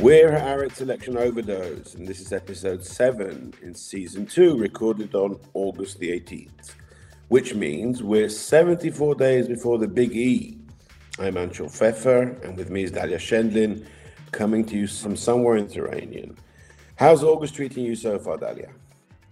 We're 0.00 0.30
Haaretz 0.30 0.80
Election 0.80 1.18
Overdose, 1.18 1.94
and 1.94 2.08
this 2.08 2.20
is 2.20 2.32
episode 2.32 2.82
7 2.82 3.52
in 3.60 3.74
season 3.74 4.24
2, 4.24 4.56
recorded 4.56 5.14
on 5.14 5.38
August 5.52 5.98
the 5.98 6.08
18th, 6.18 6.74
which 7.28 7.54
means 7.54 8.02
we're 8.02 8.30
74 8.30 9.14
days 9.16 9.46
before 9.46 9.76
the 9.76 9.86
Big 9.86 10.16
E. 10.16 10.56
I'm 11.18 11.34
Anshel 11.34 11.70
Pfeffer, 11.70 12.42
and 12.42 12.56
with 12.56 12.70
me 12.70 12.84
is 12.84 12.92
Dalia 12.92 13.16
Scheindlin, 13.16 13.84
coming 14.32 14.64
to 14.64 14.74
you 14.74 14.86
from 14.86 15.16
somewhere 15.16 15.56
in 15.56 15.66
Turanian. 15.66 16.34
How's 16.96 17.22
August 17.22 17.56
treating 17.56 17.84
you 17.84 17.94
so 17.94 18.18
far, 18.18 18.38
Dalia? 18.38 18.70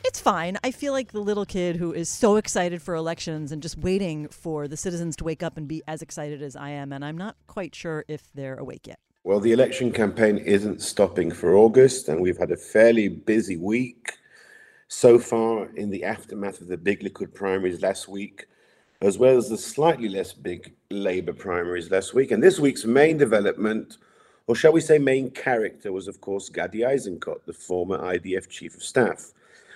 It's 0.05 0.21
fine. 0.21 0.59
I 0.63 0.71
feel 0.71 0.93
like 0.93 1.13
the 1.13 1.21
little 1.21 1.47
kid 1.47 1.77
who 1.77 1.95
is 1.95 2.11
so 2.11 2.37
excited 2.37 2.83
for 2.83 2.95
elections 2.95 3.53
and 3.53 3.63
just 3.63 3.79
waiting 3.79 4.29
for 4.29 4.69
the 4.69 4.77
citizens 4.77 5.17
to 5.17 5.25
wake 5.25 5.43
up 5.43 5.57
and 5.57 5.67
be 5.67 5.83
as 5.89 6.03
excited 6.03 6.43
as 6.43 6.57
I 6.57 6.69
am, 6.71 6.93
and 6.93 7.07
I'm 7.07 7.17
not 7.17 7.37
quite 7.47 7.75
sure 7.75 8.05
if 8.07 8.31
they're 8.35 8.57
awake 8.57 8.87
yet. 8.87 8.99
Well, 9.25 9.41
the 9.41 9.53
election 9.53 9.93
campaign 9.93 10.39
isn't 10.39 10.81
stopping 10.81 11.33
for 11.33 11.57
August, 11.57 12.09
and 12.09 12.21
we've 12.21 12.39
had 12.39 12.53
a 12.53 12.57
fairly 12.57 13.09
busy 13.09 13.57
week 13.57 14.17
so 14.87 15.19
far 15.19 15.67
in 15.75 15.91
the 15.91 16.05
aftermath 16.05 16.61
of 16.61 16.69
the 16.69 16.77
big 16.77 17.01
Likud 17.01 17.35
primaries 17.35 17.83
last 17.83 18.09
week, 18.09 18.47
as 19.03 19.19
well 19.19 19.37
as 19.37 19.49
the 19.49 19.59
slightly 19.59 20.09
less 20.09 20.33
big 20.33 20.73
Labour 20.91 21.33
primaries 21.33 21.91
last 21.91 22.15
week. 22.15 22.31
And 22.31 22.43
this 22.43 22.61
week's 22.61 22.85
main 22.85 23.19
development, 23.19 23.99
or 24.47 24.55
shall 24.55 24.73
we 24.73 24.81
say 24.81 24.99
main 24.99 25.31
character, 25.33 25.93
was 25.93 26.07
of 26.07 26.21
course 26.21 26.49
Gadi 26.49 26.81
Eisenkot, 26.81 27.45
the 27.45 27.53
former 27.53 27.99
IDF 27.99 28.49
chief 28.49 28.77
of 28.77 28.85
staff, 28.85 29.33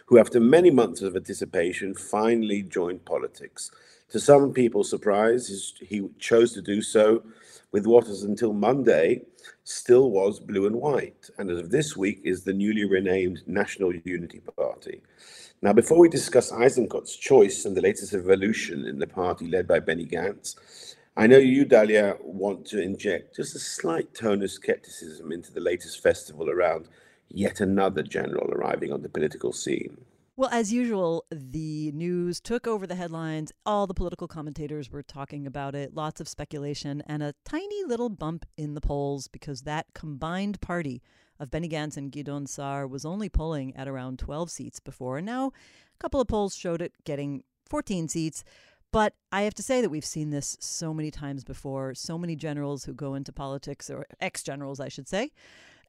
who, 0.06 0.18
after 0.18 0.38
many 0.38 0.70
months 0.70 1.02
of 1.02 1.16
anticipation, 1.16 1.94
finally 1.94 2.62
joined 2.62 3.04
politics. 3.04 3.72
To 4.10 4.20
some 4.20 4.52
people's 4.52 4.88
surprise, 4.88 5.74
he 5.80 6.08
chose 6.20 6.52
to 6.52 6.62
do 6.62 6.80
so 6.80 7.24
with 7.72 7.86
what 7.86 8.06
is 8.06 8.22
until 8.22 8.52
Monday 8.52 9.22
still 9.64 10.10
was 10.10 10.38
blue 10.38 10.66
and 10.66 10.76
white, 10.76 11.30
and 11.38 11.50
as 11.50 11.58
of 11.58 11.70
this 11.70 11.96
week 11.96 12.20
is 12.22 12.44
the 12.44 12.52
newly 12.52 12.84
renamed 12.84 13.42
National 13.46 13.92
Unity 14.04 14.40
Party. 14.56 15.00
Now, 15.62 15.72
before 15.72 15.98
we 15.98 16.08
discuss 16.08 16.52
Eisenkot's 16.52 17.16
choice 17.16 17.64
and 17.64 17.76
the 17.76 17.80
latest 17.80 18.14
evolution 18.14 18.84
in 18.84 18.98
the 18.98 19.06
party 19.06 19.48
led 19.48 19.66
by 19.66 19.80
Benny 19.80 20.06
Gantz, 20.06 20.56
I 21.16 21.26
know 21.26 21.38
you, 21.38 21.64
Dalia, 21.64 22.20
want 22.22 22.66
to 22.66 22.80
inject 22.80 23.36
just 23.36 23.54
a 23.54 23.58
slight 23.58 24.14
tone 24.14 24.42
of 24.42 24.50
skepticism 24.50 25.30
into 25.30 25.52
the 25.52 25.60
latest 25.60 26.02
festival 26.02 26.50
around 26.50 26.88
yet 27.28 27.60
another 27.60 28.02
general 28.02 28.50
arriving 28.50 28.92
on 28.92 29.02
the 29.02 29.08
political 29.08 29.52
scene. 29.52 29.98
Well, 30.34 30.48
as 30.50 30.72
usual, 30.72 31.26
the 31.30 31.92
news 31.92 32.40
took 32.40 32.66
over 32.66 32.86
the 32.86 32.94
headlines. 32.94 33.52
All 33.66 33.86
the 33.86 33.92
political 33.92 34.26
commentators 34.26 34.90
were 34.90 35.02
talking 35.02 35.46
about 35.46 35.74
it, 35.74 35.94
lots 35.94 36.22
of 36.22 36.28
speculation, 36.28 37.02
and 37.06 37.22
a 37.22 37.34
tiny 37.44 37.84
little 37.84 38.08
bump 38.08 38.46
in 38.56 38.72
the 38.72 38.80
polls 38.80 39.28
because 39.28 39.62
that 39.62 39.92
combined 39.92 40.58
party 40.62 41.02
of 41.38 41.50
Benny 41.50 41.68
Gantz 41.68 41.98
and 41.98 42.10
Gideon 42.10 42.46
Sa'ar 42.46 42.86
was 42.86 43.04
only 43.04 43.28
polling 43.28 43.76
at 43.76 43.86
around 43.86 44.18
12 44.18 44.50
seats 44.50 44.80
before. 44.80 45.18
And 45.18 45.26
now 45.26 45.48
a 45.48 45.98
couple 45.98 46.18
of 46.18 46.28
polls 46.28 46.56
showed 46.56 46.80
it 46.80 46.94
getting 47.04 47.44
14 47.68 48.08
seats. 48.08 48.42
But 48.90 49.12
I 49.32 49.42
have 49.42 49.54
to 49.54 49.62
say 49.62 49.82
that 49.82 49.90
we've 49.90 50.02
seen 50.02 50.30
this 50.30 50.56
so 50.60 50.94
many 50.94 51.10
times 51.10 51.44
before. 51.44 51.94
So 51.94 52.16
many 52.16 52.36
generals 52.36 52.84
who 52.84 52.94
go 52.94 53.14
into 53.14 53.34
politics, 53.34 53.90
or 53.90 54.06
ex 54.18 54.42
generals, 54.42 54.80
I 54.80 54.88
should 54.88 55.08
say, 55.08 55.30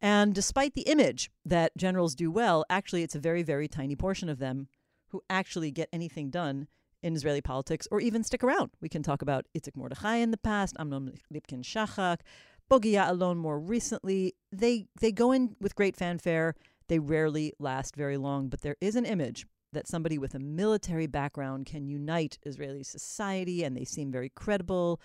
and 0.04 0.36
despite 0.36 0.76
the 0.76 0.82
image 0.82 1.32
that 1.46 1.78
generals 1.78 2.14
do 2.14 2.30
well, 2.30 2.66
actually, 2.70 3.04
it's 3.04 3.16
a 3.16 3.20
very, 3.20 3.42
very 3.42 3.70
tiny 3.70 3.96
portion 3.96 4.28
of 4.28 4.38
them 4.38 4.68
who 5.08 5.22
actually 5.30 5.72
get 5.72 5.88
anything 5.94 6.30
done 6.30 6.68
in 7.02 7.16
Israeli 7.16 7.40
politics 7.40 7.88
or 7.90 8.02
even 8.02 8.22
stick 8.22 8.44
around. 8.44 8.72
We 8.82 8.90
can 8.90 9.02
talk 9.02 9.22
about 9.22 9.46
Itzik 9.58 9.78
Mordechai 9.78 10.18
in 10.18 10.32
the 10.32 10.38
past, 10.38 10.76
Amnon 10.78 11.14
Lipkin 11.34 11.64
Shachak, 11.64 12.20
Bogie 12.68 12.94
Ya'alon 12.94 13.38
more 13.38 13.58
recently. 13.58 14.36
They, 14.52 14.88
they 15.00 15.14
go 15.14 15.32
in 15.32 15.56
with 15.62 15.74
great 15.74 15.96
fanfare. 15.96 16.56
They 16.90 17.00
rarely 17.00 17.54
last 17.58 17.96
very 17.96 18.18
long, 18.18 18.50
but 18.50 18.60
there 18.60 18.76
is 18.82 18.98
an 18.98 19.06
image 19.06 19.46
that 19.72 19.88
somebody 19.88 20.18
with 20.18 20.36
a 20.36 20.40
military 20.40 21.08
background 21.08 21.66
can 21.66 21.88
unite 21.88 22.40
Israeli 22.44 22.84
society 22.84 23.64
and 23.64 23.78
they 23.78 23.86
seem 23.86 24.12
very 24.12 24.30
credible. 24.36 25.00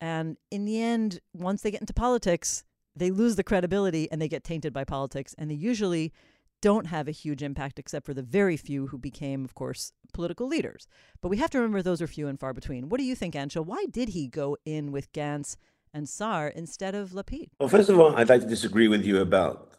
And 0.00 0.38
in 0.50 0.64
the 0.64 0.80
end, 0.80 1.20
once 1.34 1.60
they 1.60 1.70
get 1.70 1.82
into 1.82 1.92
politics, 1.92 2.64
they 2.94 3.10
lose 3.10 3.36
the 3.36 3.44
credibility 3.44 4.10
and 4.10 4.20
they 4.20 4.28
get 4.28 4.44
tainted 4.44 4.72
by 4.72 4.84
politics. 4.84 5.34
And 5.38 5.50
they 5.50 5.54
usually 5.54 6.12
don't 6.60 6.86
have 6.86 7.08
a 7.08 7.12
huge 7.12 7.42
impact 7.42 7.78
except 7.78 8.04
for 8.04 8.14
the 8.14 8.22
very 8.22 8.56
few 8.56 8.88
who 8.88 8.98
became, 8.98 9.44
of 9.44 9.54
course, 9.54 9.92
political 10.12 10.46
leaders. 10.46 10.86
But 11.20 11.28
we 11.28 11.38
have 11.38 11.50
to 11.50 11.58
remember 11.58 11.82
those 11.82 12.02
are 12.02 12.06
few 12.06 12.28
and 12.28 12.38
far 12.38 12.52
between. 12.52 12.88
What 12.88 12.98
do 12.98 13.04
you 13.04 13.14
think, 13.14 13.34
Anshel? 13.34 13.64
Why 13.64 13.86
did 13.90 14.10
he 14.10 14.28
go 14.28 14.56
in 14.64 14.92
with 14.92 15.12
Gantz 15.12 15.56
and 15.94 16.08
Sa'ar 16.08 16.48
instead 16.48 16.94
of 16.94 17.10
Lapid? 17.10 17.48
Well, 17.58 17.68
first 17.68 17.88
of 17.88 17.98
all, 17.98 18.14
I'd 18.14 18.28
like 18.28 18.42
to 18.42 18.46
disagree 18.46 18.88
with 18.88 19.04
you 19.04 19.20
about 19.20 19.72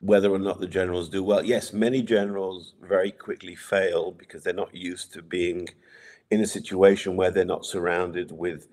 whether 0.00 0.30
or 0.30 0.38
not 0.38 0.60
the 0.60 0.66
generals 0.66 1.08
do 1.08 1.22
well. 1.22 1.44
Yes, 1.44 1.72
many 1.72 2.02
generals 2.02 2.74
very 2.82 3.10
quickly 3.10 3.54
fail 3.54 4.12
because 4.12 4.42
they're 4.42 4.52
not 4.52 4.74
used 4.74 5.12
to 5.14 5.22
being 5.22 5.68
in 6.30 6.40
a 6.40 6.46
situation 6.46 7.16
where 7.16 7.30
they're 7.30 7.44
not 7.44 7.64
surrounded 7.64 8.30
with 8.30 8.68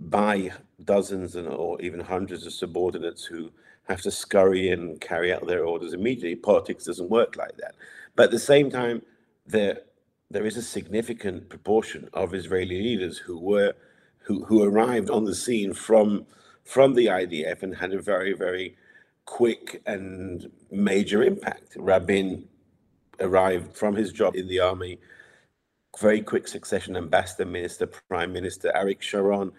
by 0.00 0.52
dozens 0.84 1.36
and 1.36 1.48
or 1.48 1.80
even 1.80 2.00
hundreds 2.00 2.46
of 2.46 2.52
subordinates 2.52 3.24
who 3.24 3.50
have 3.88 4.00
to 4.02 4.10
scurry 4.10 4.70
and 4.70 5.00
carry 5.00 5.32
out 5.32 5.46
their 5.46 5.64
orders 5.64 5.92
immediately. 5.92 6.34
Politics 6.36 6.84
doesn't 6.84 7.10
work 7.10 7.36
like 7.36 7.56
that. 7.58 7.74
But 8.16 8.24
at 8.24 8.30
the 8.30 8.38
same 8.38 8.70
time, 8.70 9.02
there 9.46 9.80
there 10.30 10.46
is 10.46 10.56
a 10.56 10.62
significant 10.62 11.48
proportion 11.48 12.08
of 12.12 12.34
Israeli 12.34 12.82
leaders 12.82 13.18
who 13.18 13.38
were 13.38 13.74
who 14.24 14.44
who 14.46 14.62
arrived 14.62 15.10
on 15.10 15.24
the 15.24 15.34
scene 15.34 15.72
from 15.74 16.26
from 16.64 16.94
the 16.94 17.06
IDF 17.06 17.62
and 17.62 17.76
had 17.76 17.92
a 17.92 18.00
very 18.00 18.32
very 18.32 18.76
quick 19.26 19.82
and 19.86 20.50
major 20.70 21.22
impact. 21.22 21.76
Rabin 21.76 22.48
arrived 23.20 23.76
from 23.76 23.94
his 23.96 24.12
job 24.12 24.36
in 24.36 24.48
the 24.48 24.60
army, 24.60 24.98
very 26.00 26.20
quick 26.22 26.48
succession, 26.48 26.96
ambassador, 26.96 27.44
minister, 27.46 27.86
prime 27.86 28.32
minister. 28.32 28.72
Arik 28.76 29.02
Sharon 29.02 29.52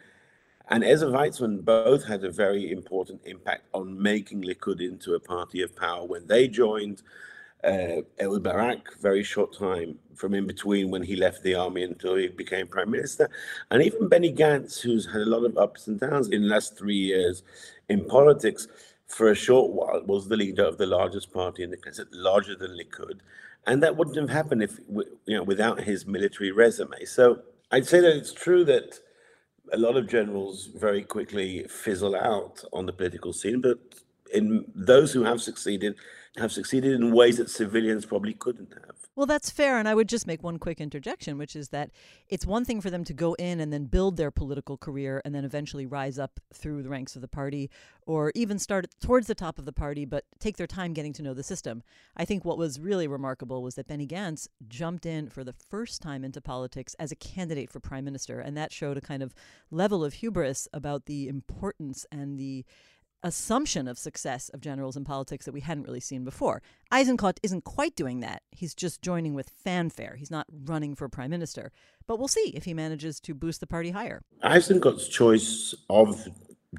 and 0.70 0.84
Ezer 0.84 1.08
Weizman 1.08 1.64
both 1.64 2.06
had 2.06 2.24
a 2.24 2.31
very 2.31 2.72
important 2.72 3.22
impact 3.26 3.64
on 3.74 4.02
making 4.02 4.44
Likud 4.44 4.81
into 4.81 5.14
a 5.14 5.20
party 5.20 5.62
of 5.62 5.76
power 5.76 6.06
when 6.06 6.26
they 6.28 6.48
joined. 6.48 7.02
Uh, 7.64 8.02
Ehud 8.20 8.44
Barak, 8.44 9.00
very 9.00 9.24
short 9.24 9.58
time 9.58 9.98
from 10.14 10.36
in 10.36 10.46
between 10.46 10.92
when 10.92 11.02
he 11.02 11.16
left 11.16 11.42
the 11.42 11.56
army 11.56 11.81
until 11.84 12.16
he 12.16 12.28
became 12.28 12.68
prime 12.68 12.92
minister, 12.92 13.30
and 13.72 13.81
even 13.81 14.08
Benny 14.08 14.31
Gantz, 14.31 14.80
who's 14.80 15.06
had 15.08 15.22
a 15.22 15.26
lot 15.26 15.44
of 15.44 15.58
ups 15.58 15.88
and 15.88 16.00
downs 16.00 16.30
in 16.30 16.44
the 16.44 16.48
last 16.48 16.78
three 16.78 16.96
years 16.96 17.42
in 17.90 18.06
politics, 18.06 18.68
for 19.08 19.32
a 19.32 19.36
short 19.36 19.72
while 19.72 20.03
was 20.03 20.28
the 20.28 20.38
leader 20.38 20.64
of 20.64 20.78
the 20.78 20.86
largest 20.86 21.32
party 21.32 21.64
in 21.64 21.72
the 21.72 21.78
Knesset, 21.78 22.08
larger 22.12 22.56
than 22.56 22.78
Likud, 22.78 23.20
and 23.68 23.82
that 23.82 23.96
wouldn't 23.96 24.18
have 24.18 24.30
happened 24.30 24.62
if 24.62 24.80
you 25.26 25.36
know 25.36 25.44
without 25.44 25.82
his 25.82 26.06
military 26.06 26.52
resume. 26.52 27.03
So 27.06 27.40
I'd 27.72 27.88
say 27.88 28.00
that 28.00 28.16
it's 28.16 28.34
true 28.34 28.64
that 28.66 29.00
a 29.72 29.78
lot 29.78 29.98
of 29.98 30.08
generals 30.08 30.68
very 30.68 31.03
quickly 31.03 31.66
fizzle 31.70 32.16
out 32.16 32.64
on 32.74 32.86
the 32.86 32.94
political 32.94 33.34
scene, 33.34 33.62
but 33.62 33.80
in 34.34 34.66
those 34.76 35.14
who 35.14 35.24
have 35.24 35.42
succeeded, 35.42 35.96
have 36.38 36.52
succeeded 36.52 36.94
in 36.94 37.14
ways 37.14 37.38
that 37.38 37.50
civilians 37.50 38.06
probably 38.06 38.34
couldn't 38.34 38.74
have. 38.74 39.05
Well, 39.16 39.26
that's 39.26 39.50
fair. 39.50 39.78
And 39.78 39.88
I 39.88 39.96
would 39.96 40.09
just 40.09 40.28
make 40.28 40.44
one 40.44 40.59
quick 40.59 40.81
interjection, 40.81 41.38
which 41.38 41.56
is 41.56 41.70
that 41.70 41.92
it's 42.28 42.46
one 42.46 42.66
thing 42.66 42.81
for 42.81 42.90
them 42.90 43.06
to 43.06 43.14
go 43.14 43.34
in 43.36 43.62
and 43.62 43.72
then 43.72 43.86
build 43.86 44.18
their 44.18 44.30
political 44.30 44.78
career 44.78 45.22
and 45.24 45.34
then 45.34 45.46
eventually 45.46 45.86
rise 45.86 46.20
up 46.20 46.42
through 46.53 46.84
the 46.84 46.90
ranks 46.90 47.16
of 47.16 47.22
the 47.22 47.28
party 47.28 47.70
or 48.06 48.34
even 48.36 48.59
start 48.59 48.88
towards 49.00 49.28
the 49.28 49.36
top 49.36 49.58
of 49.58 49.64
the 49.64 49.72
party, 49.72 50.03
but 50.03 50.26
take 50.40 50.58
their 50.58 50.68
time 50.68 50.94
getting 50.94 51.14
to 51.14 51.24
know 51.24 51.34
the 51.34 51.44
system. 51.44 51.81
I 52.18 52.26
think 52.26 52.44
what 52.44 52.58
was 52.58 52.78
really 52.78 53.08
remarkable 53.08 53.64
was 53.64 53.76
that 53.76 53.88
Benny 53.88 54.06
Gantz 54.06 54.50
jumped 54.68 55.06
in 55.06 55.30
for 55.30 55.46
the 55.46 55.53
first 55.53 56.02
time 56.02 56.26
into 56.26 56.42
politics 56.42 56.94
as 57.00 57.12
a 57.12 57.16
candidate 57.16 57.70
for 57.70 57.80
prime 57.80 58.03
minister. 58.03 58.42
And 58.42 58.58
that 58.58 58.74
showed 58.74 58.97
a 58.97 59.02
kind 59.02 59.24
of 59.24 59.34
level 59.72 60.03
of 60.03 60.16
hubris 60.16 60.67
about 60.73 61.06
the 61.06 61.29
importance 61.29 62.06
and 62.12 62.38
the 62.38 62.66
assumption 63.26 63.88
of 63.88 63.98
success 63.98 64.50
of 64.50 64.62
generals 64.62 64.96
in 64.96 65.04
politics 65.04 65.46
that 65.46 65.52
we 65.52 65.62
hadn't 65.62 65.84
really 65.84 66.00
seen 66.00 66.24
before. 66.24 66.62
Eisenkot 66.94 67.40
isn't 67.42 67.64
quite 67.64 67.96
doing 67.96 68.20
that. 68.20 68.44
He's 68.52 68.76
just 68.76 69.02
joining 69.02 69.34
with 69.34 69.50
fanfare. 69.50 70.16
He's 70.16 70.30
not 70.30 70.46
running 70.66 70.94
for 70.94 71.10
prime 71.10 71.32
minister. 71.32 71.72
But 72.08 72.20
we'll 72.20 72.28
see 72.28 72.54
if 72.56 72.66
he 72.66 72.76
manages 72.76 73.20
to 73.22 73.34
boost 73.34 73.62
the 73.62 73.68
party 73.68 73.90
higher. 73.90 74.22
Eisenkot's 74.44 75.08
choice 75.08 75.74
of 75.90 76.28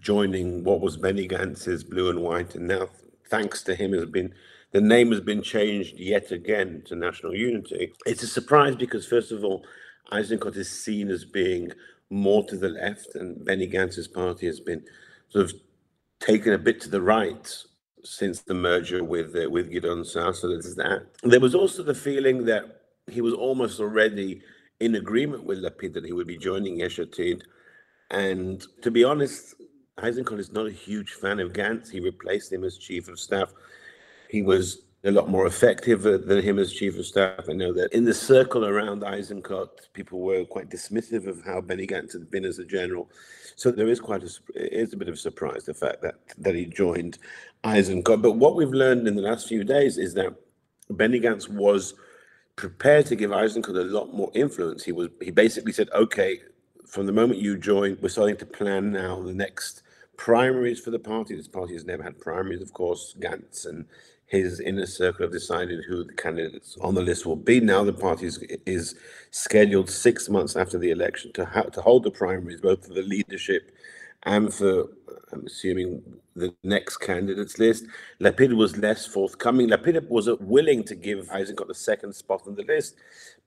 joining 0.01 0.63
what 0.63 0.81
was 0.81 0.97
Benny 0.97 1.27
Gantz's 1.27 1.83
blue 1.83 2.09
and 2.11 2.21
white, 2.23 2.55
and 2.55 2.69
now 2.69 2.91
thanks 3.29 3.63
to 3.65 3.75
him 3.75 3.93
has 3.93 4.07
been 4.07 4.33
the 4.73 4.81
name 4.81 5.11
has 5.11 5.21
been 5.21 5.43
changed 5.43 5.99
yet 5.99 6.31
again 6.31 6.83
to 6.87 6.95
National 6.95 7.35
Unity. 7.35 7.93
It's 8.05 8.23
a 8.23 8.29
surprise 8.29 8.77
because 8.77 9.07
first 9.07 9.33
of 9.33 9.43
all, 9.43 9.65
Eisenkot 10.13 10.57
is 10.57 10.71
seen 10.71 11.09
as 11.09 11.25
being 11.25 11.73
more 12.11 12.45
to 12.45 12.57
the 12.57 12.69
left, 12.69 13.17
and 13.17 13.45
Benny 13.45 13.69
Gantz's 13.69 14.07
party 14.07 14.47
has 14.47 14.61
been 14.61 14.85
sort 15.29 15.47
of 15.47 15.55
taken 16.27 16.53
a 16.53 16.59
bit 16.59 16.81
to 16.81 16.91
the 16.91 17.01
right 17.01 17.57
since 18.03 18.43
the 18.43 18.55
merger 18.55 19.03
with 19.05 19.35
uh, 19.37 19.49
with 19.49 19.71
Gideon 19.71 20.05
Sa'ar. 20.05 20.35
So 20.35 20.49
there's 20.49 20.75
that. 20.75 21.07
There 21.23 21.41
was 21.41 21.55
also 21.55 21.83
the 21.83 21.95
feeling 21.95 22.45
that 22.47 22.83
he 23.11 23.21
was 23.21 23.35
almost 23.35 23.81
already 23.81 24.43
in 24.81 24.97
agreement 24.97 25.45
with 25.45 25.63
Lapid 25.63 25.95
that 25.95 26.05
he 26.05 26.13
would 26.13 26.27
be 26.27 26.37
joining 26.37 26.79
Yesh 26.79 26.99
Atid. 26.99 27.43
And 28.11 28.65
to 28.83 28.91
be 28.91 29.05
honest, 29.05 29.55
Eisenkot 29.99 30.39
is 30.39 30.53
not 30.53 30.67
a 30.67 30.71
huge 30.71 31.13
fan 31.13 31.41
of 31.41 31.53
Gantz. 31.53 31.91
He 31.91 32.01
replaced 32.01 32.53
him 32.53 32.65
as 32.65 32.77
chief 32.77 33.09
of 33.09 33.19
staff. 33.19 33.53
He 34.29 34.43
was 34.43 34.83
a 35.07 35.11
lot 35.13 35.29
more 35.29 35.47
effective 35.47 36.03
than 36.03 36.43
him 36.43 36.59
as 36.59 36.73
chief 36.73 36.99
of 36.99 37.07
staff. 37.07 37.49
I 37.49 37.53
know 37.53 37.73
that 37.73 37.93
in 37.93 38.05
the 38.05 38.13
circle 38.13 38.67
around 38.67 39.03
Eisenkot, 39.03 39.93
people 39.93 40.21
were 40.21 40.45
quite 40.45 40.69
dismissive 40.69 41.29
of 41.29 41.45
how 41.45 41.61
Benny 41.61 41.87
Gantz 41.87 42.13
had 42.13 42.31
been 42.31 42.45
as 42.45 42.59
a 42.59 42.65
general. 42.65 43.09
So 43.55 43.71
there 43.71 43.87
is 43.87 44.01
quite 44.01 44.25
a, 44.25 44.31
is 44.55 44.93
a 44.93 44.97
bit 44.97 45.09
of 45.09 45.15
a 45.15 45.19
surprise 45.19 45.65
the 45.65 45.75
fact 45.75 46.03
that 46.03 46.17
that 46.39 46.55
he 46.55 46.67
joined 46.67 47.19
Eisenkot. 47.65 48.21
But 48.21 48.33
what 48.33 48.57
we've 48.57 48.69
learned 48.69 49.07
in 49.07 49.15
the 49.15 49.23
last 49.23 49.49
few 49.49 49.63
days 49.63 49.97
is 49.97 50.13
that 50.15 50.35
Benny 50.91 51.21
Gantz 51.21 51.49
was 51.49 51.95
prepared 52.57 53.07
to 53.07 53.17
give 53.17 53.31
Eisenkot 53.31 53.79
a 53.79 53.85
lot 53.85 54.13
more 54.13 54.33
influence. 54.35 54.85
He 54.85 54.93
was 54.93 55.09
he 55.23 55.31
basically 55.31 55.73
said, 55.73 55.89
okay, 55.95 56.41
from 56.85 57.07
the 57.07 57.13
moment 57.13 57.41
you 57.41 57.57
join, 57.57 57.97
we're 58.01 58.09
starting 58.09 58.37
to 58.39 58.47
plan 58.47 58.93
now 58.93 59.23
the 59.23 59.33
next 59.33 59.83
primaries 60.17 60.81
for 60.81 60.91
the 60.91 60.99
party. 60.99 61.37
This 61.37 61.49
party 61.49 61.75
has 61.75 61.85
never 61.85 62.03
had 62.03 62.19
primaries, 62.19 62.63
of 62.63 62.73
course. 62.73 63.15
Gantz 63.21 63.67
and 63.67 63.87
his 64.27 64.61
inner 64.61 64.87
circle 64.87 65.25
have 65.25 65.33
decided 65.33 65.85
who 65.85 66.05
the 66.05 66.13
candidates 66.13 66.77
on 66.81 66.95
the 66.95 67.03
list 67.03 67.27
will 67.27 67.37
be. 67.37 67.61
Now 67.61 67.85
the 67.85 67.93
party 67.93 68.27
is, 68.27 68.39
is 68.67 68.97
scheduled 69.31 69.89
six 69.89 70.29
months 70.29 70.57
after 70.57 70.79
the 70.79 70.91
election 70.91 71.33
to 71.35 71.45
ha- 71.45 71.63
to 71.63 71.81
hold 71.81 72.03
the 72.03 72.11
primaries, 72.11 72.61
both 72.61 72.87
for 72.87 72.95
the 72.95 73.03
leadership 73.03 73.71
and 74.25 74.53
for, 74.53 74.89
I'm 75.33 75.47
assuming, 75.47 76.03
the 76.35 76.55
next 76.65 76.99
candidates 76.99 77.59
list. 77.59 77.87
Lapid 78.21 78.55
was 78.55 78.77
less 78.77 79.07
forthcoming. 79.07 79.69
Lapid 79.71 80.07
was 80.09 80.29
willing 80.41 80.83
to 80.85 80.95
give 80.95 81.29
Eisenkot 81.29 81.69
the 81.69 81.75
second 81.75 82.13
spot 82.13 82.43
on 82.47 82.57
the 82.57 82.65
list, 82.65 82.97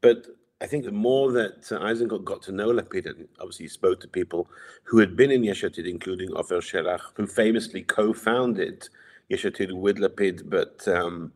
but 0.01 0.25
I 0.61 0.65
think 0.65 0.85
the 0.85 0.91
more 0.91 1.31
that 1.33 1.71
uh, 1.71 1.79
Eisenkot 1.79 2.25
got 2.25 2.41
to 2.43 2.51
know 2.51 2.69
Lapid, 2.69 3.05
and 3.05 3.27
obviously 3.39 3.65
he 3.65 3.69
spoke 3.69 3.99
to 4.01 4.07
people 4.07 4.49
who 4.83 4.97
had 4.99 5.15
been 5.15 5.31
in 5.31 5.43
Yesh 5.43 5.63
Atid, 5.63 5.87
including 5.87 6.33
Ofer 6.33 6.59
Shelach, 6.61 7.01
who 7.13 7.27
famously 7.27 7.81
co-founded 7.81 8.87
Yesh 9.29 9.45
Atid 9.45 9.71
with 9.73 9.97
Lapid, 9.97 10.49
but 10.49 10.87
um, 10.87 11.31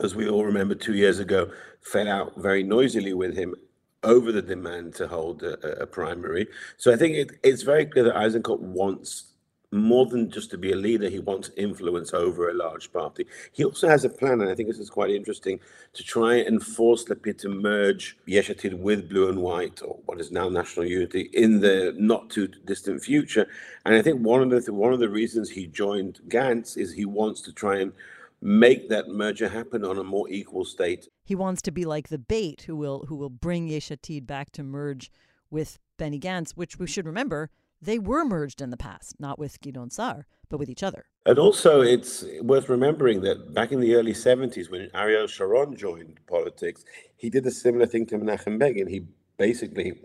as 0.00 0.14
we 0.14 0.28
all 0.28 0.44
remember, 0.44 0.74
two 0.74 0.94
years 0.94 1.18
ago, 1.18 1.50
fell 1.80 2.08
out 2.08 2.34
very 2.36 2.62
noisily 2.62 3.14
with 3.14 3.36
him 3.36 3.54
over 4.02 4.32
the 4.32 4.42
demand 4.42 4.94
to 4.96 5.08
hold 5.08 5.42
a, 5.42 5.82
a 5.82 5.86
primary. 5.86 6.48
So 6.76 6.92
I 6.92 6.96
think 6.96 7.14
it, 7.14 7.32
it's 7.42 7.62
very 7.62 7.86
clear 7.86 8.04
that 8.04 8.14
Eisenkot 8.14 8.60
wants 8.60 9.32
more 9.72 10.06
than 10.06 10.30
just 10.30 10.50
to 10.50 10.58
be 10.58 10.72
a 10.72 10.76
leader, 10.76 11.08
he 11.08 11.18
wants 11.18 11.50
influence 11.56 12.14
over 12.14 12.48
a 12.48 12.54
large 12.54 12.92
party. 12.92 13.26
He 13.52 13.64
also 13.64 13.88
has 13.88 14.04
a 14.04 14.08
plan, 14.08 14.40
and 14.40 14.48
I 14.48 14.54
think 14.54 14.68
this 14.68 14.78
is 14.78 14.90
quite 14.90 15.10
interesting, 15.10 15.60
to 15.94 16.02
try 16.04 16.36
and 16.36 16.62
force 16.62 17.04
Lapid 17.04 17.38
to 17.38 17.48
merge 17.48 18.16
Yesh 18.26 18.48
Atid 18.48 18.74
with 18.74 19.08
Blue 19.08 19.28
and 19.28 19.42
White, 19.42 19.82
or 19.82 19.98
what 20.06 20.20
is 20.20 20.30
now 20.30 20.48
National 20.48 20.86
Unity, 20.86 21.30
in 21.32 21.60
the 21.60 21.94
not 21.98 22.30
too 22.30 22.46
distant 22.46 23.02
future. 23.02 23.48
And 23.84 23.94
I 23.94 24.02
think 24.02 24.20
one 24.20 24.40
of 24.40 24.64
the 24.64 24.72
one 24.72 24.92
of 24.92 25.00
the 25.00 25.08
reasons 25.08 25.50
he 25.50 25.66
joined 25.66 26.20
Gantz 26.28 26.76
is 26.76 26.92
he 26.92 27.04
wants 27.04 27.40
to 27.42 27.52
try 27.52 27.78
and 27.80 27.92
make 28.40 28.88
that 28.88 29.08
merger 29.08 29.48
happen 29.48 29.84
on 29.84 29.98
a 29.98 30.04
more 30.04 30.28
equal 30.28 30.64
state. 30.64 31.08
He 31.24 31.34
wants 31.34 31.62
to 31.62 31.72
be 31.72 31.84
like 31.84 32.08
the 32.08 32.18
bait 32.18 32.62
who 32.62 32.76
will 32.76 33.06
who 33.08 33.16
will 33.16 33.30
bring 33.30 33.66
Yesh 33.66 33.88
Atid 33.88 34.26
back 34.26 34.52
to 34.52 34.62
merge 34.62 35.10
with 35.50 35.78
Benny 35.96 36.20
Gantz, 36.20 36.52
which 36.52 36.78
we 36.78 36.86
should 36.86 37.06
remember 37.06 37.50
they 37.80 37.98
were 37.98 38.24
merged 38.24 38.60
in 38.60 38.70
the 38.70 38.76
past, 38.76 39.16
not 39.18 39.38
with 39.38 39.60
Gideon 39.60 39.90
Sa'ar, 39.90 40.26
but 40.48 40.58
with 40.58 40.68
each 40.68 40.82
other. 40.82 41.06
And 41.24 41.38
also, 41.38 41.80
it's 41.80 42.24
worth 42.40 42.68
remembering 42.68 43.20
that 43.22 43.52
back 43.52 43.72
in 43.72 43.80
the 43.80 43.94
early 43.94 44.12
70s, 44.12 44.70
when 44.70 44.90
Ariel 44.94 45.26
Sharon 45.26 45.76
joined 45.76 46.20
politics, 46.26 46.84
he 47.16 47.30
did 47.30 47.46
a 47.46 47.50
similar 47.50 47.86
thing 47.86 48.06
to 48.06 48.18
Menachem 48.18 48.58
Begin. 48.58 48.88
He 48.88 49.06
basically 49.36 50.00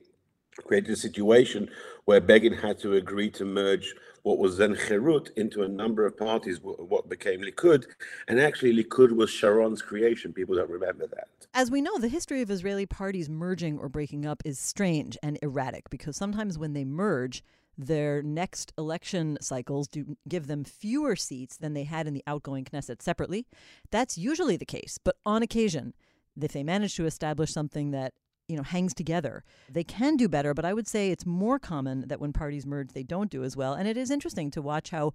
created 0.66 0.92
a 0.92 0.96
situation 0.96 1.70
where 2.06 2.20
Begin 2.20 2.54
had 2.54 2.80
to 2.80 2.94
agree 2.94 3.30
to 3.32 3.46
merge 3.46 3.94
what 4.24 4.38
was 4.38 4.58
then 4.58 4.76
Herut 4.76 5.30
into 5.36 5.64
a 5.64 5.68
number 5.68 6.06
of 6.06 6.18
parties, 6.18 6.60
what 6.62 7.10
became 7.10 7.42
Likud. 7.42 7.86
And 8.28 8.40
actually, 8.40 8.76
Likud 8.76 9.12
was 9.14 9.30
Sharon's 9.30 9.82
creation. 9.82 10.34
People 10.34 10.56
don't 10.56 10.70
remember 10.70 11.08
that. 11.08 11.28
As 11.54 11.72
we 11.72 11.82
know, 11.82 11.98
the 11.98 12.08
history 12.08 12.42
of 12.42 12.52
Israeli 12.52 12.86
parties 12.86 13.30
merging 13.30 13.80
or 13.80 13.90
breaking 13.90 14.26
up 14.26 14.42
is 14.46 14.60
strange 14.60 15.18
and 15.24 15.40
erratic 15.42 15.90
because 15.90 16.16
sometimes 16.16 16.58
when 16.58 16.74
they 16.74 16.86
merge, 16.86 17.44
their 17.78 18.22
next 18.22 18.74
election 18.78 19.38
cycles 19.42 19.88
do 19.88 20.18
give 20.28 20.48
them 20.48 20.64
fewer 20.64 21.16
seats 21.16 21.58
than 21.58 21.74
they 21.74 21.84
had 21.84 22.08
in 22.08 22.14
the 22.14 22.24
outgoing 22.28 22.66
Knesset 22.66 23.02
separately. 23.02 23.48
That's 23.92 24.18
usually 24.18 24.58
the 24.58 24.66
case, 24.66 24.98
but 25.04 25.16
on 25.26 25.42
occasion, 25.42 25.94
if 26.40 26.52
they 26.52 26.64
manage 26.64 26.96
to 26.96 27.06
establish 27.06 27.52
something 27.52 27.92
that 27.92 28.14
you 28.48 28.58
know 28.58 28.64
hangs 28.64 28.94
together, 28.94 29.44
they 29.70 29.84
can 29.84 30.18
do 30.18 30.28
better. 30.28 30.54
But 30.54 30.66
I 30.66 30.74
would 30.74 30.88
say 30.88 31.10
it's 31.12 31.26
more 31.26 31.60
common 31.60 32.08
that 32.08 32.20
when 32.20 32.34
parties 32.34 32.66
merge, 32.66 32.94
they 32.94 33.04
don't 33.04 33.32
do 33.32 33.44
as 33.44 33.56
well. 33.56 33.74
And 33.74 33.88
it 33.88 33.98
is 33.98 34.12
interesting 34.12 34.52
to 34.52 34.62
watch 34.62 34.90
how 34.90 35.14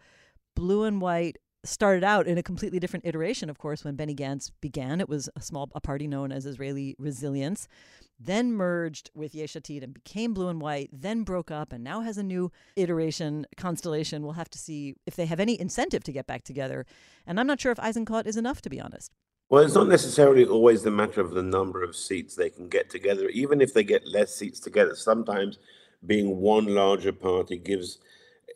blue 0.55 0.85
and 0.85 1.00
white 1.00 1.37
started 1.68 2.04
out 2.04 2.26
in 2.26 2.38
a 2.38 2.42
completely 2.42 2.78
different 2.78 3.06
iteration, 3.06 3.50
of 3.50 3.58
course, 3.58 3.84
when 3.84 3.96
Benny 3.96 4.14
Gantz 4.14 4.50
began. 4.60 5.00
It 5.00 5.08
was 5.08 5.28
a 5.36 5.40
small 5.40 5.70
a 5.74 5.80
party 5.80 6.06
known 6.06 6.32
as 6.32 6.46
Israeli 6.46 6.96
Resilience 6.98 7.68
then 8.18 8.52
merged 8.52 9.10
with 9.14 9.34
Yesh 9.34 9.54
Atid 9.54 9.82
and 9.82 9.92
became 9.92 10.32
blue 10.32 10.48
and 10.48 10.60
white, 10.60 10.88
then 10.92 11.22
broke 11.22 11.50
up 11.50 11.72
and 11.72 11.84
now 11.84 12.00
has 12.00 12.16
a 12.16 12.22
new 12.22 12.50
iteration, 12.76 13.46
constellation. 13.56 14.22
We'll 14.22 14.32
have 14.32 14.50
to 14.50 14.58
see 14.58 14.94
if 15.06 15.16
they 15.16 15.26
have 15.26 15.40
any 15.40 15.60
incentive 15.60 16.02
to 16.04 16.12
get 16.12 16.26
back 16.26 16.44
together. 16.44 16.86
And 17.26 17.38
I'm 17.38 17.46
not 17.46 17.60
sure 17.60 17.72
if 17.72 17.78
Eisenkot 17.78 18.26
is 18.26 18.36
enough, 18.36 18.62
to 18.62 18.70
be 18.70 18.80
honest. 18.80 19.12
Well, 19.48 19.62
it's 19.62 19.74
not 19.74 19.88
necessarily 19.88 20.44
always 20.44 20.82
the 20.82 20.90
matter 20.90 21.20
of 21.20 21.32
the 21.32 21.42
number 21.42 21.82
of 21.82 21.94
seats 21.94 22.34
they 22.34 22.50
can 22.50 22.69
get 22.69 22.90
together. 22.90 23.28
Even 23.28 23.60
if 23.60 23.74
they 23.74 23.84
get 23.84 24.06
less 24.06 24.34
seats 24.34 24.58
together, 24.58 24.96
sometimes 24.96 25.58
being 26.04 26.38
one 26.38 26.66
larger 26.66 27.12
party 27.12 27.58
gives 27.58 27.98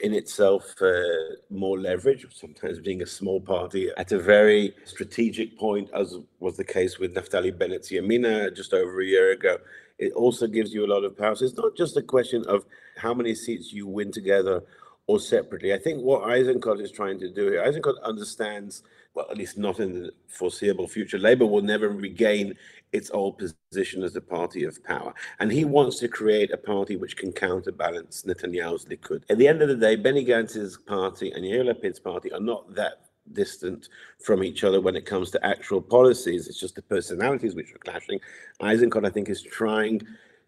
in 0.03 0.15
itself 0.15 0.75
uh, 0.81 1.03
more 1.51 1.79
leverage, 1.79 2.27
sometimes 2.35 2.79
being 2.81 3.03
a 3.03 3.07
small 3.07 3.41
party 3.41 3.91
at 3.97 4.13
a 4.13 4.19
very 4.19 4.75
strategic 4.85 5.59
point, 5.59 5.91
as 5.95 6.17
was 6.39 6.57
the 6.57 6.65
case 6.65 6.99
with 6.99 7.15
Naftali 7.15 7.57
Bennett's 7.57 7.91
Yamina 7.91 8.55
just 8.55 8.73
over 8.73 9.01
a 9.01 9.05
year 9.05 9.33
ago. 9.33 9.59
It 9.99 10.13
also 10.15 10.47
gives 10.47 10.73
you 10.73 10.87
a 10.87 10.93
lot 10.93 11.05
of 11.05 11.17
power. 11.17 11.35
So 11.35 11.45
it's 11.45 11.57
not 11.57 11.77
just 11.77 11.97
a 11.97 12.03
question 12.03 12.45
of 12.47 12.65
how 12.97 13.13
many 13.13 13.35
seats 13.35 13.73
you 13.73 13.87
win 13.87 14.11
together 14.11 14.63
or 15.07 15.21
separately. 15.21 15.75
I 15.75 15.79
think 15.79 16.03
what 16.03 16.23
Eisenkot 16.23 16.81
is 16.81 16.91
trying 16.91 17.19
to 17.21 17.29
do 17.29 17.51
here, 17.51 17.63
Eisenkot 17.63 18.03
understands, 18.03 18.83
well, 19.15 19.27
at 19.31 19.37
least 19.37 19.59
not 19.59 19.81
in 19.81 19.93
the 19.93 20.11
foreseeable 20.29 20.89
future, 20.89 21.19
Labour 21.19 21.47
will 21.47 21.63
never 21.63 21.89
regain 21.89 22.55
its 22.93 23.11
old 23.13 23.39
position 23.39 24.03
as 24.03 24.17
a 24.17 24.21
party 24.21 24.65
of 24.65 24.83
power. 24.85 25.15
And 25.39 25.51
he 25.51 25.65
wants 25.65 25.99
to 26.01 26.09
create 26.09 26.51
a 26.53 26.57
party 26.57 26.97
which 26.97 27.17
can 27.17 27.33
counterbalance 27.33 28.25
Netanyahu's 28.27 28.87
Likud. 28.87 29.23
At 29.31 29.39
the 29.39 29.49
end 29.49 29.63
of 29.63 29.69
the 29.69 29.77
day, 29.77 29.97
Benny 29.97 30.25
Gantz's 30.25 30.77
party 30.77 31.31
and 31.31 31.45
Yair 31.45 31.65
Lapid's 31.65 32.01
party 32.01 32.33
are 32.33 32.41
not 32.41 32.75
that 32.75 33.07
distant 33.33 33.89
from 34.25 34.43
each 34.43 34.65
other 34.65 34.81
when 34.81 34.97
it 34.97 35.07
comes 35.07 35.31
to 35.31 35.47
actual 35.47 35.81
policies. 35.81 36.49
It's 36.49 36.59
just 36.59 36.75
the 36.75 36.83
personalities 36.83 37.55
which 37.55 37.73
are 37.73 37.79
clashing. 37.79 38.19
Eisenkot, 38.61 39.07
I 39.07 39.11
think, 39.11 39.29
is 39.29 39.43
trying 39.43 40.03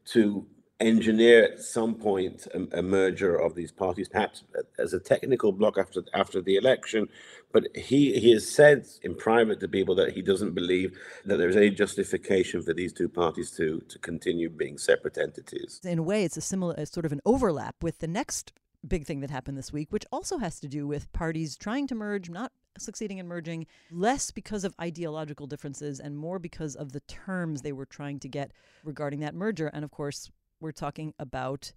to 0.06 0.44
engineer 0.82 1.44
at 1.44 1.60
some 1.60 1.94
point 1.94 2.46
a, 2.54 2.78
a, 2.78 2.82
merger 2.82 3.36
of 3.36 3.54
these 3.54 3.72
parties, 3.72 4.08
perhaps 4.08 4.44
as 4.78 4.92
a 4.92 5.00
technical 5.00 5.52
block 5.52 5.78
after 5.78 6.02
after 6.14 6.40
the 6.40 6.56
election. 6.56 7.08
But 7.52 7.74
he 7.76 8.18
he 8.18 8.32
has 8.32 8.48
said 8.48 8.86
in 9.02 9.14
private 9.14 9.60
to 9.60 9.68
people 9.68 9.94
that 9.96 10.12
he 10.12 10.22
doesn't 10.22 10.54
believe 10.54 10.98
that 11.24 11.36
there 11.36 11.48
is 11.48 11.56
any 11.56 11.70
justification 11.70 12.62
for 12.62 12.74
these 12.74 12.92
two 12.92 13.08
parties 13.08 13.50
to 13.52 13.80
to 13.88 13.98
continue 13.98 14.48
being 14.48 14.78
separate 14.78 15.18
entities. 15.18 15.80
In 15.84 15.98
a 15.98 16.02
way, 16.02 16.24
it's 16.24 16.36
a 16.36 16.40
similar, 16.40 16.74
a 16.76 16.86
sort 16.86 17.06
of 17.06 17.12
an 17.12 17.20
overlap 17.24 17.76
with 17.82 17.98
the 17.98 18.08
next 18.08 18.52
big 18.86 19.06
thing 19.06 19.20
that 19.20 19.30
happened 19.30 19.56
this 19.56 19.72
week, 19.72 19.88
which 19.90 20.04
also 20.10 20.38
has 20.38 20.58
to 20.60 20.68
do 20.68 20.86
with 20.86 21.12
parties 21.12 21.56
trying 21.56 21.86
to 21.86 21.94
merge, 21.94 22.28
not 22.28 22.52
succeeding 22.78 23.18
in 23.18 23.28
merging, 23.28 23.66
less 23.90 24.30
because 24.30 24.64
of 24.64 24.74
ideological 24.80 25.46
differences 25.46 26.00
and 26.00 26.16
more 26.16 26.38
because 26.38 26.74
of 26.74 26.92
the 26.92 27.00
terms 27.00 27.62
they 27.62 27.72
were 27.72 27.86
trying 27.86 28.18
to 28.20 28.28
get 28.28 28.52
regarding 28.84 29.20
that 29.20 29.34
merger. 29.34 29.68
And 29.68 29.84
of 29.84 29.90
course, 29.90 30.30
we're 30.62 30.73
talking 30.73 31.12
about 31.19 31.73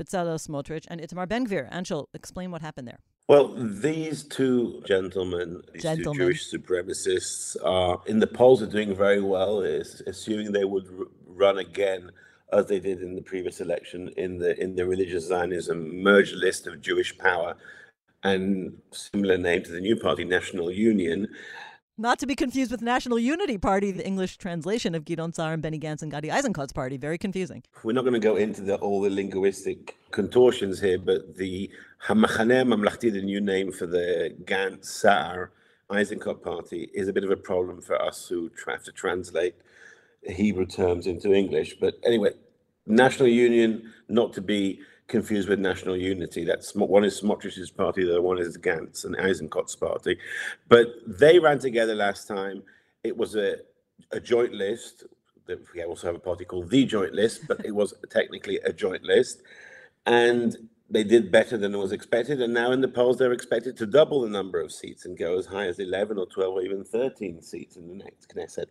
Bezalel 0.00 0.40
Smotrich 0.40 0.86
and 0.88 1.00
Itamar 1.00 1.28
Ben-Gvir. 1.28 1.70
Anshel, 1.72 2.06
explain 2.14 2.50
what 2.50 2.62
happened 2.62 2.88
there. 2.88 2.98
Well, 3.28 3.54
these 3.56 4.22
two 4.22 4.82
gentlemen, 4.86 5.62
these 5.72 5.82
gentlemen. 5.82 6.14
two 6.14 6.32
Jewish 6.32 6.52
supremacists, 6.52 7.56
are 7.64 8.00
in 8.06 8.20
the 8.20 8.26
polls 8.26 8.62
are 8.62 8.68
doing 8.68 8.94
very 8.94 9.20
well. 9.20 9.62
Is 9.62 10.00
assuming 10.06 10.52
they 10.52 10.64
would 10.64 10.86
r- 10.86 11.06
run 11.26 11.58
again 11.58 12.12
as 12.52 12.66
they 12.66 12.78
did 12.78 13.02
in 13.02 13.16
the 13.16 13.22
previous 13.22 13.60
election 13.60 14.10
in 14.16 14.38
the 14.38 14.56
in 14.60 14.76
the 14.76 14.86
religious 14.86 15.26
Zionism 15.26 16.02
merged 16.02 16.36
list 16.36 16.68
of 16.68 16.80
Jewish 16.80 17.18
power, 17.18 17.56
and 18.22 18.78
similar 18.92 19.38
name 19.38 19.64
to 19.64 19.72
the 19.72 19.80
new 19.80 19.96
party, 19.96 20.24
National 20.24 20.70
Union. 20.70 21.26
Not 21.98 22.18
to 22.18 22.26
be 22.26 22.34
confused 22.34 22.70
with 22.70 22.82
National 22.82 23.18
Unity 23.18 23.56
Party, 23.56 23.90
the 23.90 24.06
English 24.06 24.36
translation 24.36 24.94
of 24.94 25.06
Gideon 25.06 25.32
Sa'ar 25.32 25.54
and 25.54 25.62
Benny 25.62 25.78
Gantz 25.78 26.02
and 26.02 26.10
Gadi 26.10 26.28
Eisenkot's 26.28 26.74
party. 26.74 26.98
Very 26.98 27.16
confusing. 27.16 27.62
We're 27.84 27.94
not 27.94 28.02
going 28.02 28.12
to 28.12 28.20
go 28.20 28.36
into 28.36 28.60
the, 28.60 28.76
all 28.76 29.00
the 29.00 29.08
linguistic 29.08 29.96
contortions 30.10 30.78
here, 30.78 30.98
but 30.98 31.36
the 31.36 31.70
Hamachaneh 32.06 32.66
Mamlachti, 32.66 33.10
the 33.10 33.22
new 33.22 33.40
name 33.40 33.72
for 33.72 33.86
the 33.86 34.36
Gantz 34.44 34.84
Sa'ar 34.84 35.52
Eisenkot 35.90 36.42
party, 36.42 36.90
is 36.92 37.08
a 37.08 37.14
bit 37.14 37.24
of 37.24 37.30
a 37.30 37.36
problem 37.36 37.80
for 37.80 37.98
us 37.98 38.28
who 38.28 38.50
have 38.66 38.84
to 38.84 38.92
translate 38.92 39.54
Hebrew 40.22 40.66
terms 40.66 41.06
into 41.06 41.32
English. 41.32 41.76
But 41.80 41.94
anyway, 42.04 42.32
National 42.86 43.28
Union, 43.28 43.90
not 44.10 44.34
to 44.34 44.42
be 44.42 44.80
confused 45.08 45.48
with 45.48 45.58
National 45.58 45.96
Unity. 45.96 46.44
That's 46.44 46.74
one 46.74 47.04
is 47.04 47.20
Smotrich's 47.20 47.70
party, 47.70 48.04
the 48.04 48.12
other 48.12 48.22
one 48.22 48.38
is 48.38 48.58
Gantz 48.58 49.04
and 49.04 49.16
Eisenkot's 49.16 49.76
party. 49.76 50.18
But 50.68 50.88
they 51.06 51.38
ran 51.38 51.58
together 51.58 51.94
last 51.94 52.26
time. 52.26 52.62
It 53.04 53.16
was 53.16 53.36
a, 53.36 53.56
a 54.10 54.20
joint 54.20 54.52
list. 54.52 55.04
We 55.74 55.84
also 55.84 56.08
have 56.08 56.16
a 56.16 56.20
party 56.20 56.44
called 56.44 56.70
the 56.70 56.84
Joint 56.84 57.14
List, 57.14 57.46
but 57.46 57.64
it 57.64 57.70
was 57.70 57.94
technically 58.10 58.56
a 58.64 58.72
joint 58.72 59.04
list. 59.04 59.42
And 60.06 60.68
they 60.88 61.02
did 61.02 61.32
better 61.32 61.56
than 61.58 61.76
was 61.76 61.90
expected. 61.90 62.40
And 62.40 62.54
now 62.54 62.70
in 62.70 62.80
the 62.80 62.88
polls, 62.88 63.18
they're 63.18 63.32
expected 63.32 63.76
to 63.78 63.86
double 63.86 64.20
the 64.20 64.28
number 64.28 64.60
of 64.60 64.70
seats 64.70 65.04
and 65.04 65.18
go 65.18 65.36
as 65.36 65.46
high 65.46 65.66
as 65.66 65.80
11 65.80 66.16
or 66.16 66.26
12 66.26 66.54
or 66.54 66.62
even 66.62 66.84
13 66.84 67.42
seats 67.42 67.76
in 67.76 67.88
the 67.88 67.94
next 67.94 68.32
Knesset. 68.32 68.66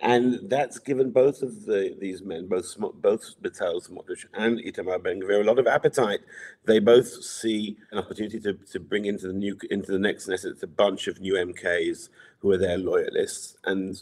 And 0.00 0.50
that's 0.50 0.80
given 0.80 1.12
both 1.12 1.42
of 1.42 1.66
the, 1.66 1.96
these 2.00 2.22
men, 2.22 2.48
both 2.48 2.76
both 2.76 3.34
Bezalel 3.40 3.88
Smotrich 3.88 4.24
and 4.34 4.58
Itamar 4.58 5.02
Ben-Gvir, 5.02 5.42
a 5.42 5.44
lot 5.44 5.60
of 5.60 5.68
appetite. 5.68 6.20
They 6.64 6.80
both 6.80 7.06
see 7.06 7.76
an 7.92 7.98
opportunity 7.98 8.40
to, 8.40 8.54
to 8.54 8.80
bring 8.80 9.04
into 9.04 9.28
the 9.28 9.32
new 9.32 9.56
into 9.70 9.92
the 9.92 9.98
next 9.98 10.28
Knesset 10.28 10.60
a 10.62 10.66
bunch 10.66 11.06
of 11.06 11.20
new 11.20 11.34
MKs 11.34 12.08
who 12.40 12.50
are 12.50 12.58
their 12.58 12.78
loyalists. 12.78 13.56
And 13.64 14.00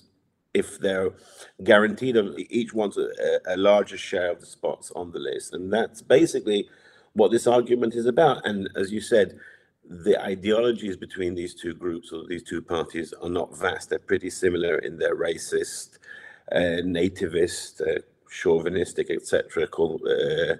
if 0.55 0.79
they're 0.81 1.11
guaranteed, 1.63 2.17
each 2.49 2.73
wants 2.73 2.97
a, 2.97 3.11
a 3.47 3.57
larger 3.59 3.99
share 3.99 4.31
of 4.31 4.41
the 4.41 4.47
spots 4.47 4.91
on 4.97 5.13
the 5.13 5.19
list. 5.19 5.53
And 5.53 5.71
that's 5.71 6.01
basically 6.01 6.69
what 7.19 7.31
this 7.31 7.47
argument 7.47 7.95
is 7.95 8.07
about. 8.07 8.47
And 8.47 8.69
as 8.77 8.91
you 8.91 9.01
said, 9.01 9.39
the 9.85 10.21
ideologies 10.23 10.97
between 10.97 11.35
these 11.35 11.55
two 11.55 11.75
groups 11.75 12.13
or 12.13 12.27
these 12.27 12.43
two 12.43 12.63
parties 12.63 13.13
are 13.23 13.31
not 13.31 13.57
vast. 13.57 13.91
They're 13.91 13.99
pretty 13.99 14.31
similar 14.31 14.79
in 14.79 14.99
their 14.99 15.17
racist, 15.17 15.99
uh, 16.53 16.83
nativist, 16.85 17.81
uh, 17.81 18.01
chauvinistic, 18.31 19.11
etc. 19.11 19.67
Uh, 19.67 20.57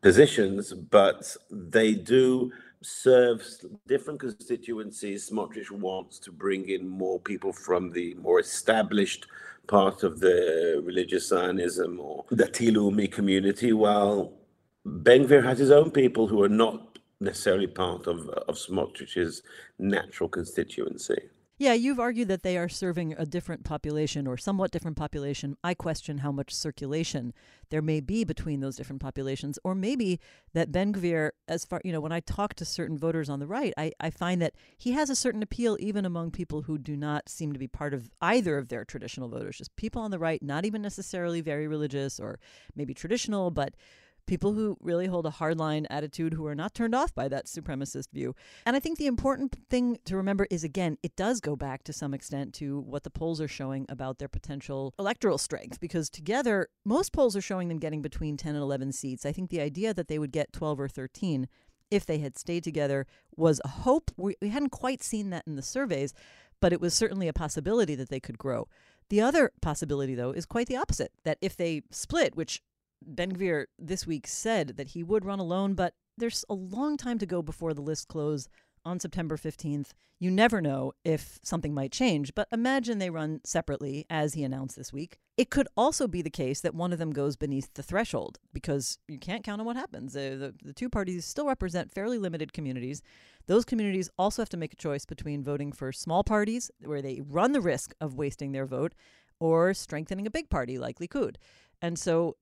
positions, 0.00 0.72
but 0.72 1.36
they 1.50 1.94
do 1.94 2.52
serve 2.82 3.42
different 3.86 4.20
constituencies. 4.20 5.30
Smotrich 5.30 5.70
wants 5.70 6.18
to 6.20 6.32
bring 6.32 6.68
in 6.68 6.88
more 6.88 7.20
people 7.20 7.52
from 7.52 7.90
the 7.90 8.14
more 8.14 8.40
established 8.40 9.26
part 9.66 10.02
of 10.02 10.20
the 10.20 10.80
religious 10.84 11.28
Zionism 11.28 12.00
or 12.00 12.24
the 12.30 12.46
Tilumi 12.46 13.10
community, 13.10 13.72
while 13.72 14.32
Ben-Gvir 14.84 15.44
has 15.44 15.58
his 15.58 15.70
own 15.70 15.90
people 15.90 16.28
who 16.28 16.42
are 16.42 16.48
not 16.48 16.98
necessarily 17.20 17.66
part 17.66 18.06
of, 18.06 18.28
of 18.28 18.56
Smotrich's 18.56 19.42
natural 19.78 20.28
constituency. 20.28 21.18
Yeah, 21.58 21.74
you've 21.74 22.00
argued 22.00 22.28
that 22.28 22.42
they 22.42 22.56
are 22.56 22.70
serving 22.70 23.14
a 23.18 23.26
different 23.26 23.64
population 23.64 24.26
or 24.26 24.38
somewhat 24.38 24.70
different 24.70 24.96
population. 24.96 25.58
I 25.62 25.74
question 25.74 26.16
how 26.16 26.32
much 26.32 26.54
circulation 26.54 27.34
there 27.68 27.82
may 27.82 28.00
be 28.00 28.24
between 28.24 28.60
those 28.60 28.76
different 28.76 29.02
populations, 29.02 29.58
or 29.62 29.74
maybe 29.74 30.20
that 30.54 30.72
Ben 30.72 30.94
Gvir, 30.94 31.32
as 31.46 31.66
far, 31.66 31.82
you 31.84 31.92
know, 31.92 32.00
when 32.00 32.12
I 32.12 32.20
talk 32.20 32.54
to 32.54 32.64
certain 32.64 32.96
voters 32.96 33.28
on 33.28 33.40
the 33.40 33.46
right, 33.46 33.74
I, 33.76 33.92
I 34.00 34.08
find 34.08 34.40
that 34.40 34.54
he 34.78 34.92
has 34.92 35.10
a 35.10 35.14
certain 35.14 35.42
appeal 35.42 35.76
even 35.80 36.06
among 36.06 36.30
people 36.30 36.62
who 36.62 36.78
do 36.78 36.96
not 36.96 37.28
seem 37.28 37.52
to 37.52 37.58
be 37.58 37.68
part 37.68 37.92
of 37.92 38.10
either 38.22 38.56
of 38.56 38.68
their 38.68 38.86
traditional 38.86 39.28
voters. 39.28 39.58
Just 39.58 39.76
people 39.76 40.00
on 40.00 40.12
the 40.12 40.18
right, 40.18 40.42
not 40.42 40.64
even 40.64 40.80
necessarily 40.80 41.42
very 41.42 41.68
religious 41.68 42.18
or 42.18 42.38
maybe 42.74 42.94
traditional, 42.94 43.50
but 43.50 43.74
people 44.26 44.52
who 44.52 44.76
really 44.80 45.06
hold 45.06 45.26
a 45.26 45.30
hardline 45.30 45.86
attitude 45.90 46.34
who 46.34 46.46
are 46.46 46.54
not 46.54 46.74
turned 46.74 46.94
off 46.94 47.14
by 47.14 47.28
that 47.28 47.46
supremacist 47.46 48.10
view. 48.12 48.34
And 48.66 48.76
I 48.76 48.80
think 48.80 48.98
the 48.98 49.06
important 49.06 49.56
thing 49.68 49.98
to 50.04 50.16
remember 50.16 50.46
is 50.50 50.64
again, 50.64 50.98
it 51.02 51.16
does 51.16 51.40
go 51.40 51.56
back 51.56 51.84
to 51.84 51.92
some 51.92 52.14
extent 52.14 52.54
to 52.54 52.80
what 52.80 53.02
the 53.02 53.10
polls 53.10 53.40
are 53.40 53.48
showing 53.48 53.86
about 53.88 54.18
their 54.18 54.28
potential 54.28 54.94
electoral 54.98 55.38
strength 55.38 55.80
because 55.80 56.10
together, 56.10 56.68
most 56.84 57.12
polls 57.12 57.36
are 57.36 57.40
showing 57.40 57.68
them 57.68 57.78
getting 57.78 58.02
between 58.02 58.36
10 58.36 58.54
and 58.54 58.62
11 58.62 58.92
seats. 58.92 59.26
I 59.26 59.32
think 59.32 59.50
the 59.50 59.60
idea 59.60 59.94
that 59.94 60.08
they 60.08 60.18
would 60.18 60.32
get 60.32 60.52
12 60.52 60.80
or 60.80 60.88
13 60.88 61.48
if 61.90 62.06
they 62.06 62.18
had 62.18 62.38
stayed 62.38 62.64
together 62.64 63.06
was 63.36 63.60
a 63.64 63.68
hope. 63.68 64.10
We, 64.16 64.36
we 64.40 64.48
hadn't 64.48 64.70
quite 64.70 65.02
seen 65.02 65.30
that 65.30 65.44
in 65.46 65.56
the 65.56 65.62
surveys, 65.62 66.14
but 66.60 66.72
it 66.72 66.80
was 66.80 66.94
certainly 66.94 67.28
a 67.28 67.32
possibility 67.32 67.94
that 67.96 68.08
they 68.08 68.20
could 68.20 68.38
grow. 68.38 68.68
The 69.08 69.20
other 69.20 69.50
possibility, 69.60 70.14
though, 70.14 70.30
is 70.30 70.46
quite 70.46 70.68
the 70.68 70.76
opposite 70.76 71.12
that 71.24 71.38
if 71.40 71.56
they 71.56 71.82
split, 71.90 72.36
which 72.36 72.62
Ben 73.02 73.32
Gvir 73.32 73.66
this 73.78 74.06
week 74.06 74.26
said 74.26 74.76
that 74.76 74.88
he 74.88 75.02
would 75.02 75.24
run 75.24 75.38
alone, 75.38 75.74
but 75.74 75.94
there's 76.16 76.44
a 76.48 76.54
long 76.54 76.96
time 76.96 77.18
to 77.18 77.26
go 77.26 77.42
before 77.42 77.74
the 77.74 77.80
list 77.80 78.08
close 78.08 78.48
on 78.84 78.98
September 78.98 79.36
15th. 79.36 79.88
You 80.18 80.30
never 80.30 80.60
know 80.60 80.92
if 81.04 81.38
something 81.42 81.72
might 81.72 81.92
change, 81.92 82.34
but 82.34 82.48
imagine 82.52 82.98
they 82.98 83.10
run 83.10 83.40
separately, 83.44 84.04
as 84.10 84.34
he 84.34 84.44
announced 84.44 84.76
this 84.76 84.92
week. 84.92 85.18
It 85.36 85.48
could 85.48 85.68
also 85.76 86.06
be 86.06 86.20
the 86.20 86.28
case 86.30 86.60
that 86.60 86.74
one 86.74 86.92
of 86.92 86.98
them 86.98 87.12
goes 87.12 87.36
beneath 87.36 87.72
the 87.72 87.82
threshold 87.82 88.38
because 88.52 88.98
you 89.08 89.18
can't 89.18 89.42
count 89.42 89.60
on 89.60 89.66
what 89.66 89.76
happens. 89.76 90.14
Uh, 90.14 90.36
the, 90.38 90.54
the 90.62 90.74
two 90.74 90.90
parties 90.90 91.24
still 91.24 91.46
represent 91.46 91.90
fairly 91.90 92.18
limited 92.18 92.52
communities. 92.52 93.00
Those 93.46 93.64
communities 93.64 94.10
also 94.18 94.42
have 94.42 94.50
to 94.50 94.58
make 94.58 94.74
a 94.74 94.76
choice 94.76 95.06
between 95.06 95.42
voting 95.42 95.72
for 95.72 95.90
small 95.92 96.22
parties, 96.22 96.70
where 96.84 97.02
they 97.02 97.22
run 97.26 97.52
the 97.52 97.62
risk 97.62 97.94
of 98.00 98.14
wasting 98.14 98.52
their 98.52 98.66
vote, 98.66 98.94
or 99.38 99.72
strengthening 99.72 100.26
a 100.26 100.30
big 100.30 100.50
party 100.50 100.78
like 100.78 100.98
Likud. 100.98 101.36
And 101.80 101.98
so 101.98 102.36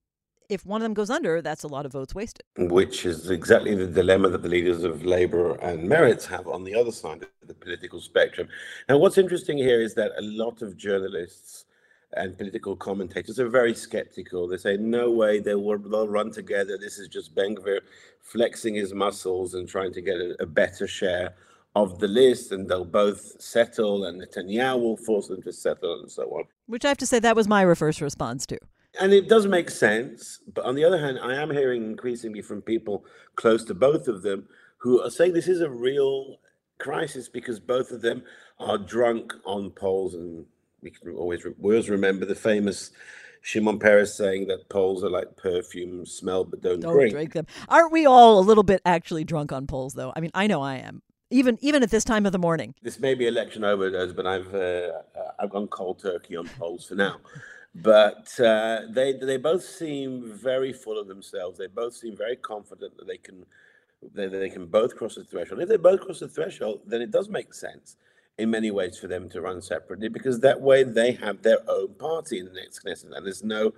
if 0.48 0.64
one 0.64 0.80
of 0.80 0.84
them 0.84 0.94
goes 0.94 1.10
under, 1.10 1.42
that's 1.42 1.62
a 1.62 1.68
lot 1.68 1.84
of 1.84 1.92
votes 1.92 2.14
wasted. 2.14 2.44
Which 2.56 3.04
is 3.04 3.30
exactly 3.30 3.74
the 3.74 3.86
dilemma 3.86 4.28
that 4.30 4.42
the 4.42 4.48
leaders 4.48 4.82
of 4.82 5.04
Labour 5.04 5.56
and 5.56 5.88
Meretz 5.88 6.26
have 6.26 6.48
on 6.48 6.64
the 6.64 6.74
other 6.74 6.92
side 6.92 7.22
of 7.22 7.48
the 7.48 7.54
political 7.54 8.00
spectrum. 8.00 8.48
Now, 8.88 8.98
what's 8.98 9.18
interesting 9.18 9.58
here 9.58 9.80
is 9.80 9.94
that 9.94 10.12
a 10.16 10.22
lot 10.22 10.62
of 10.62 10.76
journalists 10.76 11.66
and 12.14 12.38
political 12.38 12.74
commentators 12.74 13.38
are 13.38 13.50
very 13.50 13.74
skeptical. 13.74 14.48
They 14.48 14.56
say, 14.56 14.78
no 14.78 15.10
way, 15.10 15.40
they 15.40 15.54
will, 15.54 15.78
they'll 15.78 16.08
run 16.08 16.30
together. 16.30 16.78
This 16.78 16.98
is 16.98 17.08
just 17.08 17.34
Ben-Gvir 17.34 17.80
flexing 18.20 18.74
his 18.74 18.94
muscles 18.94 19.52
and 19.52 19.68
trying 19.68 19.92
to 19.92 20.00
get 20.00 20.16
a, 20.16 20.34
a 20.40 20.46
better 20.46 20.86
share 20.86 21.34
of 21.76 21.98
the 21.98 22.08
list, 22.08 22.50
and 22.50 22.66
they'll 22.66 22.84
both 22.84 23.40
settle, 23.40 24.06
and 24.06 24.22
Netanyahu 24.22 24.80
will 24.80 24.96
force 24.96 25.28
them 25.28 25.42
to 25.42 25.52
settle, 25.52 26.00
and 26.00 26.10
so 26.10 26.22
on. 26.30 26.44
Which 26.66 26.84
I 26.84 26.88
have 26.88 26.96
to 26.96 27.06
say, 27.06 27.18
that 27.18 27.36
was 27.36 27.46
my 27.46 27.72
first 27.74 28.00
response 28.00 28.46
to 28.46 28.58
and 29.00 29.12
it 29.12 29.28
does 29.28 29.46
make 29.46 29.70
sense. 29.70 30.40
But 30.52 30.64
on 30.64 30.74
the 30.74 30.84
other 30.84 30.98
hand, 30.98 31.18
I 31.22 31.34
am 31.34 31.50
hearing 31.50 31.84
increasingly 31.84 32.42
from 32.42 32.62
people 32.62 33.04
close 33.36 33.64
to 33.64 33.74
both 33.74 34.08
of 34.08 34.22
them 34.22 34.48
who 34.78 35.00
are 35.02 35.10
saying 35.10 35.32
this 35.32 35.48
is 35.48 35.60
a 35.60 35.70
real 35.70 36.38
crisis 36.78 37.28
because 37.28 37.60
both 37.60 37.90
of 37.90 38.02
them 38.02 38.22
are 38.58 38.78
drunk 38.78 39.34
on 39.44 39.70
polls. 39.70 40.14
And 40.14 40.46
we 40.82 40.90
can 40.90 41.14
always, 41.14 41.44
always 41.62 41.90
remember 41.90 42.24
the 42.24 42.34
famous 42.34 42.90
Shimon 43.42 43.78
Peres 43.78 44.14
saying 44.14 44.48
that 44.48 44.68
polls 44.68 45.04
are 45.04 45.10
like 45.10 45.36
perfume, 45.36 46.06
smell 46.06 46.44
but 46.44 46.60
don't, 46.60 46.80
don't 46.80 46.94
drink. 46.94 47.12
drink 47.12 47.32
them. 47.32 47.46
Aren't 47.68 47.92
we 47.92 48.06
all 48.06 48.38
a 48.38 48.42
little 48.42 48.64
bit 48.64 48.80
actually 48.84 49.24
drunk 49.24 49.52
on 49.52 49.66
polls, 49.66 49.94
though? 49.94 50.12
I 50.14 50.20
mean, 50.20 50.30
I 50.34 50.46
know 50.46 50.62
I 50.62 50.76
am. 50.76 51.02
Even 51.30 51.58
even 51.60 51.82
at 51.82 51.90
this 51.90 52.04
time 52.04 52.24
of 52.24 52.32
the 52.32 52.38
morning. 52.38 52.74
This 52.80 52.98
may 52.98 53.14
be 53.14 53.26
election 53.26 53.62
overdose, 53.62 54.14
but 54.14 54.26
I've 54.26 54.54
uh, 54.54 54.92
I've 55.38 55.50
gone 55.50 55.66
cold 55.66 55.98
turkey 55.98 56.36
on 56.36 56.48
polls 56.58 56.86
for 56.86 56.94
now. 56.94 57.16
But 57.74 58.28
uh, 58.40 58.82
they 58.90 59.12
they 59.12 59.36
both 59.36 59.62
seem 59.62 60.32
very 60.34 60.72
full 60.72 60.98
of 60.98 61.08
themselves. 61.08 61.58
They 61.58 61.66
both 61.66 61.94
seem 61.94 62.16
very 62.16 62.36
confident 62.36 62.96
that 62.96 63.06
they 63.06 63.18
can 63.18 63.44
they, 64.14 64.26
they 64.26 64.50
can 64.50 64.66
both 64.66 64.96
cross 64.96 65.16
the 65.16 65.24
threshold. 65.24 65.60
If 65.60 65.68
they 65.68 65.76
both 65.76 66.00
cross 66.00 66.20
the 66.20 66.28
threshold, 66.28 66.82
then 66.86 67.02
it 67.02 67.10
does 67.10 67.28
make 67.28 67.52
sense 67.54 67.96
in 68.38 68.50
many 68.50 68.70
ways 68.70 68.98
for 68.98 69.08
them 69.08 69.28
to 69.28 69.40
run 69.40 69.60
separately 69.60 70.08
because 70.08 70.40
that 70.40 70.60
way 70.60 70.84
they 70.84 71.12
have 71.12 71.42
their 71.42 71.58
own 71.68 71.94
party 71.94 72.38
in 72.38 72.46
the 72.46 72.52
next 72.52 72.84
Knesset, 72.84 73.16
and 73.16 73.26
there's 73.26 73.44
no 73.44 73.72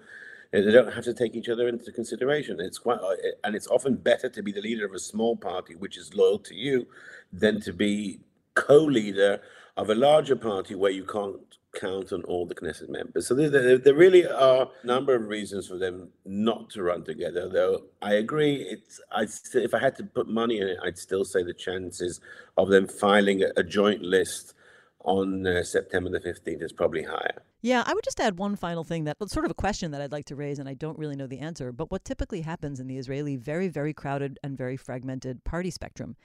they 0.52 0.62
don't 0.62 0.92
have 0.92 1.04
to 1.04 1.14
take 1.14 1.36
each 1.36 1.48
other 1.48 1.68
into 1.68 1.92
consideration. 1.92 2.58
It's 2.60 2.78
quite, 2.78 2.98
uh, 2.98 3.14
and 3.44 3.54
it's 3.54 3.68
often 3.68 3.94
better 3.94 4.28
to 4.28 4.42
be 4.42 4.50
the 4.50 4.60
leader 4.60 4.84
of 4.84 4.92
a 4.92 4.98
small 4.98 5.36
party 5.36 5.76
which 5.76 5.96
is 5.96 6.14
loyal 6.14 6.40
to 6.40 6.54
you 6.54 6.88
than 7.32 7.60
to 7.60 7.72
be 7.72 8.20
co-leader 8.54 9.40
of 9.76 9.90
a 9.90 9.94
larger 9.94 10.34
party 10.34 10.74
where 10.74 10.90
you 10.90 11.04
can't 11.04 11.58
count 11.78 12.12
on 12.12 12.22
all 12.24 12.46
the 12.46 12.54
Knesset 12.54 12.88
members. 12.88 13.26
So 13.26 13.34
there, 13.34 13.50
there, 13.50 13.78
there, 13.78 13.94
really 13.94 14.26
are 14.26 14.68
a 14.82 14.86
number 14.86 15.14
of 15.14 15.28
reasons 15.28 15.68
for 15.68 15.78
them 15.78 16.08
not 16.24 16.70
to 16.70 16.82
run 16.82 17.04
together. 17.04 17.48
Though 17.48 17.84
I 18.02 18.14
agree, 18.14 18.56
it's 18.56 19.00
I 19.12 19.26
st- 19.26 19.64
if 19.64 19.74
I 19.74 19.78
had 19.78 19.96
to 19.96 20.04
put 20.04 20.28
money 20.28 20.58
in 20.60 20.68
it, 20.68 20.78
I'd 20.82 20.98
still 20.98 21.24
say 21.24 21.42
the 21.42 21.54
chances 21.54 22.20
of 22.56 22.68
them 22.68 22.86
filing 22.86 23.42
a, 23.42 23.50
a 23.56 23.62
joint 23.62 24.02
list 24.02 24.54
on 25.04 25.46
uh, 25.46 25.62
September 25.62 26.10
the 26.10 26.20
15th 26.20 26.62
is 26.62 26.72
probably 26.72 27.02
higher. 27.02 27.42
Yeah, 27.62 27.82
I 27.86 27.94
would 27.94 28.04
just 28.04 28.20
add 28.20 28.38
one 28.38 28.56
final 28.56 28.84
thing 28.84 29.04
that 29.04 29.16
sort 29.30 29.44
of 29.44 29.50
a 29.50 29.54
question 29.54 29.90
that 29.90 30.00
I'd 30.00 30.12
like 30.12 30.26
to 30.26 30.36
raise, 30.36 30.58
and 30.58 30.68
I 30.68 30.74
don't 30.74 30.98
really 30.98 31.16
know 31.16 31.26
the 31.26 31.40
answer. 31.40 31.72
But 31.72 31.90
what 31.90 32.04
typically 32.04 32.40
happens 32.42 32.80
in 32.80 32.86
the 32.86 32.96
Israeli 32.96 33.36
very, 33.36 33.68
very 33.68 33.92
crowded 33.92 34.38
and 34.42 34.56
very 34.56 34.76
fragmented 34.76 35.44
party 35.44 35.70
spectrum 35.70 36.16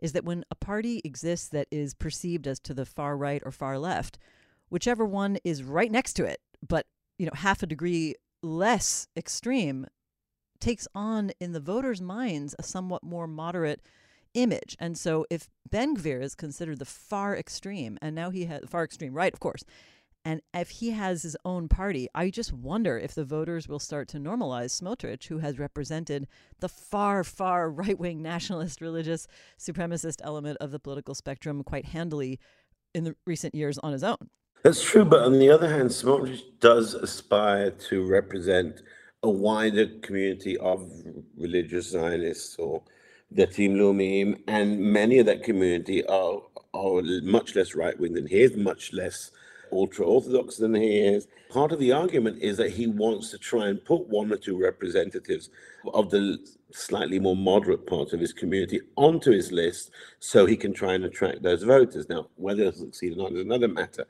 is 0.00 0.12
that 0.12 0.24
when 0.24 0.44
a 0.50 0.54
party 0.54 1.00
exists 1.04 1.48
that 1.48 1.68
is 1.70 1.94
perceived 1.94 2.46
as 2.46 2.58
to 2.60 2.74
the 2.74 2.84
far 2.84 3.16
right 3.16 3.42
or 3.44 3.52
far 3.52 3.78
left, 3.78 4.18
whichever 4.72 5.04
one 5.04 5.36
is 5.44 5.62
right 5.62 5.92
next 5.92 6.14
to 6.14 6.24
it, 6.24 6.40
but 6.66 6.86
you 7.18 7.26
know, 7.26 7.32
half 7.34 7.62
a 7.62 7.66
degree 7.66 8.14
less 8.42 9.06
extreme, 9.14 9.86
takes 10.60 10.88
on 10.94 11.30
in 11.40 11.52
the 11.52 11.60
voters' 11.60 12.00
minds 12.00 12.54
a 12.58 12.62
somewhat 12.62 13.02
more 13.02 13.26
moderate 13.26 13.82
image. 14.32 14.74
And 14.80 14.96
so 14.96 15.26
if 15.28 15.50
Ben 15.68 15.94
Gvir 15.94 16.22
is 16.22 16.34
considered 16.34 16.78
the 16.78 16.86
far 16.86 17.36
extreme, 17.36 17.98
and 18.00 18.14
now 18.14 18.30
he 18.30 18.46
has 18.46 18.62
far 18.66 18.82
extreme 18.82 19.12
right, 19.12 19.32
of 19.32 19.40
course, 19.40 19.62
And 20.24 20.40
if 20.54 20.70
he 20.70 20.90
has 20.90 21.22
his 21.22 21.36
own 21.44 21.68
party, 21.68 22.08
I 22.14 22.30
just 22.30 22.52
wonder 22.52 22.96
if 22.96 23.14
the 23.14 23.24
voters 23.24 23.68
will 23.68 23.80
start 23.80 24.06
to 24.08 24.18
normalize 24.18 24.70
Smotrich, 24.70 25.26
who 25.26 25.38
has 25.38 25.58
represented 25.58 26.28
the 26.60 26.68
far, 26.68 27.24
far 27.24 27.68
right 27.68 27.98
wing 27.98 28.22
nationalist, 28.22 28.80
religious, 28.80 29.26
supremacist 29.58 30.20
element 30.22 30.58
of 30.60 30.70
the 30.70 30.78
political 30.78 31.14
spectrum 31.14 31.64
quite 31.64 31.86
handily 31.86 32.38
in 32.94 33.04
the 33.04 33.16
recent 33.26 33.54
years 33.54 33.78
on 33.78 33.92
his 33.92 34.04
own. 34.04 34.30
That's 34.62 34.82
true, 34.82 35.04
but 35.04 35.22
on 35.22 35.40
the 35.40 35.50
other 35.50 35.68
hand, 35.68 35.90
Smotrich 35.90 36.42
does 36.60 36.94
aspire 36.94 37.72
to 37.88 38.06
represent 38.06 38.82
a 39.24 39.28
wider 39.28 39.88
community 40.02 40.56
of 40.58 40.88
religious 41.36 41.90
Zionists 41.90 42.56
or 42.60 42.82
Datim 43.34 43.74
Leumim, 43.74 44.40
and 44.46 44.78
many 44.80 45.18
of 45.18 45.26
that 45.26 45.42
community 45.42 46.06
are 46.06 46.42
are 46.74 47.02
much 47.22 47.56
less 47.56 47.74
right 47.74 47.98
wing 47.98 48.14
than 48.14 48.26
he 48.28 48.40
is, 48.40 48.56
much 48.56 48.92
less 48.92 49.32
ultra 49.72 50.06
orthodox 50.06 50.56
than 50.56 50.74
he 50.74 50.98
is. 50.98 51.26
Part 51.50 51.72
of 51.72 51.80
the 51.80 51.92
argument 51.92 52.40
is 52.40 52.56
that 52.58 52.70
he 52.70 52.86
wants 52.86 53.30
to 53.30 53.38
try 53.38 53.68
and 53.68 53.84
put 53.84 54.06
one 54.08 54.32
or 54.32 54.36
two 54.36 54.58
representatives 54.62 55.50
of 55.92 56.10
the 56.10 56.38
slightly 56.72 57.18
more 57.18 57.36
moderate 57.36 57.86
part 57.86 58.12
of 58.12 58.20
his 58.20 58.32
community 58.32 58.80
onto 58.96 59.32
his 59.32 59.52
list 59.52 59.90
so 60.20 60.46
he 60.46 60.56
can 60.56 60.72
try 60.72 60.94
and 60.94 61.04
attract 61.04 61.42
those 61.42 61.62
voters. 61.62 62.08
Now, 62.08 62.28
whether 62.36 62.62
he'll 62.62 62.72
succeed 62.72 63.14
or 63.14 63.16
not 63.16 63.32
is 63.32 63.40
another 63.40 63.68
matter. 63.68 64.06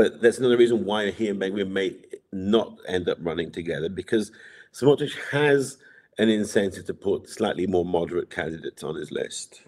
But 0.00 0.22
that's 0.22 0.38
another 0.38 0.56
reason 0.56 0.86
why 0.86 1.10
he 1.10 1.28
and 1.28 1.38
Ben 1.38 1.54
may 1.74 1.94
not 2.32 2.78
end 2.88 3.06
up 3.06 3.18
running 3.20 3.52
together 3.52 3.90
because 3.90 4.32
Smotrich 4.72 5.12
has 5.30 5.76
an 6.16 6.30
incentive 6.30 6.86
to 6.86 6.94
put 6.94 7.28
slightly 7.28 7.66
more 7.66 7.84
moderate 7.84 8.30
candidates 8.30 8.82
on 8.82 8.94
his 8.94 9.12
list. 9.12 9.60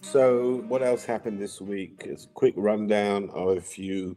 So, 0.00 0.64
what 0.66 0.82
else 0.82 1.04
happened 1.04 1.40
this 1.40 1.60
week? 1.60 2.02
It's 2.04 2.24
a 2.24 2.28
quick 2.30 2.54
rundown 2.56 3.30
of 3.30 3.58
a 3.58 3.60
few 3.60 4.16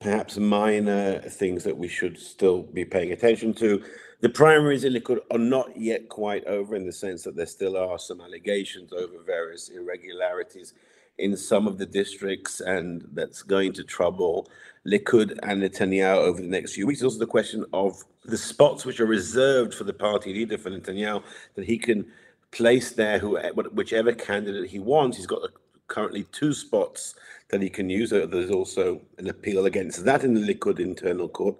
perhaps 0.00 0.38
minor 0.38 1.18
things 1.18 1.64
that 1.64 1.76
we 1.76 1.88
should 1.88 2.18
still 2.18 2.62
be 2.62 2.86
paying 2.86 3.12
attention 3.12 3.52
to. 3.54 3.84
The 4.24 4.30
primaries 4.30 4.84
in 4.84 4.94
Likud 4.94 5.18
are 5.30 5.36
not 5.36 5.78
yet 5.78 6.08
quite 6.08 6.46
over 6.46 6.74
in 6.74 6.86
the 6.86 6.92
sense 6.92 7.24
that 7.24 7.36
there 7.36 7.44
still 7.44 7.76
are 7.76 7.98
some 7.98 8.22
allegations 8.22 8.90
over 8.90 9.18
various 9.22 9.68
irregularities 9.68 10.72
in 11.18 11.36
some 11.36 11.66
of 11.66 11.76
the 11.76 11.84
districts, 11.84 12.62
and 12.62 13.06
that's 13.12 13.42
going 13.42 13.74
to 13.74 13.84
trouble 13.84 14.48
Likud 14.86 15.38
and 15.42 15.62
Netanyahu 15.62 16.16
over 16.16 16.40
the 16.40 16.48
next 16.48 16.72
few 16.72 16.86
weeks. 16.86 17.02
Also, 17.02 17.18
the 17.18 17.26
question 17.26 17.66
of 17.74 18.02
the 18.24 18.38
spots 18.38 18.86
which 18.86 18.98
are 18.98 19.04
reserved 19.04 19.74
for 19.74 19.84
the 19.84 19.92
party 19.92 20.32
leader 20.32 20.56
for 20.56 20.70
Netanyahu 20.70 21.22
that 21.54 21.66
he 21.66 21.76
can 21.76 22.06
place 22.50 22.92
there 22.92 23.18
who 23.18 23.38
whichever 23.74 24.14
candidate 24.14 24.70
he 24.70 24.78
wants. 24.78 25.18
He's 25.18 25.26
got 25.26 25.50
currently 25.88 26.24
two 26.32 26.52
spots 26.52 27.14
that 27.50 27.62
he 27.62 27.70
can 27.70 27.90
use. 27.90 28.12
Uh, 28.12 28.26
there's 28.26 28.50
also 28.50 29.00
an 29.18 29.28
appeal 29.28 29.66
against 29.66 30.04
that 30.04 30.24
in 30.24 30.34
the 30.34 30.40
Likud 30.40 30.80
internal 30.80 31.28
court. 31.28 31.56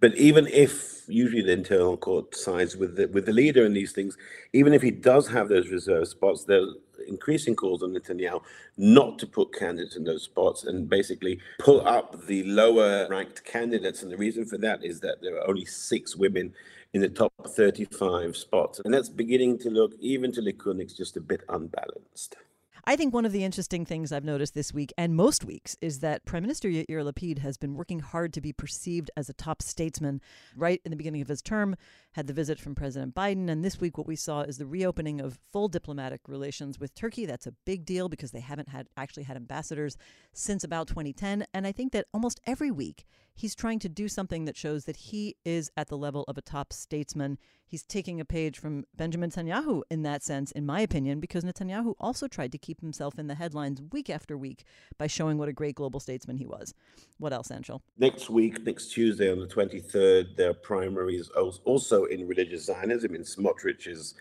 But 0.00 0.14
even 0.16 0.46
if 0.48 1.08
usually 1.08 1.42
the 1.42 1.52
internal 1.52 1.96
court 1.96 2.34
sides 2.34 2.76
with 2.76 2.96
the 2.96 3.06
with 3.08 3.26
the 3.26 3.32
leader 3.32 3.64
in 3.64 3.72
these 3.72 3.92
things, 3.92 4.16
even 4.52 4.72
if 4.72 4.82
he 4.82 4.90
does 4.90 5.28
have 5.28 5.48
those 5.48 5.68
reserve 5.68 6.08
spots, 6.08 6.44
there's 6.44 6.74
increasing 7.06 7.56
calls 7.56 7.82
on 7.82 7.94
Netanyahu 7.94 8.42
not 8.76 9.18
to 9.20 9.26
put 9.26 9.54
candidates 9.54 9.96
in 9.96 10.04
those 10.04 10.24
spots 10.24 10.64
and 10.64 10.88
basically 10.88 11.40
pull 11.58 11.86
up 11.86 12.26
the 12.26 12.42
lower 12.44 13.08
ranked 13.08 13.44
candidates. 13.44 14.02
And 14.02 14.12
the 14.12 14.16
reason 14.16 14.44
for 14.44 14.58
that 14.58 14.84
is 14.84 15.00
that 15.00 15.22
there 15.22 15.36
are 15.36 15.48
only 15.48 15.64
six 15.64 16.16
women 16.16 16.52
in 16.92 17.00
the 17.00 17.08
top 17.08 17.32
35 17.46 18.36
spots. 18.36 18.80
And 18.84 18.92
that's 18.92 19.08
beginning 19.08 19.58
to 19.60 19.70
look, 19.70 19.92
even 20.00 20.32
to 20.32 20.40
Likud, 20.40 20.96
just 20.96 21.16
a 21.16 21.20
bit 21.20 21.42
unbalanced. 21.48 22.36
I 22.84 22.96
think 22.96 23.12
one 23.12 23.26
of 23.26 23.32
the 23.32 23.44
interesting 23.44 23.84
things 23.84 24.12
I've 24.12 24.24
noticed 24.24 24.54
this 24.54 24.72
week 24.72 24.92
and 24.96 25.14
most 25.14 25.44
weeks 25.44 25.76
is 25.80 26.00
that 26.00 26.24
Prime 26.24 26.42
Minister 26.42 26.68
Yair 26.68 26.86
Lapid 26.88 27.38
has 27.38 27.58
been 27.58 27.74
working 27.74 28.00
hard 28.00 28.32
to 28.34 28.40
be 28.40 28.52
perceived 28.52 29.10
as 29.16 29.28
a 29.28 29.32
top 29.32 29.62
statesman. 29.62 30.20
Right 30.56 30.80
in 30.84 30.90
the 30.90 30.96
beginning 30.96 31.22
of 31.22 31.28
his 31.28 31.42
term, 31.42 31.76
had 32.12 32.26
the 32.26 32.32
visit 32.32 32.58
from 32.58 32.74
President 32.74 33.14
Biden, 33.14 33.48
and 33.50 33.64
this 33.64 33.80
week 33.80 33.98
what 33.98 34.06
we 34.06 34.16
saw 34.16 34.42
is 34.42 34.58
the 34.58 34.66
reopening 34.66 35.20
of 35.20 35.38
full 35.52 35.68
diplomatic 35.68 36.20
relations 36.28 36.78
with 36.78 36.94
Turkey. 36.94 37.26
That's 37.26 37.46
a 37.46 37.54
big 37.66 37.84
deal 37.84 38.08
because 38.08 38.30
they 38.30 38.40
haven't 38.40 38.68
had 38.68 38.88
actually 38.96 39.24
had 39.24 39.36
ambassadors 39.36 39.96
since 40.32 40.64
about 40.64 40.88
2010, 40.88 41.46
and 41.52 41.66
I 41.66 41.72
think 41.72 41.92
that 41.92 42.06
almost 42.14 42.40
every 42.46 42.70
week 42.70 43.06
he's 43.38 43.54
trying 43.54 43.78
to 43.78 43.88
do 43.88 44.08
something 44.08 44.44
that 44.46 44.56
shows 44.56 44.84
that 44.84 44.96
he 44.96 45.36
is 45.44 45.70
at 45.76 45.88
the 45.88 45.96
level 45.96 46.24
of 46.26 46.36
a 46.36 46.42
top 46.42 46.72
statesman. 46.72 47.38
He's 47.64 47.84
taking 47.84 48.20
a 48.20 48.24
page 48.24 48.58
from 48.58 48.84
Benjamin 48.96 49.30
Netanyahu 49.30 49.82
in 49.90 50.02
that 50.02 50.24
sense, 50.24 50.50
in 50.50 50.66
my 50.66 50.80
opinion, 50.80 51.20
because 51.20 51.44
Netanyahu 51.44 51.94
also 52.00 52.26
tried 52.26 52.50
to 52.52 52.58
keep 52.58 52.80
himself 52.80 53.18
in 53.18 53.28
the 53.28 53.36
headlines 53.36 53.80
week 53.92 54.10
after 54.10 54.36
week 54.36 54.64
by 54.96 55.06
showing 55.06 55.38
what 55.38 55.48
a 55.48 55.52
great 55.52 55.76
global 55.76 56.00
statesman 56.00 56.38
he 56.38 56.46
was. 56.46 56.74
What 57.18 57.32
else, 57.32 57.48
Anshel? 57.48 57.80
Next 57.96 58.28
week, 58.28 58.64
next 58.64 58.88
Tuesday 58.88 59.30
on 59.30 59.38
the 59.38 59.46
23rd, 59.46 60.36
there 60.36 60.50
are 60.50 60.54
primaries 60.54 61.28
also 61.28 62.04
in 62.06 62.26
religious 62.26 62.66
Zionism. 62.66 63.14
In 63.14 63.22
Smotrich 63.22 63.86
is 63.86 64.14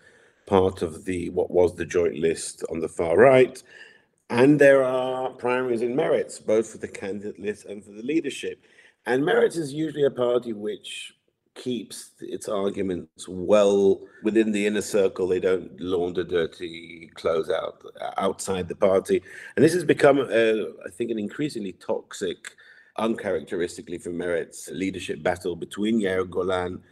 part 0.46 0.82
of 0.82 1.06
the 1.06 1.30
what 1.32 1.50
was 1.50 1.76
the 1.76 1.86
joint 1.86 2.16
list 2.16 2.64
on 2.70 2.82
the 2.82 2.88
far 2.88 3.18
right. 3.18 3.64
And 4.30 4.60
there 4.60 4.84
are 4.84 5.30
primaries 5.30 5.82
in 5.82 5.96
Meretz, 5.96 6.46
both 6.46 6.70
for 6.70 6.78
the 6.80 6.88
candidate 6.88 7.40
list 7.40 7.66
and 7.66 7.84
for 7.84 7.92
the 7.92 8.04
leadership. 8.04 8.62
And 9.08 9.24
Meretz 9.24 9.56
is 9.56 9.74
usually 9.74 10.04
a 10.04 10.12
party 10.12 10.52
which 10.52 11.14
keeps 11.56 12.12
its 12.20 12.50
arguments 12.50 13.26
well 13.30 14.02
within 14.22 14.52
the 14.52 14.68
inner 14.68 14.82
circle. 14.82 15.30
They 15.30 15.40
don't 15.40 15.72
launder 15.80 16.26
dirty 16.26 17.10
clothes 17.16 17.50
out 17.50 17.82
outside 18.18 18.68
the 18.68 18.76
party. 18.76 19.24
And 19.56 19.64
this 19.64 19.74
has 19.74 19.86
become, 19.86 20.20
uh, 20.20 20.26
I 20.86 20.90
think, 20.92 21.10
an 21.10 21.18
increasingly 21.18 21.72
toxic, 21.72 22.52
uncharacteristically 22.98 23.98
for 23.98 24.12
Meretz 24.12 24.70
leadership 24.72 25.24
battle 25.24 25.56
between 25.56 26.02
Yair 26.02 26.30
Golan 26.30 26.84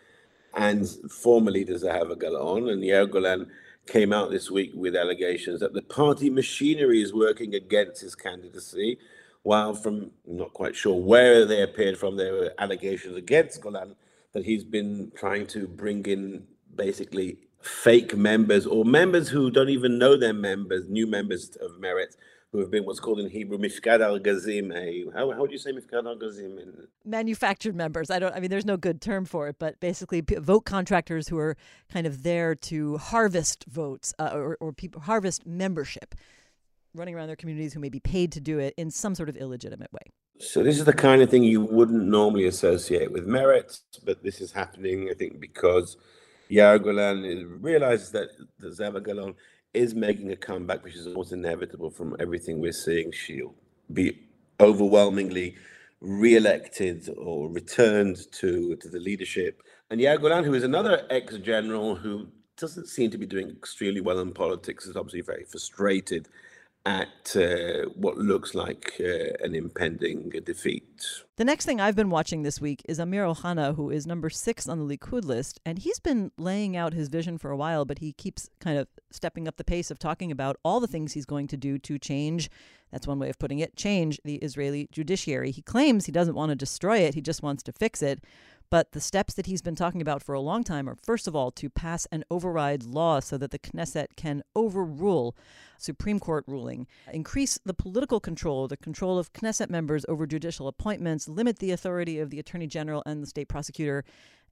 and 0.53 0.87
former 1.11 1.51
leader 1.51 1.73
Zahava 1.73 2.15
Galon. 2.15 2.71
And 2.71 2.81
Yair 2.81 3.11
Golan 3.11 3.51
came 3.87 4.13
out 4.13 4.31
this 4.31 4.49
week 4.49 4.71
with 4.73 4.95
allegations 4.95 5.59
that 5.59 5.73
the 5.73 5.81
party 5.81 6.29
machinery 6.29 7.01
is 7.01 7.13
working 7.13 7.55
against 7.55 8.01
his 8.01 8.15
candidacy 8.15 8.99
while 9.45 9.75
from 9.75 10.09
not 10.25 10.51
quite 10.53 10.75
sure 10.75 10.99
where 10.99 11.45
they 11.45 11.61
appeared 11.61 11.99
from, 11.99 12.17
there 12.17 12.33
were 12.33 12.51
allegations 12.57 13.15
against 13.15 13.61
Golan 13.61 13.95
that 14.33 14.43
he's 14.43 14.63
been 14.63 15.11
trying 15.15 15.45
to 15.47 15.67
bring 15.67 16.03
in 16.07 16.47
basically 16.75 17.37
fake 17.61 18.17
members 18.17 18.65
or 18.65 18.83
members 18.83 19.29
who 19.29 19.51
don't 19.51 19.69
even 19.69 19.99
know 19.99 20.17
they're 20.17 20.33
members, 20.33 20.89
new 20.89 21.05
members 21.05 21.55
of 21.61 21.73
Meretz, 21.79 22.15
who 22.51 22.57
have 22.57 22.71
been 22.71 22.85
what's 22.85 22.99
called 22.99 23.19
in 23.19 23.29
Hebrew 23.29 23.59
mifkad 23.59 24.01
al 24.01 24.17
gazim. 24.17 24.71
How, 25.13 25.31
how 25.31 25.41
would 25.41 25.51
you 25.51 25.59
say 25.59 25.71
mifkad 25.71 26.07
al 26.07 26.15
gazim? 26.15 26.87
Manufactured 27.05 27.75
members. 27.75 28.09
I 28.09 28.17
don't. 28.17 28.33
I 28.33 28.39
mean, 28.39 28.49
there's 28.49 28.65
no 28.65 28.77
good 28.77 28.99
term 28.99 29.25
for 29.25 29.47
it, 29.47 29.57
but 29.59 29.79
basically 29.79 30.23
vote 30.27 30.65
contractors 30.65 31.27
who 31.27 31.37
are 31.37 31.55
kind 31.93 32.07
of 32.07 32.23
there 32.23 32.55
to 32.55 32.97
harvest 32.97 33.65
votes 33.67 34.11
uh, 34.17 34.31
or, 34.33 34.57
or 34.59 34.73
people 34.73 35.01
harvest 35.01 35.45
membership 35.45 36.15
running 36.95 37.15
around 37.15 37.27
their 37.27 37.35
communities 37.35 37.73
who 37.73 37.79
may 37.79 37.89
be 37.89 37.99
paid 37.99 38.31
to 38.33 38.39
do 38.39 38.59
it 38.59 38.73
in 38.77 38.89
some 38.89 39.15
sort 39.15 39.29
of 39.29 39.35
illegitimate 39.37 39.91
way. 39.91 40.11
So 40.39 40.63
this 40.63 40.77
is 40.77 40.85
the 40.85 40.93
kind 40.93 41.21
of 41.21 41.29
thing 41.29 41.43
you 41.43 41.61
wouldn't 41.61 42.03
normally 42.03 42.45
associate 42.45 43.11
with 43.11 43.27
Meretz, 43.27 43.81
but 44.03 44.23
this 44.23 44.41
is 44.41 44.51
happening, 44.51 45.09
I 45.09 45.13
think, 45.13 45.39
because 45.39 45.97
Yair 46.49 46.83
Golan 46.83 47.61
realizes 47.61 48.11
that 48.11 48.29
Zahava 48.61 49.01
Galon 49.01 49.35
is 49.73 49.95
making 49.95 50.31
a 50.31 50.35
comeback, 50.35 50.83
which 50.83 50.95
is 50.95 51.07
almost 51.07 51.31
inevitable 51.31 51.89
from 51.89 52.15
everything 52.19 52.59
we're 52.59 52.71
seeing. 52.71 53.11
She'll 53.11 53.55
be 53.91 54.19
overwhelmingly 54.59 55.55
re-elected 56.01 57.09
or 57.17 57.49
returned 57.49 58.31
to, 58.33 58.75
to 58.75 58.89
the 58.89 58.99
leadership. 58.99 59.61
And 59.89 60.01
Yair 60.01 60.19
Golan, 60.19 60.43
who 60.43 60.53
is 60.53 60.63
another 60.63 61.05
ex-general 61.09 61.95
who 61.95 62.27
doesn't 62.57 62.87
seem 62.87 63.11
to 63.11 63.17
be 63.17 63.25
doing 63.25 63.49
extremely 63.49 64.01
well 64.01 64.19
in 64.19 64.33
politics, 64.33 64.85
is 64.85 64.95
obviously 64.95 65.21
very 65.21 65.43
frustrated 65.43 66.27
at 66.85 67.35
uh, 67.35 67.89
what 67.95 68.17
looks 68.17 68.53
like 68.53 68.93
uh, 68.99 69.43
an 69.43 69.55
impending 69.55 70.29
defeat. 70.43 71.05
The 71.37 71.43
next 71.43 71.65
thing 71.65 71.81
I've 71.81 71.95
been 71.95 72.11
watching 72.11 72.43
this 72.43 72.61
week 72.61 72.83
is 72.87 72.99
Amir 72.99 73.23
Ohana, 73.23 73.75
who 73.75 73.89
is 73.89 74.05
number 74.05 74.29
six 74.29 74.69
on 74.69 74.79
the 74.79 74.97
Likud 74.97 75.25
list, 75.25 75.59
and 75.65 75.79
he's 75.79 75.99
been 75.99 76.31
laying 76.37 76.77
out 76.77 76.93
his 76.93 77.09
vision 77.09 77.37
for 77.39 77.49
a 77.49 77.57
while, 77.57 77.85
but 77.85 77.99
he 77.99 78.13
keeps 78.13 78.49
kind 78.59 78.77
of 78.77 78.87
stepping 79.09 79.47
up 79.47 79.57
the 79.57 79.63
pace 79.63 79.89
of 79.89 79.97
talking 79.97 80.31
about 80.31 80.57
all 80.63 80.79
the 80.79 80.87
things 80.87 81.13
he's 81.13 81.25
going 81.25 81.47
to 81.47 81.57
do 81.57 81.79
to 81.79 81.97
change. 81.97 82.49
That's 82.91 83.07
one 83.07 83.19
way 83.19 83.29
of 83.29 83.39
putting 83.39 83.59
it 83.59 83.75
change 83.75 84.21
the 84.23 84.35
Israeli 84.35 84.87
judiciary. 84.91 85.51
He 85.51 85.63
claims 85.63 86.05
he 86.05 86.11
doesn't 86.11 86.35
want 86.35 86.51
to 86.51 86.55
destroy 86.55 86.99
it, 86.99 87.15
he 87.15 87.21
just 87.21 87.41
wants 87.41 87.63
to 87.63 87.71
fix 87.71 88.03
it. 88.03 88.23
But 88.69 88.91
the 88.91 89.01
steps 89.01 89.33
that 89.35 89.45
he's 89.45 89.61
been 89.61 89.75
talking 89.75 90.01
about 90.01 90.23
for 90.23 90.33
a 90.33 90.39
long 90.39 90.63
time 90.63 90.89
are, 90.89 90.95
first 90.95 91.27
of 91.27 91.35
all, 91.35 91.51
to 91.51 91.69
pass 91.69 92.07
an 92.11 92.23
override 92.31 92.83
law 92.83 93.19
so 93.19 93.37
that 93.37 93.51
the 93.51 93.59
Knesset 93.59 94.07
can 94.15 94.43
overrule 94.55 95.35
Supreme 95.77 96.19
Court 96.19 96.43
ruling, 96.47 96.87
increase 97.11 97.59
the 97.65 97.73
political 97.73 98.19
control, 98.19 98.67
the 98.67 98.77
control 98.77 99.19
of 99.19 99.33
Knesset 99.33 99.69
members 99.69 100.05
over 100.09 100.25
judicial 100.25 100.67
appointments, 100.67 101.27
limit 101.27 101.59
the 101.59 101.71
authority 101.71 102.19
of 102.19 102.29
the 102.29 102.39
Attorney 102.39 102.67
General 102.67 103.03
and 103.05 103.21
the 103.21 103.27
state 103.27 103.49
prosecutor. 103.49 104.03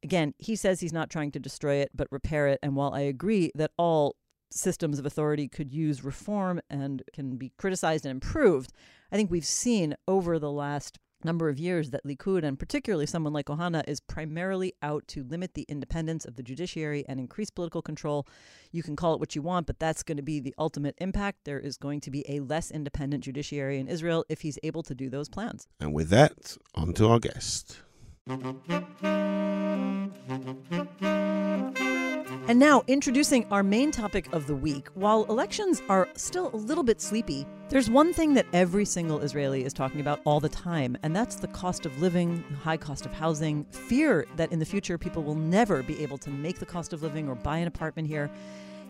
Again, 0.04 0.34
he 0.38 0.56
says 0.56 0.80
he's 0.80 0.94
not 0.94 1.10
trying 1.10 1.32
to 1.32 1.40
destroy 1.40 1.76
it, 1.76 1.92
but 1.96 2.08
repair 2.12 2.48
it. 2.48 2.60
And 2.62 2.76
while 2.76 2.94
I 2.94 3.02
agree 3.02 3.52
that 3.56 3.72
all 3.78 4.16
systems 4.54 5.00
of 5.00 5.06
authority 5.06 5.48
could 5.48 5.74
use 5.74 6.04
reform 6.04 6.62
and 6.70 7.04
can 7.14 7.38
be 7.38 7.52
criticized 7.58 8.06
and 8.06 8.12
improved. 8.12 8.72
I 9.12 9.16
think 9.16 9.32
we've 9.32 9.46
seen 9.46 9.96
over 10.08 10.40
the 10.40 10.52
last 10.52 11.00
number 11.26 11.50
of 11.50 11.60
years 11.60 11.90
that 11.92 12.06
Likud 12.06 12.44
and 12.44 12.58
particularly 12.58 13.06
someone 13.06 13.34
like 13.34 13.48
Ohana 13.48 13.84
is 13.88 14.00
primarily 14.00 14.74
out 14.82 15.08
to 15.10 15.24
limit 15.24 15.54
the 15.54 15.66
independence 15.70 16.26
of 16.26 16.36
the 16.36 16.44
judiciary 16.44 17.06
and 17.08 17.20
increase 17.20 17.50
political 17.50 17.82
control. 17.82 18.28
You 18.72 18.84
can 18.84 18.96
call 18.96 19.14
it 19.14 19.20
what 19.20 19.36
you 19.36 19.42
want, 19.42 19.68
but 19.68 19.80
that's 19.80 20.04
going 20.04 20.18
to 20.18 20.24
be 20.24 20.40
the 20.40 20.54
ultimate 20.58 20.96
impact. 21.00 21.46
There 21.46 21.60
is 21.60 21.78
going 21.78 22.02
to 22.02 22.12
be 22.12 22.26
a 22.28 22.40
less 22.40 22.72
independent 22.72 23.24
judiciary 23.24 23.80
in 23.80 23.88
Israel 23.88 24.26
if 24.30 24.42
he's 24.42 24.58
able 24.64 24.84
to 24.84 24.96
do 24.96 25.10
those 25.10 25.30
plans. 25.30 25.68
And 25.80 25.94
with 25.94 26.10
that, 26.10 26.58
on 26.76 26.94
to 26.94 27.08
our 27.08 27.20
guest. 27.20 27.78
And 32.48 32.60
now, 32.60 32.84
introducing 32.88 33.46
our 33.52 33.64
main 33.64 33.92
topic 33.92 34.32
of 34.34 34.48
the 34.48 34.56
week. 34.56 34.88
While 34.96 35.24
elections 35.26 35.82
are 35.88 36.10
still 36.16 36.50
a 36.54 36.58
little 36.58 36.84
bit 36.84 37.00
sleepy, 37.00 37.46
there's 37.70 37.90
one 37.90 38.12
thing 38.12 38.34
that 38.34 38.46
every 38.54 38.86
single 38.86 39.20
Israeli 39.20 39.64
is 39.64 39.72
talking 39.72 40.02
about 40.02 40.20
all 40.26 40.40
the 40.40 40.50
time, 40.50 40.98
and 41.04 41.16
that's 41.16 41.36
the 41.36 41.48
cost 41.48 41.86
of 41.86 42.02
living, 42.02 42.44
the 42.50 42.58
high 42.58 42.78
cost 42.78 43.06
of 43.06 43.14
housing, 43.14 43.66
fear 43.66 44.26
that 44.36 44.52
in 44.52 44.60
the 44.60 44.66
future 44.66 44.98
people 44.98 45.24
will 45.24 45.36
never 45.36 45.84
be 45.84 46.02
able 46.04 46.18
to 46.18 46.30
make 46.30 46.60
the 46.60 46.66
cost 46.66 46.92
of 46.92 47.02
living 47.02 47.30
or 47.30 47.36
buy 47.36 47.58
an 47.58 47.68
apartment 47.68 48.08
here. 48.08 48.30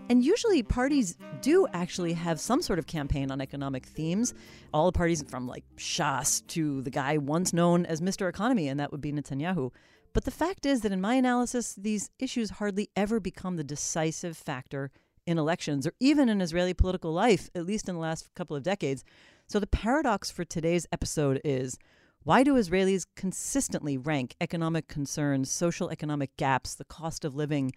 And 0.10 0.23
usually, 0.23 0.63
parties 0.63 1.17
do 1.41 1.67
actually 1.73 2.13
have 2.13 2.39
some 2.39 2.62
sort 2.62 2.79
of 2.79 2.88
campaign 2.88 3.32
on 3.32 3.39
economic 3.39 3.86
themes. 3.86 4.34
All 4.73 4.86
the 4.86 4.97
parties, 4.97 5.23
from 5.29 5.47
like 5.47 5.63
Shas 5.77 6.45
to 6.47 6.82
the 6.82 6.89
guy 6.89 7.17
once 7.17 7.53
known 7.53 7.86
as 7.86 8.01
Mr. 8.01 8.27
Economy, 8.27 8.67
and 8.67 8.79
that 8.79 8.91
would 8.91 9.01
be 9.01 9.13
Netanyahu. 9.13 9.71
But 10.13 10.26
the 10.26 10.32
fact 10.32 10.65
is 10.65 10.82
that 10.82 10.91
in 10.91 11.02
my 11.02 11.15
analysis, 11.15 11.73
these 11.73 12.12
issues 12.19 12.52
hardly 12.52 12.89
ever 12.95 13.19
become 13.19 13.56
the 13.56 13.63
decisive 13.63 14.38
factor 14.38 14.91
in 15.26 15.38
elections 15.38 15.88
or 15.88 15.93
even 15.99 16.30
in 16.30 16.41
Israeli 16.41 16.73
political 16.73 17.12
life, 17.12 17.49
at 17.56 17.65
least 17.65 17.89
in 17.89 17.95
the 17.95 18.02
last 18.02 18.34
couple 18.36 18.56
of 18.56 18.63
decades. 18.63 19.04
So 19.47 19.60
the 19.60 19.67
paradox 19.67 20.30
for 20.30 20.45
today's 20.45 20.86
episode 20.91 21.41
is 21.43 21.78
why 22.23 22.43
do 22.43 22.54
Israelis 22.54 23.06
consistently 23.15 23.97
rank 23.97 24.36
economic 24.39 24.88
concerns, 24.88 25.52
social 25.52 25.89
economic 25.89 26.36
gaps, 26.38 26.76
the 26.76 26.86
cost 26.86 27.26
of 27.26 27.36
living 27.36 27.73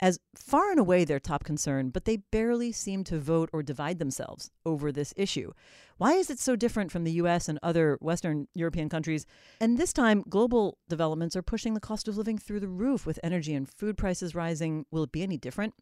as 0.00 0.18
far 0.34 0.70
and 0.70 0.78
away 0.78 1.04
their 1.04 1.18
top 1.18 1.44
concern, 1.44 1.90
but 1.90 2.04
they 2.04 2.16
barely 2.16 2.72
seem 2.72 3.04
to 3.04 3.18
vote 3.18 3.50
or 3.52 3.62
divide 3.62 3.98
themselves 3.98 4.50
over 4.64 4.92
this 4.92 5.12
issue. 5.16 5.52
Why 5.96 6.12
is 6.12 6.30
it 6.30 6.38
so 6.38 6.54
different 6.54 6.92
from 6.92 7.04
the 7.04 7.12
US 7.12 7.48
and 7.48 7.58
other 7.62 7.98
Western 8.00 8.46
European 8.54 8.88
countries? 8.88 9.26
And 9.60 9.76
this 9.76 9.92
time, 9.92 10.24
global 10.28 10.78
developments 10.88 11.34
are 11.34 11.42
pushing 11.42 11.74
the 11.74 11.80
cost 11.80 12.06
of 12.06 12.16
living 12.16 12.38
through 12.38 12.60
the 12.60 12.68
roof 12.68 13.04
with 13.04 13.18
energy 13.22 13.54
and 13.54 13.68
food 13.68 13.98
prices 13.98 14.34
rising. 14.34 14.86
Will 14.90 15.02
it 15.02 15.12
be 15.12 15.22
any 15.22 15.36
different? 15.36 15.74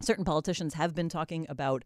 Certain 0.00 0.24
politicians 0.24 0.74
have 0.74 0.94
been 0.94 1.08
talking 1.08 1.46
about 1.48 1.84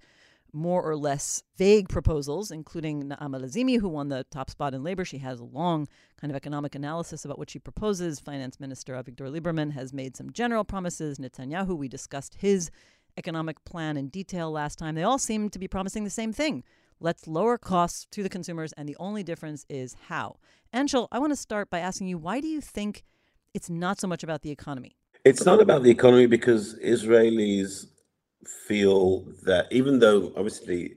more 0.52 0.82
or 0.82 0.96
less 0.96 1.42
vague 1.56 1.88
proposals, 1.88 2.50
including 2.50 3.04
Naama 3.04 3.40
Lazimi, 3.40 3.80
who 3.80 3.88
won 3.88 4.08
the 4.08 4.24
top 4.30 4.50
spot 4.50 4.74
in 4.74 4.82
labor. 4.82 5.04
She 5.04 5.18
has 5.18 5.40
a 5.40 5.44
long 5.44 5.88
kind 6.20 6.30
of 6.30 6.36
economic 6.36 6.74
analysis 6.74 7.24
about 7.24 7.38
what 7.38 7.50
she 7.50 7.58
proposes. 7.58 8.20
Finance 8.20 8.58
Minister 8.58 8.94
Avigdor 8.94 9.30
Lieberman 9.30 9.72
has 9.72 9.92
made 9.92 10.16
some 10.16 10.32
general 10.32 10.64
promises. 10.64 11.18
Netanyahu, 11.18 11.76
we 11.76 11.88
discussed 11.88 12.36
his 12.38 12.70
economic 13.16 13.64
plan 13.64 13.96
in 13.96 14.08
detail 14.08 14.50
last 14.50 14.78
time. 14.78 14.94
They 14.94 15.02
all 15.02 15.18
seem 15.18 15.50
to 15.50 15.58
be 15.58 15.68
promising 15.68 16.04
the 16.04 16.10
same 16.10 16.32
thing. 16.32 16.62
Let's 16.98 17.26
lower 17.26 17.58
costs 17.58 18.06
to 18.12 18.22
the 18.22 18.28
consumers, 18.28 18.72
and 18.72 18.88
the 18.88 18.96
only 18.98 19.22
difference 19.22 19.66
is 19.68 19.96
how. 20.08 20.36
Anshel, 20.72 21.08
I 21.12 21.18
want 21.18 21.32
to 21.32 21.36
start 21.36 21.68
by 21.68 21.80
asking 21.80 22.08
you 22.08 22.18
why 22.18 22.40
do 22.40 22.48
you 22.48 22.60
think 22.60 23.04
it's 23.52 23.68
not 23.68 24.00
so 24.00 24.06
much 24.06 24.22
about 24.22 24.42
the 24.42 24.50
economy? 24.50 24.96
It's 25.24 25.44
not 25.44 25.60
about 25.60 25.82
the 25.82 25.90
economy 25.90 26.26
because 26.26 26.78
Israelis 26.78 27.86
feel 28.44 29.20
that 29.44 29.66
even 29.70 29.98
though 29.98 30.32
obviously 30.36 30.94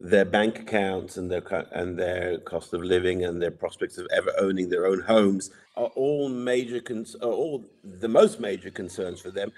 their 0.00 0.24
bank 0.24 0.58
accounts 0.58 1.18
and 1.18 1.30
their 1.30 1.42
and 1.72 1.98
their 1.98 2.38
cost 2.38 2.72
of 2.72 2.82
living 2.82 3.24
and 3.24 3.40
their 3.40 3.50
prospects 3.50 3.98
of 3.98 4.06
ever 4.14 4.32
owning 4.38 4.68
their 4.68 4.86
own 4.86 5.00
homes 5.00 5.50
are 5.76 5.90
all 5.94 6.28
major 6.28 6.80
cons- 6.80 7.16
are 7.16 7.30
all 7.30 7.64
the 7.84 8.08
most 8.08 8.40
major 8.40 8.70
concerns 8.70 9.20
for 9.20 9.30
them 9.30 9.52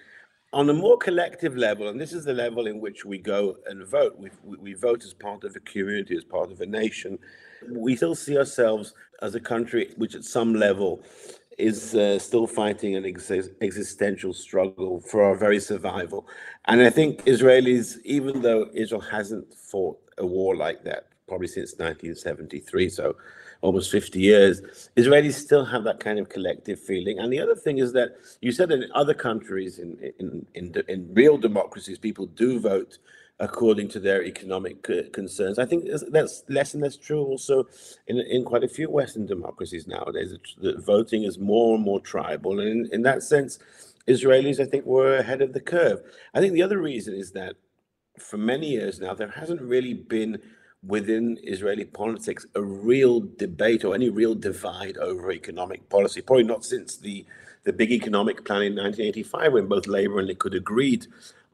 on 0.52 0.68
a 0.68 0.72
more 0.72 0.98
collective 0.98 1.56
level 1.56 1.88
and 1.88 2.00
this 2.00 2.12
is 2.12 2.24
the 2.24 2.32
level 2.32 2.66
in 2.66 2.80
which 2.80 3.04
we 3.04 3.18
go 3.18 3.56
and 3.66 3.86
vote 3.86 4.18
we, 4.18 4.30
we 4.58 4.74
vote 4.74 5.04
as 5.04 5.14
part 5.14 5.44
of 5.44 5.54
a 5.54 5.60
community 5.60 6.16
as 6.16 6.24
part 6.24 6.50
of 6.50 6.60
a 6.60 6.66
nation 6.66 7.16
we 7.70 7.94
still 7.94 8.14
see 8.14 8.36
ourselves 8.36 8.94
as 9.22 9.36
a 9.36 9.40
country 9.40 9.94
which 9.96 10.16
at 10.16 10.24
some 10.24 10.54
level 10.54 11.00
is 11.58 11.94
uh, 11.94 12.18
still 12.18 12.46
fighting 12.46 12.96
an 12.96 13.04
ex- 13.04 13.30
existential 13.60 14.32
struggle 14.32 15.00
for 15.00 15.22
our 15.22 15.34
very 15.34 15.60
survival. 15.60 16.26
And 16.66 16.80
I 16.80 16.90
think 16.90 17.24
Israelis, 17.24 17.98
even 18.04 18.42
though 18.42 18.68
Israel 18.74 19.00
hasn't 19.00 19.52
fought 19.54 19.98
a 20.18 20.26
war 20.26 20.56
like 20.56 20.84
that 20.84 21.08
probably 21.28 21.48
since 21.48 21.72
1973, 21.78 22.90
so 22.90 23.16
almost 23.62 23.90
50 23.90 24.20
years, 24.20 24.60
Israelis 24.96 25.34
still 25.34 25.64
have 25.64 25.84
that 25.84 26.00
kind 26.00 26.18
of 26.18 26.28
collective 26.28 26.78
feeling. 26.80 27.18
And 27.18 27.32
the 27.32 27.40
other 27.40 27.54
thing 27.54 27.78
is 27.78 27.92
that 27.94 28.16
you 28.40 28.52
said 28.52 28.70
in 28.70 28.84
other 28.94 29.14
countries, 29.14 29.78
in, 29.78 30.12
in, 30.18 30.44
in, 30.54 30.74
in 30.88 31.14
real 31.14 31.38
democracies, 31.38 31.98
people 31.98 32.26
do 32.26 32.60
vote 32.60 32.98
according 33.42 33.88
to 33.88 33.98
their 33.98 34.24
economic 34.24 34.88
uh, 34.88 35.02
concerns. 35.12 35.58
I 35.58 35.66
think 35.66 35.88
that's 36.10 36.44
less 36.48 36.74
and 36.74 36.82
less 36.82 36.96
true 36.96 37.24
also 37.24 37.66
in, 38.06 38.20
in 38.20 38.44
quite 38.44 38.62
a 38.62 38.68
few 38.68 38.88
Western 38.88 39.26
democracies 39.26 39.88
nowadays. 39.88 40.32
The 40.60 40.80
voting 40.80 41.24
is 41.24 41.40
more 41.40 41.74
and 41.74 41.84
more 41.84 41.98
tribal. 41.98 42.60
And 42.60 42.68
in, 42.68 42.88
in 42.92 43.02
that 43.02 43.24
sense, 43.24 43.58
Israelis, 44.06 44.60
I 44.60 44.66
think, 44.66 44.86
were 44.86 45.16
ahead 45.16 45.42
of 45.42 45.54
the 45.54 45.60
curve. 45.60 46.02
I 46.32 46.40
think 46.40 46.52
the 46.52 46.62
other 46.62 46.80
reason 46.80 47.14
is 47.14 47.32
that 47.32 47.56
for 48.16 48.36
many 48.36 48.70
years 48.70 49.00
now, 49.00 49.12
there 49.12 49.28
hasn't 49.28 49.60
really 49.60 49.94
been 49.94 50.38
within 50.86 51.36
Israeli 51.42 51.84
politics 51.84 52.46
a 52.54 52.62
real 52.62 53.26
debate 53.38 53.84
or 53.84 53.96
any 53.96 54.08
real 54.08 54.36
divide 54.36 54.98
over 54.98 55.32
economic 55.32 55.88
policy. 55.88 56.20
Probably 56.20 56.44
not 56.44 56.64
since 56.64 56.96
the, 56.96 57.26
the 57.64 57.72
big 57.72 57.90
economic 57.90 58.44
plan 58.44 58.62
in 58.62 58.76
1985, 58.76 59.52
when 59.52 59.66
both 59.66 59.88
Labour 59.88 60.20
and 60.20 60.28
Likud 60.28 60.56
agreed 60.56 61.08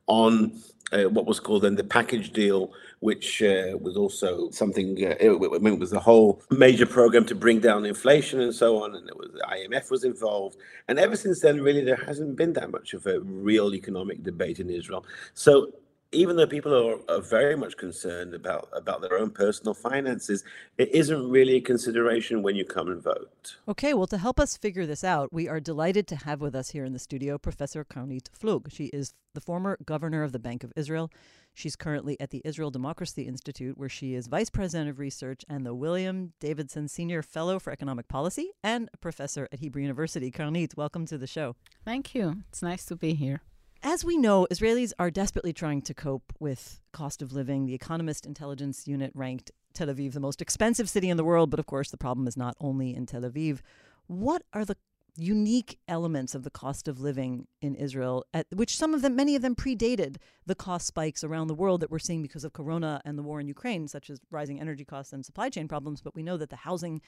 on 0.09 0.53
uh, 0.93 1.05
what 1.05 1.27
was 1.27 1.39
called 1.39 1.63
then 1.63 1.77
the 1.77 1.85
package 1.85 2.33
deal, 2.33 2.73
which 3.01 3.43
uh, 3.43 3.77
was 3.81 3.97
also 3.97 4.51
something. 4.51 4.97
Uh, 4.97 5.15
it, 5.21 5.31
I 5.31 5.59
mean, 5.59 5.75
it 5.75 5.79
was 5.79 5.93
a 5.93 6.01
whole 6.01 6.43
major 6.51 6.87
program 6.87 7.25
to 7.27 7.35
bring 7.35 7.61
down 7.61 7.85
inflation 7.85 8.41
and 8.41 8.55
so 8.55 8.83
on, 8.83 8.95
and 8.95 9.09
it 9.09 9.17
was 9.17 9.31
the 9.33 9.41
IMF 9.41 9.91
was 9.91 10.05
involved. 10.05 10.57
And 10.89 10.99
ever 10.99 11.17
since 11.17 11.41
then, 11.41 11.61
really, 11.61 11.85
there 11.85 12.03
hasn't 12.07 12.37
been 12.37 12.55
that 12.55 12.71
much 12.71 12.95
of 12.95 13.07
a 13.07 13.21
real 13.21 13.75
economic 13.75 14.23
debate 14.23 14.61
in 14.61 14.71
Israel. 14.71 15.05
So 15.35 15.73
even 16.13 16.37
though 16.37 16.47
people 16.47 16.75
are, 16.75 16.99
are, 17.11 17.21
very 17.21 17.57
much 17.57 17.77
concerned 17.77 18.33
about 18.33 18.69
about 18.73 19.03
their 19.03 19.19
own 19.19 19.31
personal 19.31 19.75
finances, 19.75 20.43
it 20.79 20.89
isn't 20.95 21.29
really 21.31 21.57
a 21.57 21.61
consideration 21.61 22.43
when 22.43 22.57
you 22.57 22.65
come 22.65 22.89
and 22.89 23.03
vote. 23.03 23.57
Okay, 23.69 23.93
well, 23.93 24.07
to 24.07 24.19
help 24.19 24.41
us 24.41 24.57
figure 24.57 24.87
this 24.87 25.05
out, 25.05 25.33
we 25.33 25.49
are 25.49 25.61
delighted 25.61 26.07
to 26.09 26.17
have 26.17 26.41
with 26.41 26.55
us 26.55 26.71
here 26.71 26.85
in 26.85 26.93
the 26.93 26.99
studio 26.99 27.37
Professor 27.37 27.85
Karnit 27.85 28.31
Flug. 28.31 28.73
She 28.73 28.87
is 28.87 29.13
the 29.35 29.41
former 29.41 29.77
governor 29.85 30.23
of 30.23 30.33
the 30.33 30.39
Bank 30.39 30.65
of 30.65 30.73
Israel. 30.77 31.11
She's 31.53 31.77
currently 31.77 32.19
at 32.21 32.31
the 32.31 32.41
Israel 32.45 32.71
Democracy 32.71 33.23
Institute, 33.23 33.77
where 33.77 33.89
she 33.89 34.15
is 34.15 34.29
vice 34.29 34.49
president 34.49 34.89
of 34.89 34.99
research 34.99 35.45
and 35.49 35.67
the 35.67 35.75
William 35.75 36.33
Davidson 36.41 36.89
Senior 36.89 37.21
Fellow 37.21 37.59
for 37.59 37.73
Economic 37.73 38.09
Policy 38.09 38.53
and 38.63 38.89
a 38.95 38.97
professor 38.97 39.49
at 39.53 39.59
Hebrew 39.59 39.83
University. 39.83 40.31
Karnit, 40.31 40.77
welcome 40.77 41.05
to 41.07 41.19
the 41.19 41.27
show. 41.27 41.57
Thank 41.85 42.15
you. 42.15 42.45
It's 42.49 42.63
nice 42.63 42.85
to 42.87 42.97
be 42.97 43.15
here. 43.15 43.43
As 43.83 44.05
we 44.05 44.17
know, 44.17 44.47
Israelis 44.51 44.93
are 44.99 45.11
desperately 45.11 45.53
trying 45.53 45.83
to 45.83 45.95
cope 45.95 46.33
with 46.41 46.81
cost 46.93 47.23
of 47.23 47.33
living. 47.33 47.67
The 47.67 47.75
Economist 47.75 48.27
Intelligence 48.27 48.89
Unit 48.89 49.13
ranked 49.15 49.53
Tel 49.73 49.87
Aviv 49.87 50.15
the 50.15 50.21
most 50.21 50.43
expensive 50.43 50.89
city 50.89 51.09
in 51.09 51.17
the 51.17 51.25
world, 51.25 51.49
but 51.49 51.61
of 51.61 51.67
course, 51.67 51.91
the 51.91 51.97
problem 51.97 52.27
is 52.27 52.37
not 52.37 52.57
only 52.61 52.95
in 52.95 53.07
Tel 53.07 53.23
Aviv. 53.23 53.61
What 54.09 54.43
are 54.53 54.65
the 54.65 54.77
unique 55.17 55.79
elements 55.87 56.35
of 56.35 56.43
the 56.43 56.51
cost 56.51 56.89
of 56.89 57.01
living 57.01 57.47
in 57.61 57.75
Israel, 57.77 58.25
at 58.35 58.47
which 58.53 58.77
some 58.77 58.95
of 58.95 59.03
them, 59.03 59.15
many 59.15 59.37
of 59.37 59.43
them 59.43 59.55
predated 59.55 60.17
the 60.47 60.55
cost 60.55 60.87
spikes 60.87 61.23
around 61.23 61.47
the 61.47 61.55
world 61.55 61.81
that 61.81 61.91
we're 61.91 61.99
seeing 61.99 62.23
because 62.23 62.45
of 62.45 62.53
Corona 62.53 63.01
and 63.05 63.17
the 63.17 63.23
war 63.23 63.41
in 63.41 63.49
Ukraine, 63.49 63.87
such 63.87 64.11
as 64.11 64.21
rising 64.31 64.61
energy 64.61 64.85
costs 64.85 65.13
and 65.13 65.25
supply 65.25 65.51
chain 65.51 65.69
problems. 65.69 66.01
But 66.01 66.15
we 66.15 66.23
know 66.23 66.37
that 66.37 66.51
the 66.51 66.57
housing 66.57 67.01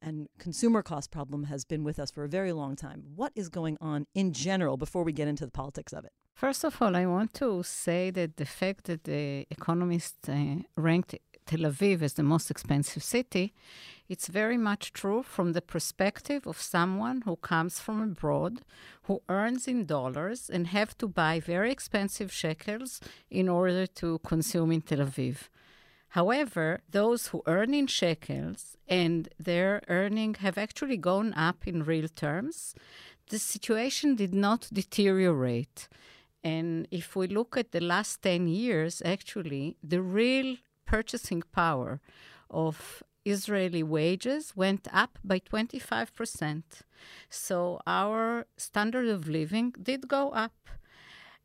and 0.00 0.28
consumer 0.38 0.82
cost 0.82 1.10
problem 1.10 1.44
has 1.44 1.64
been 1.64 1.84
with 1.84 1.98
us 1.98 2.10
for 2.10 2.24
a 2.24 2.28
very 2.28 2.52
long 2.52 2.76
time. 2.76 3.02
What 3.14 3.32
is 3.34 3.48
going 3.48 3.76
on 3.80 4.06
in 4.14 4.32
general 4.32 4.76
before 4.76 5.04
we 5.04 5.12
get 5.12 5.28
into 5.28 5.44
the 5.44 5.52
politics 5.52 5.92
of 5.92 6.04
it? 6.04 6.12
First 6.34 6.62
of 6.64 6.80
all, 6.80 6.94
I 6.94 7.04
want 7.06 7.34
to 7.34 7.64
say 7.64 8.10
that 8.10 8.36
the 8.36 8.44
fact 8.44 8.84
that 8.84 9.04
the 9.04 9.44
Economist 9.50 10.28
uh, 10.28 10.62
ranked 10.76 11.16
Tel 11.46 11.60
Aviv 11.60 12.02
as 12.02 12.12
the 12.12 12.22
most 12.22 12.50
expensive 12.50 13.02
city, 13.02 13.54
it's 14.08 14.28
very 14.28 14.56
much 14.56 14.92
true 14.92 15.22
from 15.22 15.52
the 15.52 15.62
perspective 15.62 16.46
of 16.46 16.60
someone 16.60 17.22
who 17.22 17.36
comes 17.36 17.80
from 17.80 18.02
abroad, 18.02 18.60
who 19.04 19.22
earns 19.28 19.66
in 19.66 19.86
dollars 19.86 20.48
and 20.48 20.68
have 20.68 20.96
to 20.98 21.08
buy 21.08 21.40
very 21.40 21.72
expensive 21.72 22.30
shekels 22.30 23.00
in 23.30 23.48
order 23.48 23.86
to 23.86 24.18
consume 24.20 24.70
in 24.70 24.82
Tel 24.82 24.98
Aviv. 24.98 25.48
However, 26.10 26.80
those 26.90 27.28
who 27.28 27.42
earn 27.46 27.74
in 27.74 27.86
shekels 27.86 28.76
and 28.88 29.28
their 29.38 29.82
earning 29.88 30.34
have 30.34 30.56
actually 30.56 30.96
gone 30.96 31.34
up 31.34 31.66
in 31.66 31.84
real 31.84 32.08
terms, 32.08 32.74
the 33.28 33.38
situation 33.38 34.16
did 34.16 34.34
not 34.34 34.68
deteriorate. 34.72 35.88
And 36.42 36.88
if 36.90 37.14
we 37.14 37.26
look 37.26 37.56
at 37.56 37.72
the 37.72 37.80
last 37.80 38.22
10 38.22 38.48
years, 38.48 39.02
actually, 39.04 39.76
the 39.82 40.00
real 40.00 40.56
purchasing 40.86 41.42
power 41.52 42.00
of 42.48 43.02
Israeli 43.24 43.82
wages 43.82 44.56
went 44.56 44.88
up 44.92 45.18
by 45.22 45.40
25%. 45.40 46.62
So 47.28 47.80
our 47.86 48.46
standard 48.56 49.08
of 49.08 49.28
living 49.28 49.74
did 49.82 50.08
go 50.08 50.30
up. 50.30 50.70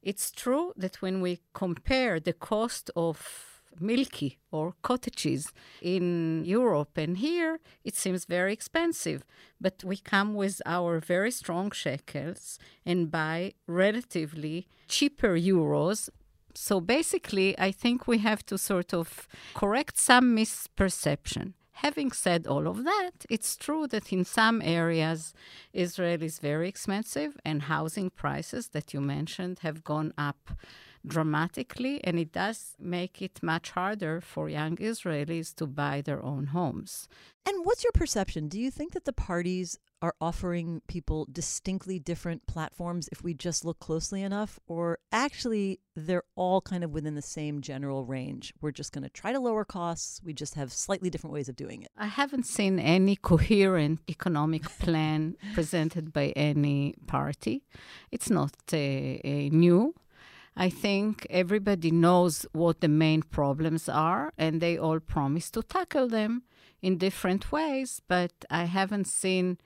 It's 0.02 0.32
true 0.32 0.74
that 0.78 1.02
when 1.02 1.20
we 1.22 1.42
compare 1.54 2.20
the 2.20 2.34
cost 2.34 2.90
of 2.96 3.53
milky 3.80 4.40
or 4.52 4.74
cottages 4.82 5.52
in 5.82 6.44
Europe 6.46 6.98
and 6.98 7.18
here, 7.18 7.60
it 7.84 7.96
seems 7.96 8.26
very 8.26 8.54
expensive. 8.54 9.24
But 9.60 9.84
we 9.84 9.98
come 9.98 10.36
with 10.36 10.62
our 10.66 11.00
very 11.00 11.32
strong 11.32 11.72
shekels 11.72 12.60
and 12.86 13.12
buy 13.12 13.54
relatively 13.68 14.68
cheaper 14.88 15.36
euros. 15.38 16.10
So 16.56 16.80
basically, 16.80 17.58
I 17.58 17.72
think 17.72 18.08
we 18.08 18.20
have 18.20 18.46
to 18.48 18.58
sort 18.58 18.94
of 18.94 19.28
correct 19.54 19.98
some 19.98 20.36
misperception. 20.36 21.54
Having 21.78 22.12
said 22.12 22.46
all 22.46 22.68
of 22.68 22.84
that, 22.84 23.26
it's 23.30 23.58
true 23.58 23.88
that 23.88 24.14
in 24.14 24.24
some 24.24 24.62
areas 24.62 25.34
Israel 25.74 26.22
is 26.22 26.38
very 26.40 26.70
expensive 26.70 27.36
and 27.44 27.64
housing 27.64 28.12
prices 28.12 28.70
that 28.70 28.94
you 28.94 29.02
mentioned 29.02 29.60
have 29.60 29.84
gone 29.84 30.14
up 30.18 30.52
dramatically, 31.06 32.04
and 32.04 32.20
it 32.20 32.32
does 32.32 32.76
make 32.80 33.22
it 33.22 33.42
much 33.42 33.72
harder 33.72 34.22
for 34.22 34.50
young 34.50 34.78
Israelis 34.78 35.54
to 35.56 35.68
buy 35.68 36.02
their 36.02 36.24
own 36.24 36.48
homes. 36.48 37.08
And 37.46 37.66
what's 37.66 37.84
your 37.84 37.92
perception? 37.92 38.48
Do 38.48 38.58
you 38.60 38.72
think 38.72 38.94
that 38.94 39.04
the 39.04 39.12
parties 39.12 39.78
are 40.02 40.16
offering 40.22 40.82
people 40.88 41.28
distinctly 41.32 42.00
different 42.00 42.46
platforms 42.48 43.10
if 43.12 43.22
we 43.22 43.34
just 43.34 43.66
look 43.66 43.80
closely 43.80 44.22
enough? 44.22 44.60
Or 44.66 45.00
actually, 45.12 45.82
they're 45.96 46.24
all 46.36 46.62
kind 46.62 46.86
of 46.86 46.94
within 46.94 47.16
the 47.16 47.22
same 47.22 47.62
general 47.62 48.06
range? 48.06 48.54
We're 48.62 48.72
just 48.72 48.94
going 48.94 49.04
to 49.04 49.10
try 49.10 49.34
to 49.34 49.40
lower 49.40 49.66
costs. 49.66 50.22
We 50.24 50.34
just 50.34 50.56
have 50.56 50.72
slightly 50.72 51.10
different 51.10 51.34
ways 51.34 51.50
of 51.50 51.58
doing 51.58 51.82
it. 51.82 51.90
I 51.98 52.08
haven't 52.08 52.48
seen 52.48 52.80
any 52.80 53.18
coherent 53.18 54.00
economic 54.10 54.64
plan 54.80 55.36
presented 55.54 56.14
by 56.14 56.28
any 56.36 56.96
party. 57.08 57.64
It's 58.10 58.30
not 58.30 58.56
uh, 58.72 58.78
new. 58.78 59.94
I 60.56 60.70
think 60.70 61.26
everybody 61.30 61.90
knows 61.92 62.46
what 62.52 62.82
the 62.82 62.88
main 62.88 63.24
problems 63.24 63.90
are, 63.90 64.32
and 64.38 64.62
they 64.62 64.78
all 64.78 65.00
promise 65.00 65.50
to 65.52 65.64
tackle 65.64 66.08
them 66.08 66.44
in 66.82 66.98
different 66.98 67.52
ways. 67.52 68.02
But 68.08 68.32
I 68.50 68.66
haven't 68.66 69.08
seen 69.08 69.58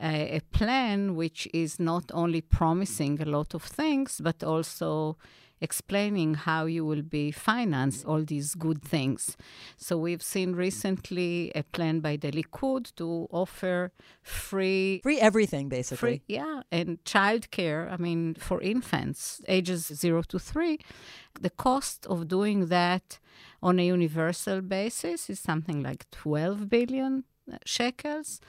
a, 0.00 0.36
a 0.36 0.40
plan 0.52 1.14
which 1.14 1.46
is 1.52 1.78
not 1.78 2.10
only 2.14 2.40
promising 2.40 3.20
a 3.20 3.26
lot 3.26 3.54
of 3.54 3.62
things, 3.62 4.20
but 4.22 4.42
also 4.42 5.18
explaining 5.60 6.34
how 6.34 6.66
you 6.66 6.84
will 6.84 7.02
be 7.02 7.30
finance 7.30 8.04
all 8.04 8.22
these 8.24 8.54
good 8.54 8.82
things. 8.82 9.36
So 9.76 9.98
we've 9.98 10.22
seen 10.22 10.54
recently 10.54 11.52
a 11.54 11.62
plan 11.62 12.00
by 12.00 12.16
the 12.16 12.30
Likud 12.30 12.94
to 12.96 13.28
offer 13.30 13.92
free 14.22 15.00
free 15.02 15.20
everything 15.20 15.68
basically. 15.68 15.96
Free, 15.96 16.22
yeah, 16.26 16.62
and 16.70 17.02
childcare. 17.04 17.92
I 17.92 17.96
mean, 17.96 18.34
for 18.34 18.60
infants 18.60 19.40
ages 19.48 19.86
zero 19.86 20.22
to 20.22 20.38
three, 20.38 20.78
the 21.40 21.50
cost 21.50 22.06
of 22.06 22.28
doing 22.28 22.66
that 22.66 23.18
on 23.62 23.78
a 23.78 23.86
universal 23.86 24.60
basis 24.60 25.28
is 25.28 25.38
something 25.38 25.82
like 25.82 26.10
12 26.10 26.68
billion 26.68 27.24
shekels. 27.64 28.40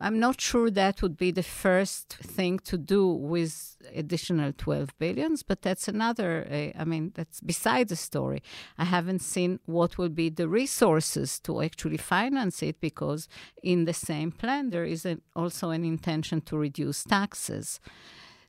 I'm 0.00 0.18
not 0.18 0.40
sure 0.40 0.70
that 0.70 1.02
would 1.02 1.16
be 1.16 1.30
the 1.30 1.44
first 1.44 2.14
thing 2.14 2.58
to 2.60 2.76
do 2.76 3.06
with 3.06 3.76
additional 3.94 4.52
12 4.52 4.98
billions, 4.98 5.44
but 5.44 5.62
that's 5.62 5.86
another, 5.86 6.46
uh, 6.50 6.80
I 6.80 6.84
mean, 6.84 7.12
that's 7.14 7.40
beside 7.40 7.88
the 7.88 7.96
story. 7.96 8.42
I 8.76 8.84
haven't 8.84 9.20
seen 9.20 9.60
what 9.66 9.96
will 9.96 10.08
be 10.08 10.30
the 10.30 10.48
resources 10.48 11.38
to 11.40 11.62
actually 11.62 11.98
finance 11.98 12.60
it 12.60 12.80
because 12.80 13.28
in 13.62 13.84
the 13.84 13.92
same 13.92 14.32
plan, 14.32 14.70
there 14.70 14.84
is 14.84 15.06
an, 15.06 15.22
also 15.36 15.70
an 15.70 15.84
intention 15.84 16.40
to 16.42 16.56
reduce 16.56 17.04
taxes. 17.04 17.78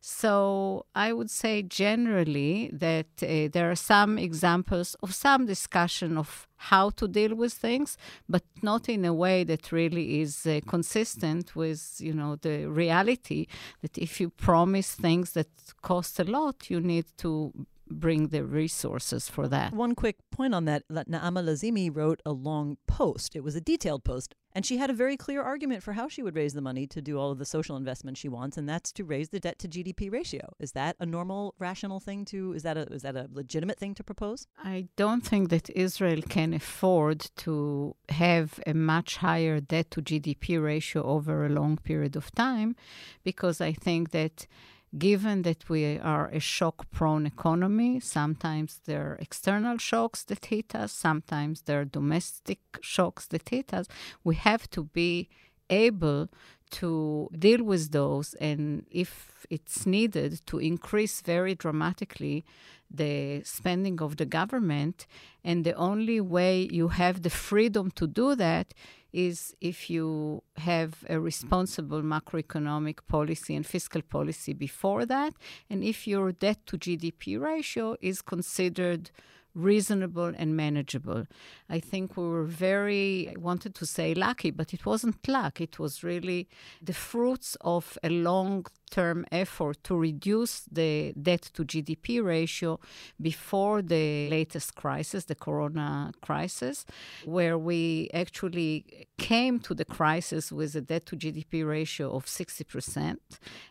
So 0.08 0.86
I 0.94 1.14
would 1.14 1.32
say 1.32 1.64
generally 1.64 2.70
that 2.72 3.08
uh, 3.24 3.50
there 3.52 3.72
are 3.72 3.76
some 3.76 4.20
examples 4.20 4.96
of 5.02 5.16
some 5.16 5.48
discussion 5.48 6.16
of 6.16 6.48
how 6.58 6.92
to 6.92 7.08
deal 7.08 7.34
with 7.34 7.54
things, 7.54 7.98
but 8.30 8.44
not 8.62 8.88
in 8.88 9.04
a 9.04 9.16
way 9.16 9.44
that 9.46 9.72
really 9.72 10.22
is 10.22 10.46
uh, 10.46 10.60
consistent 10.68 11.56
with 11.56 11.96
you 12.00 12.14
know 12.14 12.36
the 12.36 12.68
reality 12.68 13.48
that 13.82 13.98
if 13.98 14.22
you 14.22 14.30
promise 14.30 14.94
things 14.94 15.32
that 15.32 15.50
cost 15.82 16.20
a 16.20 16.24
lot, 16.24 16.70
you 16.70 16.80
need 16.80 17.06
to 17.18 17.66
bring 17.90 18.30
the 18.30 18.44
resources 18.44 19.30
for 19.30 19.48
that. 19.48 19.74
One 19.74 19.96
quick 19.96 20.18
point 20.32 20.56
on 20.56 20.66
that, 20.66 20.84
Naama 20.90 21.44
Lazimi 21.44 21.90
wrote 21.94 22.22
a 22.26 22.32
long 22.32 22.78
post. 22.88 23.36
It 23.36 23.44
was 23.44 23.56
a 23.56 23.62
detailed 23.62 24.04
post, 24.04 24.36
and 24.54 24.66
she 24.66 24.78
had 24.78 24.90
a 24.90 24.94
very 24.94 25.18
clear 25.18 25.42
argument 25.42 25.84
for 25.84 25.94
how 25.94 26.08
she 26.08 26.24
would 26.24 26.36
raise 26.36 26.54
the 26.54 26.62
money 26.62 26.88
to 26.88 27.02
do 27.02 27.20
all 27.20 27.32
of 27.32 27.38
the 27.38 27.46
social 27.46 27.76
investment 27.76 28.18
she 28.18 28.30
wants, 28.30 28.58
and 28.58 28.68
that's 28.68 28.92
to 28.94 29.04
raise 29.04 29.30
the 29.30 29.40
debt 29.40 29.60
to 29.60 29.68
GDP 29.68 30.12
ratio. 30.12 30.54
Is 30.60 30.72
that 30.72 30.96
a 31.00 31.06
normal, 31.06 31.54
rational 31.60 32.00
thing 32.00 32.26
to? 32.26 32.54
Is 32.54 32.64
that 32.64 32.78
a 32.78 32.84
is 32.94 33.04
that 33.04 33.16
a 33.16 33.30
legitimate 33.32 33.78
thing 33.78 33.94
to 33.96 34.04
propose? 34.04 34.48
I 34.64 34.88
don't 34.96 35.26
think 35.26 35.50
that 35.50 35.70
Israel 35.76 36.22
can 36.22 36.54
afford 36.54 37.30
to 37.38 37.96
have 38.10 38.60
a 38.66 38.74
much 38.74 39.18
higher 39.18 39.60
debt 39.60 39.92
to 39.92 40.02
GDP 40.02 40.62
ratio 40.62 41.04
over 41.04 41.46
a 41.46 41.50
long 41.50 41.78
period 41.78 42.16
of 42.16 42.32
time, 42.34 42.76
because 43.24 43.62
I 43.62 43.74
think 43.74 44.12
that 44.12 44.48
given 44.98 45.42
that 45.44 45.70
we 45.70 45.98
are 46.00 46.28
a 46.30 46.40
shock 46.40 46.90
prone 46.92 47.26
economy, 47.26 48.00
sometimes 48.00 48.82
there 48.86 49.12
are 49.12 49.18
external 49.20 49.78
shocks 49.78 50.24
that 50.24 50.46
hit 50.46 50.76
us, 50.76 50.92
sometimes 50.92 51.64
there 51.64 51.82
are 51.82 51.86
domestic 51.86 52.60
shocks 52.82 53.28
that 53.28 53.50
hit 53.50 53.74
us, 53.74 53.88
we 54.24 54.36
have 54.36 54.70
to 54.72 54.84
be 54.84 55.30
able 55.70 56.30
to 56.72 57.30
deal 57.38 57.64
with 57.64 57.92
those 57.92 58.34
and 58.36 58.86
if 58.90 59.46
it's 59.50 59.86
needed 59.86 60.42
to 60.48 60.58
increase 60.58 61.22
very 61.22 61.56
dramatically 61.56 62.44
the 62.90 63.42
spending 63.44 64.02
of 64.02 64.18
the 64.18 64.26
government. 64.26 65.06
And 65.44 65.64
the 65.64 65.74
only 65.74 66.22
way 66.22 66.68
you 66.72 66.90
have 66.90 67.22
the 67.22 67.30
freedom 67.30 67.92
to 67.92 68.08
do 68.08 68.36
that 68.36 68.74
is 69.16 69.56
if 69.62 69.90
you 69.90 70.44
have 70.58 71.06
a 71.10 71.20
responsible 71.20 72.02
macroeconomic 72.02 73.00
policy 73.08 73.56
and 73.56 73.66
fiscal 73.66 74.02
policy 74.02 74.54
before 74.54 75.06
that, 75.06 75.34
and 75.70 75.84
if 75.84 76.06
your 76.06 76.34
debt 76.34 76.60
to 76.68 76.78
GDP 76.78 77.40
ratio 77.40 77.96
is 78.02 78.22
considered 78.22 79.12
reasonable 79.56 80.34
and 80.38 80.56
manageable. 80.56 81.26
I 81.70 81.80
think 81.80 82.18
we 82.18 82.28
were 82.28 82.44
very, 82.44 83.30
I 83.30 83.40
wanted 83.40 83.74
to 83.76 83.86
say 83.86 84.14
lucky, 84.14 84.52
but 84.52 84.74
it 84.74 84.86
wasn't 84.86 85.26
luck. 85.28 85.62
It 85.62 85.80
was 85.80 86.04
really 86.04 86.50
the 86.82 86.94
fruits 86.94 87.56
of 87.62 87.98
a 88.04 88.10
long 88.10 88.66
term 88.92 89.26
effort 89.32 89.84
to 89.84 89.96
reduce 89.96 90.62
the 90.72 91.14
debt 91.14 91.42
to 91.54 91.64
GDP 91.64 92.24
ratio 92.24 92.80
before 93.22 93.82
the 93.82 94.30
latest 94.30 94.76
crisis, 94.76 95.26
the 95.26 95.36
corona 95.36 96.12
crisis, 96.22 96.86
where 97.26 97.58
we 97.58 98.10
actually 98.14 99.08
came 99.18 99.60
to 99.60 99.74
the 99.74 99.86
crisis 99.86 100.52
with 100.52 100.76
a 100.76 100.82
debt 100.82 101.06
to 101.08 101.16
GDP 101.16 101.68
ratio 101.68 102.16
of 102.16 102.26
60%. 102.26 103.18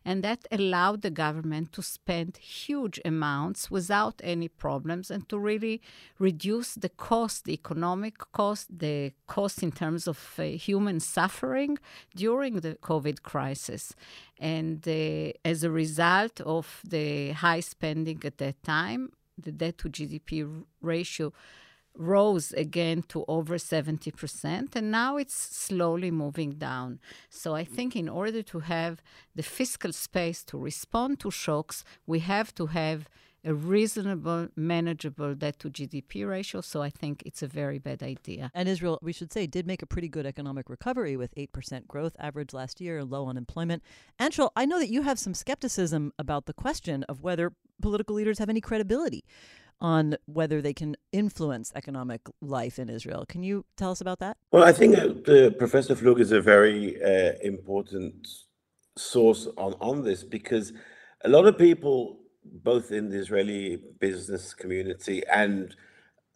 And 0.05 0.22
that 0.24 0.46
allowed 0.50 1.03
the 1.03 1.11
government 1.11 1.72
to 1.72 1.83
spend 1.83 2.37
huge 2.37 3.00
amounts 3.05 3.70
without 3.70 4.20
any 4.22 4.48
problems 4.48 5.11
and 5.11 5.29
to 5.29 5.38
really 5.38 5.81
reduce 6.18 6.74
the 6.74 6.88
cost, 6.88 7.44
the 7.44 7.53
economic 7.53 8.18
cost, 8.33 8.79
the 8.79 9.12
cost 9.27 9.62
in 9.62 9.72
terms 9.72 10.07
of 10.09 10.35
uh, 10.38 10.42
human 10.42 11.00
suffering 11.00 11.79
during 12.14 12.61
the 12.61 12.74
COVID 12.83 13.22
crisis. 13.22 13.94
And 14.38 14.87
uh, 14.87 15.33
as 15.44 15.62
a 15.62 15.70
result 15.70 16.40
of 16.40 16.81
the 16.85 17.33
high 17.33 17.61
spending 17.61 18.20
at 18.25 18.38
that 18.38 18.62
time, 18.62 19.12
the 19.38 19.53
debt 19.53 19.79
to 19.79 19.88
GDP 19.88 20.64
ratio 20.81 21.33
rose 21.97 22.53
again 22.53 23.03
to 23.03 23.25
over 23.29 23.57
70%, 23.57 24.75
and 24.75 24.90
now 24.90 25.16
it's 25.16 25.35
slowly 25.35 26.11
moving 26.11 26.53
down. 26.53 26.99
So 27.31 27.55
I 27.55 27.64
think 27.64 27.94
in 27.94 28.09
order 28.09 28.42
to 28.42 28.61
have 28.61 29.01
the 29.35 29.44
fiscal 29.44 29.92
space 29.92 30.42
to 30.44 30.59
respond 30.59 31.20
to 31.20 31.31
shocks, 31.31 31.85
we 32.07 32.18
have 32.20 32.55
to 32.57 32.66
have 32.66 33.09
a 33.44 33.54
reasonable, 33.54 34.48
manageable 34.57 35.35
debt 35.35 35.59
to 35.61 35.70
GDP 35.70 36.28
ratio. 36.28 36.61
So 36.61 36.83
I 36.83 36.90
think 36.90 37.22
it's 37.26 37.42
a 37.42 37.46
very 37.46 37.78
bad 37.78 38.02
idea. 38.02 38.50
And 38.54 38.68
Israel, 38.68 38.98
we 39.02 39.12
should 39.12 39.33
say, 39.33 39.46
did 39.46 39.66
make 39.66 39.83
a 39.83 39.87
pretty 39.87 40.09
good 40.09 40.26
economic 40.26 40.70
recovery 40.70 41.16
with 41.16 41.35
8% 41.35 41.87
growth 41.87 42.16
average 42.18 42.52
last 42.52 42.80
year, 42.80 43.04
low 43.04 43.28
unemployment. 43.28 43.83
Anshel, 44.18 44.50
I 44.57 44.64
know 44.64 44.78
that 44.78 44.88
you 44.88 45.02
have 45.02 45.18
some 45.18 45.35
skepticism 45.35 46.12
about 46.18 46.46
the 46.46 46.54
question 46.54 47.04
of 47.04 47.22
whether 47.22 47.52
political 47.83 48.16
leaders 48.16 48.38
have 48.38 48.48
any 48.48 48.61
credibility 48.61 49.24
on 49.80 50.16
whether 50.26 50.62
they 50.62 50.72
can 50.72 50.96
influence 51.12 51.72
economic 51.74 52.22
life 52.40 52.78
in 52.78 52.88
Israel. 52.88 53.26
Can 53.28 53.42
you 53.42 53.66
tell 53.76 53.90
us 53.90 54.00
about 54.00 54.20
that? 54.20 54.37
Well, 54.52 54.64
I 54.64 54.72
think 54.72 54.96
uh, 54.96 55.50
Professor 55.59 55.94
Flug 55.94 56.20
is 56.20 56.33
a 56.33 56.40
very 56.40 57.02
uh, 57.02 57.33
important 57.42 58.26
source 58.96 59.48
on, 59.57 59.74
on 59.80 60.04
this 60.04 60.22
because 60.22 60.72
a 61.24 61.28
lot 61.28 61.46
of 61.46 61.59
people 61.59 62.20
both 62.44 62.92
in 62.92 63.11
the 63.11 63.18
Israeli 63.18 63.78
business 64.00 64.54
community 64.54 65.22
and 65.33 65.74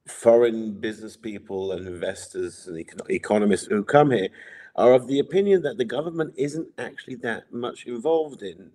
foreign 0.08 0.72
business 0.80 1.16
people 1.16 1.72
and 1.72 1.86
investors 1.88 2.66
and 2.68 2.76
econ- 2.76 3.10
economists 3.10 3.66
who 3.66 3.84
come 3.84 4.10
here 4.10 4.28
are 4.76 4.94
of 4.94 5.08
the 5.08 5.18
opinion 5.20 5.62
that 5.62 5.78
the 5.78 5.84
government 5.84 6.34
isn't 6.36 6.68
actually 6.78 7.16
that 7.16 7.52
much 7.52 7.86
involved 7.86 8.42
in 8.42 8.70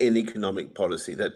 in 0.00 0.16
economic 0.16 0.74
policy 0.74 1.14
that 1.14 1.34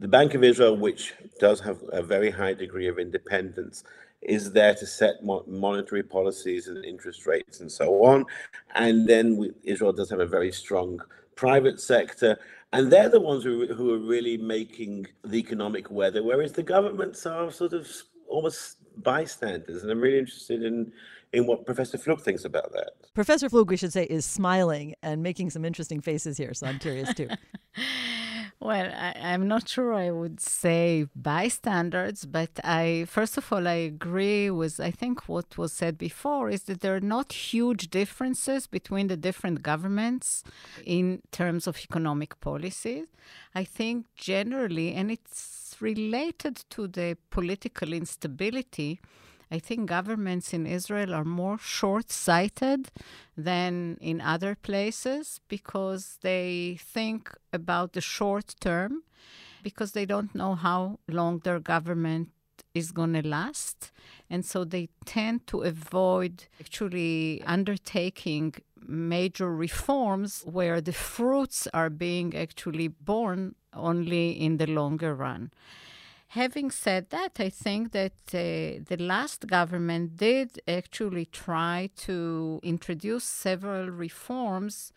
the 0.00 0.08
Bank 0.08 0.34
of 0.34 0.44
Israel, 0.44 0.76
which 0.76 1.14
does 1.40 1.60
have 1.60 1.78
a 1.92 2.02
very 2.02 2.30
high 2.30 2.54
degree 2.54 2.88
of 2.88 2.98
independence, 2.98 3.84
is 4.22 4.52
there 4.52 4.74
to 4.74 4.86
set 4.86 5.24
mo- 5.24 5.44
monetary 5.48 6.02
policies 6.02 6.68
and 6.68 6.84
interest 6.84 7.26
rates 7.26 7.60
and 7.60 7.72
so 7.72 8.04
on. 8.04 8.26
And 8.74 9.08
then 9.08 9.36
we, 9.38 9.52
Israel 9.64 9.92
does 9.92 10.10
have 10.10 10.20
a 10.20 10.26
very 10.26 10.52
strong 10.52 11.00
private 11.36 11.80
sector. 11.80 12.38
And 12.72 12.90
they're 12.90 13.08
the 13.08 13.20
ones 13.20 13.44
who, 13.44 13.66
who 13.74 13.92
are 13.92 13.98
really 13.98 14.38
making 14.38 15.06
the 15.24 15.36
economic 15.36 15.90
weather, 15.90 16.22
whereas 16.22 16.52
the 16.52 16.62
governments 16.62 17.26
are 17.26 17.50
sort 17.50 17.74
of 17.74 17.86
almost 18.28 18.78
bystanders. 19.02 19.82
And 19.82 19.90
I'm 19.90 20.00
really 20.00 20.18
interested 20.18 20.62
in 20.62 20.92
in 21.32 21.46
what 21.46 21.64
Professor 21.64 21.96
Flug 21.96 22.20
thinks 22.20 22.44
about 22.44 22.72
that. 22.72 22.90
Professor 23.14 23.48
Flug, 23.48 23.68
we 23.68 23.76
should 23.76 23.92
say, 23.92 24.04
is 24.04 24.24
smiling 24.26 24.94
and 25.02 25.22
making 25.22 25.48
some 25.48 25.64
interesting 25.64 26.00
faces 26.00 26.36
here. 26.36 26.52
So 26.52 26.66
I'm 26.66 26.78
curious 26.78 27.14
too. 27.14 27.28
Well, 28.64 28.92
I, 28.96 29.12
am 29.16 29.48
not 29.48 29.68
sure 29.68 29.92
I 29.92 30.12
would 30.12 30.40
say 30.40 31.06
bystanders, 31.16 32.24
but 32.24 32.50
I, 32.62 33.06
first 33.08 33.36
of 33.36 33.52
all, 33.52 33.66
I 33.66 33.72
agree 33.72 34.50
with, 34.50 34.78
I 34.78 34.92
think 34.92 35.28
what 35.28 35.58
was 35.58 35.72
said 35.72 35.98
before 35.98 36.48
is 36.48 36.62
that 36.64 36.80
there 36.80 36.94
are 36.94 37.00
not 37.00 37.32
huge 37.32 37.90
differences 37.90 38.68
between 38.68 39.08
the 39.08 39.16
different 39.16 39.64
governments 39.64 40.44
in 40.86 41.22
terms 41.32 41.66
of 41.66 41.76
economic 41.76 42.38
policies. 42.38 43.06
I 43.52 43.64
think 43.64 44.06
generally, 44.14 44.94
and 44.94 45.10
it's 45.10 45.74
related 45.80 46.62
to 46.70 46.86
the 46.86 47.16
political 47.30 47.92
instability 47.92 49.00
I 49.52 49.58
think 49.58 49.90
governments 49.98 50.54
in 50.54 50.64
Israel 50.66 51.12
are 51.14 51.26
more 51.42 51.58
short 51.58 52.10
sighted 52.10 52.90
than 53.36 53.98
in 54.00 54.18
other 54.34 54.54
places 54.54 55.40
because 55.46 56.04
they 56.22 56.78
think 56.80 57.30
about 57.52 57.92
the 57.92 58.00
short 58.00 58.54
term, 58.60 59.02
because 59.62 59.92
they 59.92 60.06
don't 60.06 60.34
know 60.34 60.54
how 60.54 61.00
long 61.06 61.40
their 61.40 61.60
government 61.60 62.30
is 62.72 62.92
going 62.92 63.12
to 63.12 63.28
last. 63.28 63.92
And 64.30 64.42
so 64.42 64.64
they 64.64 64.88
tend 65.04 65.46
to 65.48 65.60
avoid 65.60 66.44
actually 66.58 67.42
undertaking 67.44 68.54
major 68.88 69.54
reforms 69.54 70.44
where 70.46 70.80
the 70.80 70.94
fruits 70.94 71.68
are 71.74 71.90
being 71.90 72.34
actually 72.34 72.88
born 72.88 73.54
only 73.74 74.30
in 74.30 74.56
the 74.56 74.66
longer 74.66 75.14
run. 75.14 75.50
Having 76.32 76.70
said 76.70 77.10
that, 77.10 77.32
I 77.38 77.50
think 77.50 77.92
that 77.92 78.14
uh, 78.32 78.80
the 78.88 78.96
last 78.98 79.46
government 79.48 80.16
did 80.16 80.62
actually 80.66 81.26
try 81.26 81.90
to 82.06 82.58
introduce 82.62 83.24
several 83.24 83.90
reforms. 83.90 84.94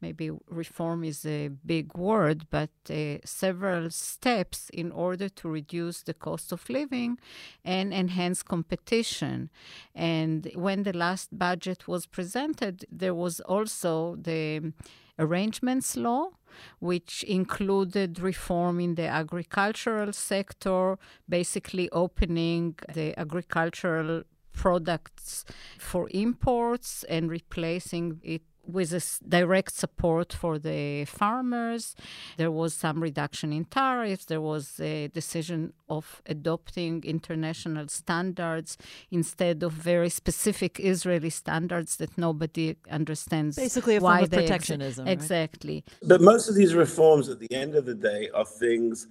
Maybe 0.00 0.30
reform 0.48 1.02
is 1.02 1.26
a 1.26 1.48
big 1.48 1.96
word, 1.96 2.46
but 2.50 2.70
uh, 2.88 3.16
several 3.24 3.90
steps 3.90 4.70
in 4.72 4.92
order 4.92 5.28
to 5.28 5.48
reduce 5.48 6.02
the 6.04 6.14
cost 6.14 6.52
of 6.52 6.70
living 6.70 7.18
and 7.64 7.92
enhance 7.92 8.44
competition. 8.44 9.50
And 9.92 10.48
when 10.54 10.84
the 10.84 10.92
last 10.92 11.36
budget 11.36 11.88
was 11.88 12.06
presented, 12.06 12.84
there 12.92 13.14
was 13.14 13.40
also 13.40 14.14
the 14.14 14.72
arrangements 15.18 15.96
law 15.96 16.30
which 16.78 17.22
included 17.24 18.18
reform 18.20 18.80
in 18.80 18.94
the 18.94 19.06
agricultural 19.06 20.12
sector, 20.12 20.98
basically 21.28 21.90
opening 21.90 22.74
the 22.94 23.18
agricultural 23.18 24.22
products 24.52 25.44
for 25.78 26.08
imports 26.12 27.04
and 27.04 27.30
replacing 27.30 28.20
it 28.22 28.42
with 28.66 28.92
a 28.92 29.02
direct 29.28 29.74
support 29.74 30.32
for 30.32 30.58
the 30.58 31.04
farmers. 31.04 31.94
There 32.36 32.50
was 32.50 32.74
some 32.74 33.02
reduction 33.02 33.52
in 33.52 33.64
tariffs. 33.64 34.24
There 34.26 34.40
was 34.40 34.80
a 34.80 35.08
decision 35.08 35.72
of 35.88 36.22
adopting 36.26 37.02
international 37.04 37.88
standards 37.88 38.76
instead 39.10 39.62
of 39.62 39.72
very 39.72 40.10
specific 40.10 40.80
Israeli 40.80 41.30
standards 41.30 41.96
that 41.96 42.16
nobody 42.18 42.76
understands. 42.90 43.56
Basically, 43.56 43.96
a 43.96 44.00
form 44.00 44.24
of 44.24 44.30
protectionism. 44.30 45.06
Ex- 45.06 45.24
exactly. 45.24 45.84
But 46.02 46.20
most 46.20 46.48
of 46.48 46.54
these 46.54 46.74
reforms, 46.74 47.28
at 47.28 47.40
the 47.40 47.52
end 47.52 47.74
of 47.74 47.84
the 47.86 47.94
day, 47.94 48.28
are 48.34 48.44
things 48.44 49.06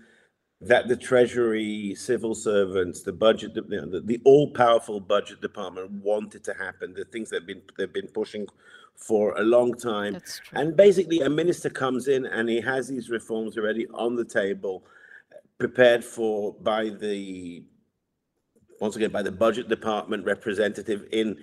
that 0.61 0.87
the 0.87 0.95
Treasury, 0.95 1.95
civil 1.95 2.33
servants, 2.33 3.01
the 3.03 3.11
budget, 3.11 3.53
the, 3.53 4.01
the 4.03 4.21
all-powerful 4.23 5.01
budget 5.01 5.41
department 5.41 5.91
wanted 5.91 6.43
to 6.45 6.53
happen. 6.53 6.93
The 6.93 7.05
things 7.05 7.29
that 7.29 7.41
have 7.41 7.47
been 7.47 7.61
they've 7.77 7.91
been 7.91 8.07
pushing 8.07 8.47
for 8.97 9.38
a 9.38 9.43
long 9.43 9.73
time. 9.73 10.21
And 10.53 10.75
basically, 10.75 11.21
a 11.21 11.29
minister 11.29 11.69
comes 11.69 12.08
in 12.08 12.25
and 12.25 12.49
he 12.49 12.62
has 12.62 12.88
these 12.88 13.10
reforms 13.10 13.58
already 13.58 13.88
on 13.93 14.15
the 14.15 14.25
table, 14.25 14.84
prepared 15.58 16.03
for 16.03 16.53
by 16.53 16.89
the 16.89 17.63
once 18.81 18.95
again 18.95 19.12
by 19.12 19.21
the 19.21 19.31
budget 19.31 19.69
department 19.69 20.25
representative 20.25 21.05
in 21.12 21.38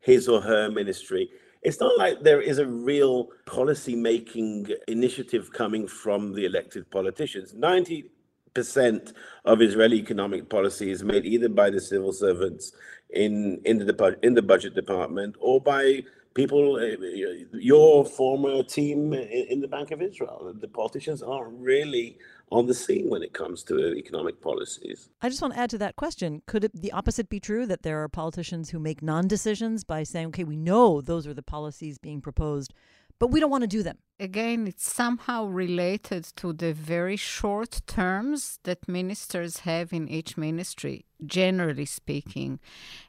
his 0.00 0.28
or 0.28 0.40
her 0.40 0.70
ministry. 0.70 1.30
It's 1.62 1.78
not 1.78 1.96
like 1.96 2.22
there 2.22 2.40
is 2.40 2.58
a 2.58 2.66
real 2.66 3.28
policy 3.46 3.94
making 3.94 4.66
initiative 4.88 5.52
coming 5.52 5.86
from 5.86 6.32
the 6.32 6.44
elected 6.44 6.90
politicians. 6.90 7.54
90 7.54 8.10
percent 8.54 9.12
of 9.44 9.62
Israeli 9.62 9.96
economic 9.96 10.48
policy 10.48 10.90
is 10.90 11.02
made 11.02 11.24
either 11.24 11.48
by 11.48 11.70
the 11.70 11.80
civil 11.80 12.12
servants 12.12 12.72
in 13.10 13.60
in 13.64 13.78
the 13.78 14.18
in 14.22 14.34
the 14.34 14.42
budget 14.42 14.74
department 14.74 15.36
or 15.40 15.60
by 15.60 16.02
people, 16.34 16.76
uh, 16.76 17.56
your 17.58 18.04
former 18.04 18.62
team 18.62 19.12
in 19.12 19.60
the 19.60 19.68
Bank 19.68 19.90
of 19.90 20.02
Israel. 20.02 20.52
The 20.58 20.68
politicians 20.68 21.22
aren't 21.22 21.60
really 21.60 22.18
on 22.50 22.66
the 22.66 22.74
scene 22.74 23.08
when 23.08 23.22
it 23.22 23.32
comes 23.32 23.62
to 23.64 23.94
economic 23.94 24.40
policies. 24.40 25.08
I 25.22 25.28
just 25.28 25.40
want 25.40 25.54
to 25.54 25.60
add 25.60 25.70
to 25.70 25.78
that 25.78 25.96
question. 25.96 26.42
Could 26.46 26.64
it, 26.64 26.82
the 26.82 26.92
opposite 26.92 27.28
be 27.28 27.40
true 27.40 27.66
that 27.66 27.82
there 27.82 28.02
are 28.02 28.08
politicians 28.08 28.70
who 28.70 28.78
make 28.78 29.02
non 29.02 29.26
decisions 29.26 29.84
by 29.84 30.02
saying, 30.02 30.28
okay, 30.28 30.44
we 30.44 30.56
know 30.56 31.00
those 31.00 31.26
are 31.26 31.34
the 31.34 31.42
policies 31.42 31.98
being 31.98 32.20
proposed, 32.20 32.74
but 33.18 33.28
we 33.28 33.40
don't 33.40 33.50
want 33.50 33.62
to 33.62 33.68
do 33.68 33.82
them? 33.82 33.98
Again, 34.18 34.66
it's 34.66 34.90
somehow 34.90 35.46
related 35.46 36.24
to 36.36 36.52
the 36.52 36.72
very 36.72 37.16
short 37.16 37.82
terms 37.86 38.58
that 38.64 38.88
ministers 38.88 39.60
have 39.60 39.92
in 39.92 40.08
each 40.08 40.36
ministry, 40.36 41.04
generally 41.24 41.84
speaking. 41.84 42.60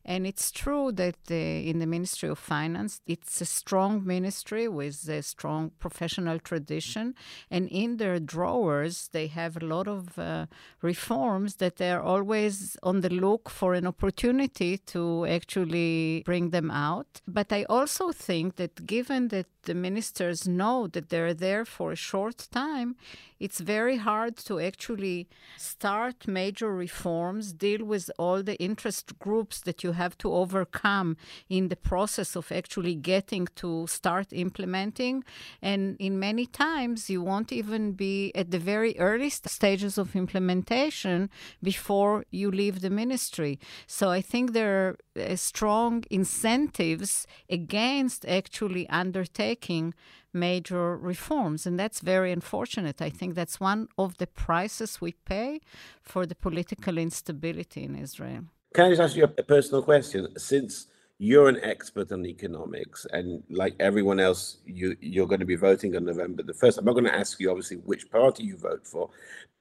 And 0.06 0.26
it's 0.26 0.52
true 0.52 0.92
that 0.94 1.16
in 1.30 1.80
the 1.80 1.86
Ministry 1.86 2.30
of 2.30 2.40
Finance, 2.40 3.02
it's 3.06 3.40
a 3.42 3.46
strong 3.46 4.06
ministry 4.06 4.68
with 4.68 5.08
a 5.08 5.22
strong 5.22 5.72
professional 5.80 6.40
tradition. 6.40 7.16
And 7.50 7.68
in 7.70 7.98
their 7.98 8.20
drawers, 8.20 9.10
they 9.12 9.28
have 9.28 9.56
a 9.58 9.66
lot 9.66 9.88
of 9.88 10.18
uh, 10.18 10.48
reforms 10.82 11.56
that 11.56 11.78
they're 11.78 12.02
always 12.02 12.76
on 12.84 13.02
the 13.02 13.10
look 13.10 13.50
for 13.50 13.74
an 13.74 13.88
opportunity 13.88 14.78
to 14.78 15.26
actually 15.26 16.24
bring 16.26 16.50
them 16.50 16.72
out. 16.72 17.22
But 17.28 17.54
I 17.54 17.64
also 17.70 18.12
think 18.12 18.56
that 18.56 18.86
given 18.86 19.30
that 19.30 19.48
the 19.64 19.74
ministers 19.74 20.48
know 20.48 20.88
that 20.88 21.03
they're 21.10 21.34
there 21.34 21.66
for 21.66 21.92
a 21.92 21.96
short 21.96 22.48
time, 22.52 22.96
it's 23.44 23.60
very 23.60 23.98
hard 23.98 24.38
to 24.38 24.58
actually 24.62 25.28
start 25.58 26.28
major 26.28 26.74
reforms, 26.74 27.52
deal 27.52 27.84
with 27.84 28.10
all 28.18 28.42
the 28.42 28.56
interest 28.56 29.20
groups 29.20 29.60
that 29.68 29.84
you 29.84 29.92
have 29.92 30.18
to 30.20 30.32
overcome 30.32 31.18
in 31.50 31.68
the 31.68 31.76
process 31.76 32.38
of 32.38 32.54
actually 32.54 32.96
getting 32.96 33.46
to 33.56 33.86
start 33.88 34.28
implementing. 34.32 35.26
And 35.62 35.98
in 36.00 36.20
many 36.20 36.46
times, 36.46 37.10
you 37.10 37.22
won't 37.22 37.52
even 37.52 37.92
be 37.92 38.32
at 38.34 38.52
the 38.52 38.60
very 38.60 38.98
early 38.98 39.30
stages 39.30 39.98
of 39.98 40.16
implementation 40.16 41.30
before 41.62 42.24
you 42.32 42.50
leave 42.50 42.80
the 42.80 42.90
ministry. 42.90 43.60
So 43.88 44.10
I 44.10 44.22
think 44.22 44.54
there 44.54 44.74
are 44.88 44.98
uh, 45.20 45.36
strong 45.36 46.06
incentives 46.10 47.28
against 47.50 48.26
actually 48.26 48.88
undertaking 48.88 49.94
major 50.34 50.98
reforms. 50.98 51.66
And 51.66 51.80
that's 51.80 52.00
very 52.00 52.32
unfortunate. 52.32 53.02
I 53.02 53.10
think 53.10 53.33
that's 53.34 53.60
one 53.60 53.88
of 53.98 54.18
the 54.18 54.28
prices 54.28 55.02
we 55.02 55.14
pay 55.26 55.62
for 56.02 56.26
the 56.26 56.36
political 56.36 56.98
instability 56.98 57.84
in 57.84 57.96
Israel. 57.96 58.44
Can 58.74 58.86
I 58.86 58.90
just 58.90 59.02
ask 59.02 59.16
you 59.16 59.26
a 59.26 59.44
personal 59.44 59.84
question? 59.84 60.28
Since 60.38 60.88
you're 61.20 61.48
an 61.48 61.60
expert 61.64 62.12
on 62.12 62.26
economics, 62.26 63.06
and 63.12 63.44
like 63.50 63.76
everyone 63.80 64.20
else, 64.20 64.58
you, 64.66 64.96
you're 65.00 65.28
going 65.28 65.40
to 65.40 65.46
be 65.46 65.56
voting 65.56 65.96
on 65.96 66.06
November 66.06 66.44
the 66.44 66.54
1st. 66.54 66.80
I'm 66.80 66.86
not 66.86 66.94
going 66.94 67.06
to 67.06 67.16
ask 67.16 67.40
you, 67.40 67.50
obviously, 67.50 67.78
which 67.78 68.10
party 68.10 68.44
you 68.44 68.58
vote 68.58 68.86
for, 68.86 69.10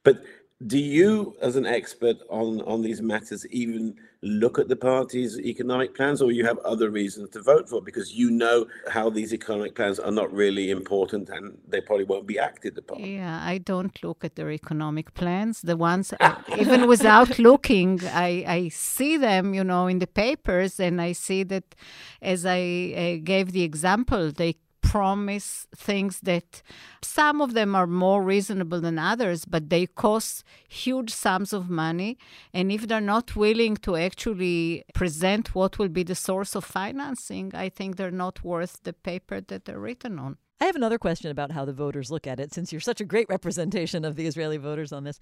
but 0.03 0.23
Do 0.67 0.79
you, 0.79 1.37
as 1.41 1.57
an 1.57 1.67
expert 1.67 2.19
on, 2.29 2.61
on 2.63 2.83
these 2.83 3.01
matters, 3.01 3.47
even 3.49 3.97
look 4.23 4.59
at 4.59 4.69
the 4.69 4.77
party's 4.77 5.39
economic 5.41 5.95
plans, 5.95 6.23
or 6.23 6.31
you 6.31 6.45
have 6.47 6.59
other 6.59 6.91
reasons 6.91 7.31
to 7.31 7.43
vote 7.43 7.69
for 7.69 7.83
because 7.83 8.15
you 8.15 8.31
know 8.31 8.67
how 8.89 9.11
these 9.11 9.35
economic 9.35 9.75
plans 9.75 9.99
are 9.99 10.13
not 10.13 10.33
really 10.33 10.71
important 10.71 11.29
and 11.29 11.59
they 11.67 11.81
probably 11.81 12.05
won't 12.05 12.27
be 12.27 12.39
acted 12.39 12.79
upon? 12.79 13.01
Yeah, 13.01 13.41
I 13.43 13.59
don't 13.59 14.01
look 14.05 14.25
at 14.25 14.37
their 14.37 14.51
economic 14.53 15.15
plans. 15.15 15.63
The 15.63 15.77
ones, 15.77 16.15
uh, 16.21 16.37
even 16.57 16.87
without 16.87 17.39
looking, 17.51 18.01
I, 18.05 18.45
I 18.47 18.69
see 18.69 19.17
them, 19.17 19.55
you 19.55 19.65
know, 19.65 19.89
in 19.89 19.99
the 19.99 20.07
papers, 20.07 20.79
and 20.79 21.01
I 21.01 21.13
see 21.13 21.43
that, 21.45 21.75
as 22.21 22.47
I 22.47 22.61
uh, 23.19 23.25
gave 23.25 23.53
the 23.53 23.63
example, 23.63 24.31
they 24.31 24.57
promise 24.83 25.67
things 25.75 26.21
that 26.21 26.63
some 27.03 27.41
of 27.41 27.55
them 27.55 27.75
are 27.75 27.87
more 27.87 28.23
reasonable 28.23 28.81
than 28.81 28.99
others, 28.99 29.45
but 29.45 29.71
they 29.71 29.87
cost 29.87 30.45
huge 30.69 31.11
sums 31.11 31.53
of 31.53 31.71
money. 31.71 32.19
And 32.53 32.71
if 32.71 32.87
they're 32.87 33.01
not 33.01 33.35
willing 33.37 33.77
to 33.79 33.97
actually 33.97 34.85
present 34.95 35.55
what 35.55 35.79
will 35.79 35.89
be 35.89 36.03
the 36.03 36.15
source 36.15 36.55
of 36.55 36.65
financing, 36.65 37.53
I 37.55 37.69
think 37.69 37.97
they're 37.97 38.11
not 38.11 38.45
worth 38.45 38.83
the 38.83 38.93
paper 38.93 39.41
that 39.41 39.65
they're 39.65 39.81
written 39.81 40.19
on. 40.19 40.37
I 40.61 40.67
have 40.67 40.77
another 40.77 40.99
question 40.99 41.31
about 41.31 41.51
how 41.51 41.65
the 41.65 41.73
voters 41.73 42.11
look 42.11 42.27
at 42.27 42.39
it, 42.39 42.53
since 42.53 42.71
you're 42.71 42.81
such 42.81 43.01
a 43.01 43.05
great 43.05 43.29
representation 43.29 44.05
of 44.05 44.15
the 44.15 44.27
Israeli 44.27 44.59
voters 44.59 44.93
on 44.93 45.03
this. 45.05 45.19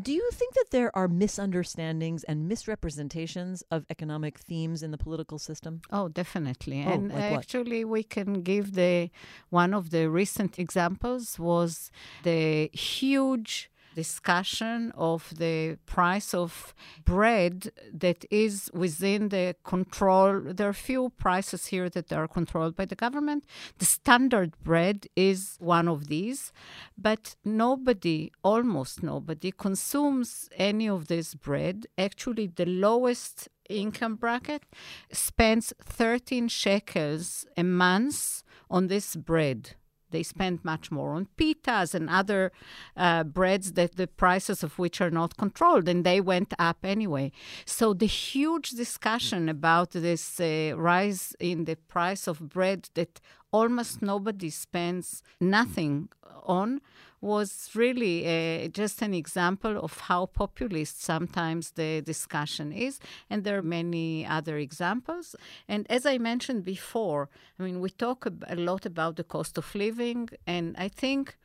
Do 0.00 0.12
you 0.12 0.30
think 0.32 0.54
that 0.54 0.70
there 0.70 0.94
are 0.96 1.08
misunderstandings 1.08 2.24
and 2.24 2.48
misrepresentations 2.48 3.62
of 3.70 3.84
economic 3.90 4.38
themes 4.38 4.82
in 4.82 4.90
the 4.92 4.98
political 4.98 5.38
system? 5.38 5.82
Oh, 5.90 6.08
definitely. 6.08 6.84
Oh, 6.86 6.92
and 6.92 7.08
like 7.08 7.30
what? 7.32 7.40
actually, 7.40 7.84
we 7.84 8.02
can 8.02 8.42
give 8.42 8.74
the 8.74 9.10
one 9.50 9.74
of 9.74 9.90
the 9.90 10.08
recent 10.08 10.58
examples 10.58 11.38
was 11.38 11.90
the 12.22 12.70
huge 12.72 13.70
discussion 13.94 14.92
of 14.96 15.32
the 15.36 15.76
price 15.86 16.34
of 16.34 16.74
bread 17.04 17.70
that 17.92 18.24
is 18.30 18.70
within 18.72 19.28
the 19.28 19.56
control. 19.64 20.40
There 20.40 20.68
are 20.68 20.72
few 20.72 21.10
prices 21.10 21.66
here 21.66 21.88
that 21.90 22.12
are 22.12 22.28
controlled 22.28 22.76
by 22.76 22.84
the 22.84 22.94
government. 22.94 23.44
The 23.78 23.84
standard 23.84 24.52
bread 24.62 25.06
is 25.16 25.56
one 25.58 25.88
of 25.88 26.08
these, 26.08 26.52
but 26.96 27.36
nobody, 27.44 28.32
almost 28.42 29.02
nobody, 29.02 29.52
consumes 29.52 30.48
any 30.56 30.88
of 30.88 31.08
this 31.08 31.34
bread. 31.34 31.86
Actually, 31.98 32.46
the 32.48 32.66
lowest 32.66 33.48
income 33.68 34.16
bracket 34.16 34.64
spends 35.12 35.72
13 35.82 36.48
shekels 36.48 37.46
a 37.56 37.62
month 37.62 38.42
on 38.68 38.88
this 38.88 39.16
bread. 39.16 39.76
They 40.10 40.22
spend 40.22 40.64
much 40.64 40.90
more 40.90 41.14
on 41.14 41.28
pitas 41.36 41.94
and 41.94 42.08
other 42.10 42.52
uh, 42.96 43.24
breads 43.24 43.72
that 43.72 43.96
the 43.96 44.06
prices 44.06 44.62
of 44.62 44.78
which 44.78 45.00
are 45.00 45.10
not 45.10 45.36
controlled, 45.36 45.88
and 45.88 46.04
they 46.04 46.20
went 46.20 46.52
up 46.58 46.78
anyway. 46.84 47.32
So 47.64 47.94
the 47.94 48.06
huge 48.06 48.70
discussion 48.70 49.48
about 49.48 49.90
this 49.90 50.40
uh, 50.40 50.72
rise 50.76 51.34
in 51.38 51.64
the 51.64 51.76
price 51.76 52.26
of 52.26 52.48
bread 52.48 52.88
that 52.94 53.20
almost 53.52 54.02
nobody 54.02 54.50
spends 54.50 55.22
nothing 55.40 56.08
on 56.44 56.80
was 57.20 57.70
really 57.74 58.24
uh, 58.26 58.68
just 58.68 59.02
an 59.02 59.14
example 59.14 59.76
of 59.78 59.98
how 60.00 60.26
populist 60.26 61.02
sometimes 61.02 61.72
the 61.72 62.00
discussion 62.02 62.72
is. 62.72 62.98
And 63.28 63.44
there 63.44 63.58
are 63.58 63.62
many 63.62 64.26
other 64.26 64.56
examples. 64.56 65.36
And 65.68 65.86
as 65.90 66.06
I 66.06 66.18
mentioned 66.18 66.64
before, 66.64 67.28
I 67.58 67.62
mean, 67.62 67.80
we 67.80 67.90
talk 67.90 68.26
a 68.26 68.56
lot 68.56 68.86
about 68.86 69.16
the 69.16 69.24
cost 69.24 69.58
of 69.58 69.74
living, 69.74 70.28
and 70.46 70.74
I 70.78 70.88
think 70.88 71.36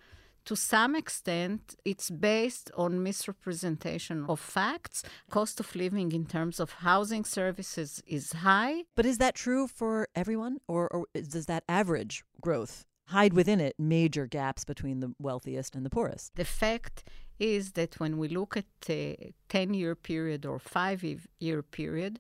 to 0.46 0.56
some 0.56 0.96
extent, 0.96 1.76
it's 1.84 2.12
based 2.12 2.70
on 2.78 3.02
misrepresentation 3.02 4.26
of 4.30 4.40
facts. 4.40 5.04
Cost 5.32 5.60
of 5.60 5.76
living 5.76 6.12
in 6.12 6.26
terms 6.26 6.60
of 6.60 6.72
housing 6.72 7.26
services 7.26 8.02
is 8.06 8.32
high. 8.32 8.84
But 8.96 9.08
is 9.08 9.18
that 9.18 9.34
true 9.34 9.68
for 9.68 10.08
everyone, 10.16 10.60
or, 10.68 10.88
or 10.88 11.06
does 11.16 11.48
that 11.48 11.64
average 11.68 12.24
growth 12.42 12.86
hide 13.08 13.34
within 13.34 13.60
it 13.60 13.76
major 13.80 14.26
gaps 14.28 14.64
between 14.64 15.00
the 15.00 15.14
wealthiest 15.20 15.76
and 15.76 15.86
the 15.86 15.90
poorest? 15.90 16.36
The 16.36 16.46
fact 16.46 17.04
is 17.40 17.74
that 17.74 18.00
when 18.00 18.18
we 18.18 18.28
look 18.28 18.56
at 18.58 18.66
a 18.90 19.34
10 19.50 19.74
year 19.74 19.96
period 19.96 20.46
or 20.46 20.60
5 20.60 21.28
year 21.40 21.62
period, 21.62 22.20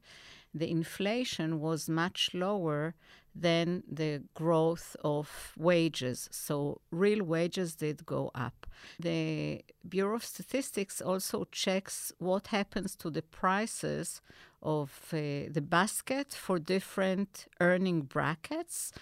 the 0.54 0.70
inflation 0.70 1.60
was 1.60 1.90
much 1.90 2.32
lower 2.34 2.96
than 3.36 3.84
the 3.92 4.24
growth 4.34 4.96
of 5.04 5.54
wages. 5.58 6.30
So 6.32 6.80
real 6.90 7.24
wages 7.24 7.76
did 7.76 8.06
go 8.06 8.32
up. 8.34 8.66
The 8.98 9.62
Bureau 9.88 10.16
of 10.16 10.24
Statistics 10.24 11.02
also 11.02 11.46
checks 11.52 12.14
what 12.18 12.48
happens 12.48 12.96
to 12.98 13.10
the 13.10 13.22
prices 13.22 14.22
of 14.64 14.90
uh, 15.12 15.52
the 15.52 15.64
basket 15.64 16.34
for 16.34 16.58
different 16.58 17.46
earning 17.60 18.02
brackets 18.02 18.94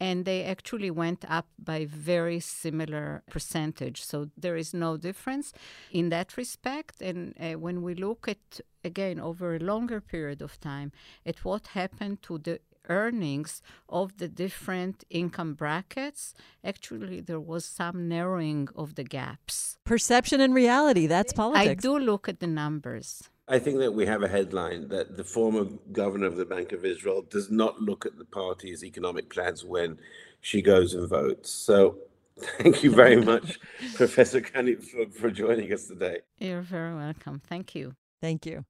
and 0.00 0.24
they 0.24 0.44
actually 0.44 0.90
went 0.90 1.24
up 1.28 1.48
by 1.58 1.84
very 1.84 2.40
similar 2.40 3.22
percentage. 3.30 4.02
So 4.02 4.28
there 4.36 4.56
is 4.56 4.72
no 4.72 4.96
difference 4.96 5.52
in 5.90 6.08
that 6.10 6.36
respect. 6.36 7.02
And 7.02 7.34
uh, 7.40 7.58
when 7.58 7.82
we 7.82 7.94
look 7.94 8.28
at 8.28 8.60
again 8.84 9.18
over 9.18 9.56
a 9.56 9.58
longer 9.58 10.00
period 10.00 10.40
of 10.40 10.60
time 10.60 10.92
at 11.26 11.44
what 11.44 11.68
happened 11.68 12.22
to 12.22 12.38
the 12.38 12.60
earnings 12.88 13.60
of 13.88 14.16
the 14.16 14.28
different 14.28 15.04
income 15.10 15.52
brackets 15.52 16.32
actually 16.64 17.20
there 17.20 17.40
was 17.40 17.64
some 17.64 18.08
narrowing 18.08 18.68
of 18.74 18.94
the 18.94 19.04
gaps. 19.04 19.76
Perception 19.84 20.40
and 20.40 20.54
reality, 20.54 21.06
that's 21.06 21.32
politics. 21.32 21.68
i 21.68 21.74
do 21.74 21.98
look 21.98 22.28
at 22.28 22.40
the 22.40 22.46
numbers 22.46 23.28
I 23.50 23.58
think 23.58 23.78
that 23.78 23.94
we 23.94 24.04
have 24.04 24.22
a 24.22 24.28
headline 24.28 24.88
that 24.88 25.16
the 25.16 25.24
former 25.24 25.64
governor 25.90 26.26
of 26.26 26.36
the 26.36 26.44
Bank 26.44 26.72
of 26.72 26.84
Israel 26.84 27.22
does 27.22 27.50
not 27.50 27.80
look 27.80 28.04
at 28.04 28.18
the 28.18 28.26
party's 28.26 28.84
economic 28.84 29.30
plans 29.30 29.64
when 29.64 29.98
she 30.42 30.60
goes 30.60 30.92
and 30.92 31.08
votes. 31.08 31.50
So 31.50 31.96
thank 32.58 32.82
you 32.82 32.90
very 32.94 33.16
much, 33.24 33.58
Professor 33.94 34.42
Kani, 34.42 34.82
for, 34.82 35.10
for 35.10 35.30
joining 35.30 35.72
us 35.72 35.86
today. 35.86 36.18
you're 36.38 36.60
very 36.62 36.94
welcome 36.94 37.40
thank 37.48 37.74
you 37.74 37.94
Thank 38.20 38.46
you. 38.46 38.64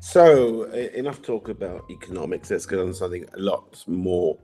So, 0.00 0.64
enough 0.64 1.22
talk 1.22 1.48
about 1.48 1.90
economics. 1.90 2.50
Let's 2.50 2.66
get 2.66 2.78
on 2.80 2.92
something 2.92 3.24
a 3.32 3.38
lot 3.38 3.82
more 3.86 4.36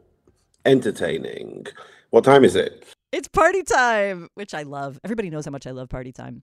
entertaining. 0.67 1.67
What 2.11 2.25
time 2.25 2.45
is 2.45 2.55
it? 2.57 2.85
It's 3.12 3.29
party 3.29 3.62
time, 3.62 4.29
which 4.35 4.53
I 4.53 4.62
love. 4.62 5.01
Everybody 5.05 5.31
knows 5.31 5.47
how 5.47 5.51
much 5.51 5.67
I 5.67 5.71
love 5.71 5.89
party 5.89 6.12
time. 6.12 6.43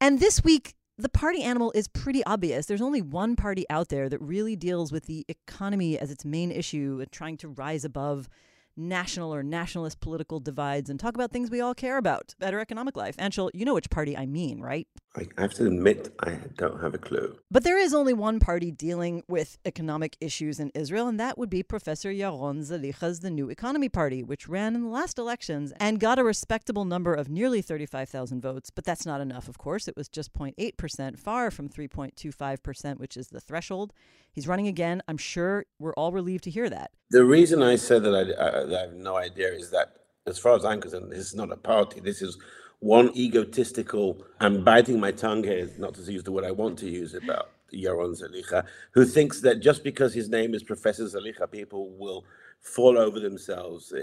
And 0.00 0.18
this 0.18 0.42
week, 0.42 0.74
the 0.98 1.08
party 1.08 1.42
animal 1.42 1.70
is 1.74 1.88
pretty 1.88 2.24
obvious. 2.24 2.66
There's 2.66 2.82
only 2.82 3.02
one 3.02 3.36
party 3.36 3.66
out 3.68 3.88
there 3.88 4.08
that 4.08 4.20
really 4.20 4.56
deals 4.56 4.90
with 4.90 5.04
the 5.06 5.24
economy 5.28 5.98
as 5.98 6.10
its 6.10 6.24
main 6.24 6.50
issue, 6.50 7.04
trying 7.12 7.36
to 7.38 7.48
rise 7.48 7.84
above 7.84 8.28
national 8.76 9.34
or 9.34 9.42
nationalist 9.42 10.00
political 10.00 10.40
divides 10.40 10.90
and 10.90 11.00
talk 11.00 11.14
about 11.14 11.30
things 11.32 11.50
we 11.50 11.60
all 11.60 11.74
care 11.74 11.98
about 11.98 12.34
better 12.38 12.60
economic 12.60 12.96
life. 12.96 13.16
Anshel, 13.16 13.50
you 13.54 13.64
know 13.64 13.74
which 13.74 13.90
party 13.90 14.16
I 14.16 14.26
mean, 14.26 14.60
right? 14.60 14.86
I 15.16 15.26
have 15.40 15.54
to 15.54 15.66
admit, 15.66 16.14
I 16.20 16.38
don't 16.56 16.82
have 16.82 16.94
a 16.94 16.98
clue. 16.98 17.36
But 17.50 17.64
there 17.64 17.78
is 17.78 17.94
only 17.94 18.12
one 18.12 18.38
party 18.38 18.70
dealing 18.70 19.22
with 19.28 19.56
economic 19.64 20.16
issues 20.20 20.60
in 20.60 20.70
Israel, 20.74 21.08
and 21.08 21.18
that 21.18 21.38
would 21.38 21.48
be 21.48 21.62
Professor 21.62 22.10
Yaron 22.10 22.58
Zelicha's 22.60 23.20
The 23.20 23.30
New 23.30 23.48
Economy 23.48 23.88
Party, 23.88 24.22
which 24.22 24.46
ran 24.46 24.74
in 24.74 24.82
the 24.82 24.90
last 24.90 25.18
elections 25.18 25.72
and 25.80 26.00
got 26.00 26.18
a 26.18 26.24
respectable 26.24 26.84
number 26.84 27.14
of 27.14 27.30
nearly 27.30 27.62
35,000 27.62 28.42
votes. 28.42 28.68
But 28.68 28.84
that's 28.84 29.06
not 29.06 29.22
enough, 29.22 29.48
of 29.48 29.56
course. 29.56 29.88
It 29.88 29.96
was 29.96 30.08
just 30.08 30.34
0.8%, 30.34 31.18
far 31.18 31.50
from 31.50 31.70
3.25%, 31.70 32.98
which 32.98 33.16
is 33.16 33.28
the 33.28 33.40
threshold. 33.40 33.94
He's 34.36 34.46
running 34.46 34.68
again. 34.68 35.02
I'm 35.08 35.16
sure 35.16 35.64
we're 35.78 35.94
all 35.94 36.12
relieved 36.12 36.44
to 36.44 36.50
hear 36.50 36.68
that. 36.68 36.90
The 37.10 37.24
reason 37.24 37.62
I 37.62 37.76
said 37.76 38.02
that 38.02 38.14
I, 38.14 38.32
uh, 38.34 38.66
that 38.66 38.78
I 38.78 38.82
have 38.82 38.92
no 38.92 39.16
idea 39.16 39.50
is 39.50 39.70
that, 39.70 39.96
as 40.26 40.38
far 40.38 40.54
as 40.54 40.62
I'm 40.62 40.78
concerned, 40.78 41.10
this 41.10 41.20
is 41.20 41.34
not 41.34 41.50
a 41.50 41.56
party. 41.56 42.00
This 42.00 42.20
is 42.20 42.36
one 42.80 43.16
egotistical. 43.16 44.22
I'm 44.38 44.62
biting 44.62 45.00
my 45.00 45.10
tongue 45.10 45.42
here, 45.42 45.70
not 45.78 45.94
to 45.94 46.02
use 46.02 46.22
the 46.22 46.32
word 46.32 46.44
I 46.44 46.50
want 46.50 46.78
to 46.80 46.86
use 46.86 47.14
about 47.14 47.48
Yaron 47.72 48.20
Zelicha, 48.20 48.66
who 48.90 49.06
thinks 49.06 49.40
that 49.40 49.60
just 49.60 49.82
because 49.82 50.12
his 50.12 50.28
name 50.28 50.54
is 50.54 50.62
Professor 50.62 51.04
Zelicha, 51.04 51.50
people 51.50 51.92
will 51.96 52.26
fall 52.60 52.98
over 52.98 53.18
themselves 53.20 53.94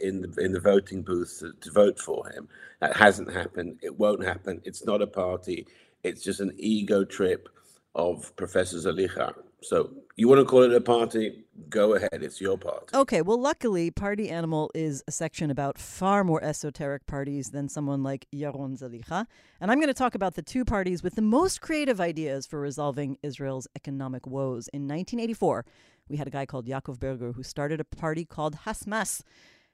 in 0.00 0.20
the 0.22 0.32
in 0.38 0.52
the 0.52 0.60
voting 0.60 1.02
booths 1.02 1.40
to, 1.40 1.52
to 1.60 1.72
vote 1.72 1.98
for 1.98 2.28
him. 2.28 2.48
That 2.80 2.96
hasn't 2.96 3.32
happened. 3.32 3.78
It 3.82 3.98
won't 3.98 4.22
happen. 4.22 4.60
It's 4.64 4.84
not 4.84 5.02
a 5.02 5.08
party. 5.08 5.66
It's 6.04 6.22
just 6.22 6.38
an 6.38 6.52
ego 6.56 7.02
trip 7.04 7.48
of 7.96 8.34
Professor 8.36 8.76
Zelicha. 8.76 9.34
So 9.62 9.90
you 10.16 10.28
want 10.28 10.40
to 10.40 10.44
call 10.44 10.62
it 10.62 10.72
a 10.72 10.80
party? 10.80 11.44
Go 11.68 11.94
ahead. 11.94 12.10
It's 12.12 12.40
your 12.40 12.58
party. 12.58 12.86
Okay, 12.94 13.22
well, 13.22 13.40
luckily, 13.40 13.90
Party 13.90 14.28
Animal 14.28 14.70
is 14.74 15.02
a 15.06 15.12
section 15.12 15.50
about 15.50 15.78
far 15.78 16.24
more 16.24 16.42
esoteric 16.42 17.06
parties 17.06 17.50
than 17.50 17.68
someone 17.68 18.02
like 18.02 18.26
Yaron 18.34 18.78
Zelicha. 18.78 19.26
And 19.60 19.70
I'm 19.70 19.78
going 19.78 19.88
to 19.88 19.94
talk 19.94 20.14
about 20.14 20.34
the 20.34 20.42
two 20.42 20.64
parties 20.64 21.02
with 21.02 21.14
the 21.14 21.22
most 21.22 21.60
creative 21.60 22.00
ideas 22.00 22.46
for 22.46 22.60
resolving 22.60 23.18
Israel's 23.22 23.68
economic 23.76 24.26
woes. 24.26 24.68
In 24.68 24.82
1984, 24.82 25.64
we 26.08 26.16
had 26.16 26.26
a 26.26 26.30
guy 26.30 26.46
called 26.46 26.66
Yaakov 26.66 26.98
Berger 26.98 27.32
who 27.32 27.42
started 27.42 27.80
a 27.80 27.84
party 27.84 28.24
called 28.24 28.56
Hasmas. 28.66 29.22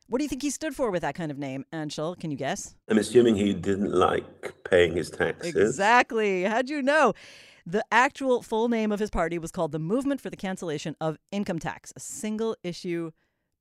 What 0.09 0.19
do 0.19 0.25
you 0.25 0.29
think 0.29 0.43
he 0.43 0.51
stood 0.51 0.75
for 0.75 0.91
with 0.91 1.03
that 1.03 1.15
kind 1.15 1.31
of 1.31 1.37
name, 1.39 1.67
Anshel? 1.73 2.19
Can 2.19 2.31
you 2.31 2.37
guess? 2.37 2.75
I'm 2.89 2.97
assuming 2.97 3.37
he 3.37 3.53
didn't 3.53 3.93
like 3.93 4.55
paying 4.65 4.97
his 4.97 5.11
taxes. 5.11 5.55
Exactly. 5.55 6.45
How'd 6.45 6.71
you 6.71 6.81
know? 6.81 7.13
The 7.71 7.85
actual 7.93 8.41
full 8.41 8.71
name 8.71 8.91
of 8.93 8.99
his 8.99 9.11
party 9.11 9.39
was 9.39 9.51
called 9.51 9.73
the 9.73 9.79
Movement 9.79 10.23
for 10.23 10.31
the 10.31 10.39
Cancellation 10.39 10.97
of 11.03 11.19
Income 11.31 11.59
Tax, 11.59 11.93
a 11.95 12.01
single 12.01 12.57
issue 12.63 13.11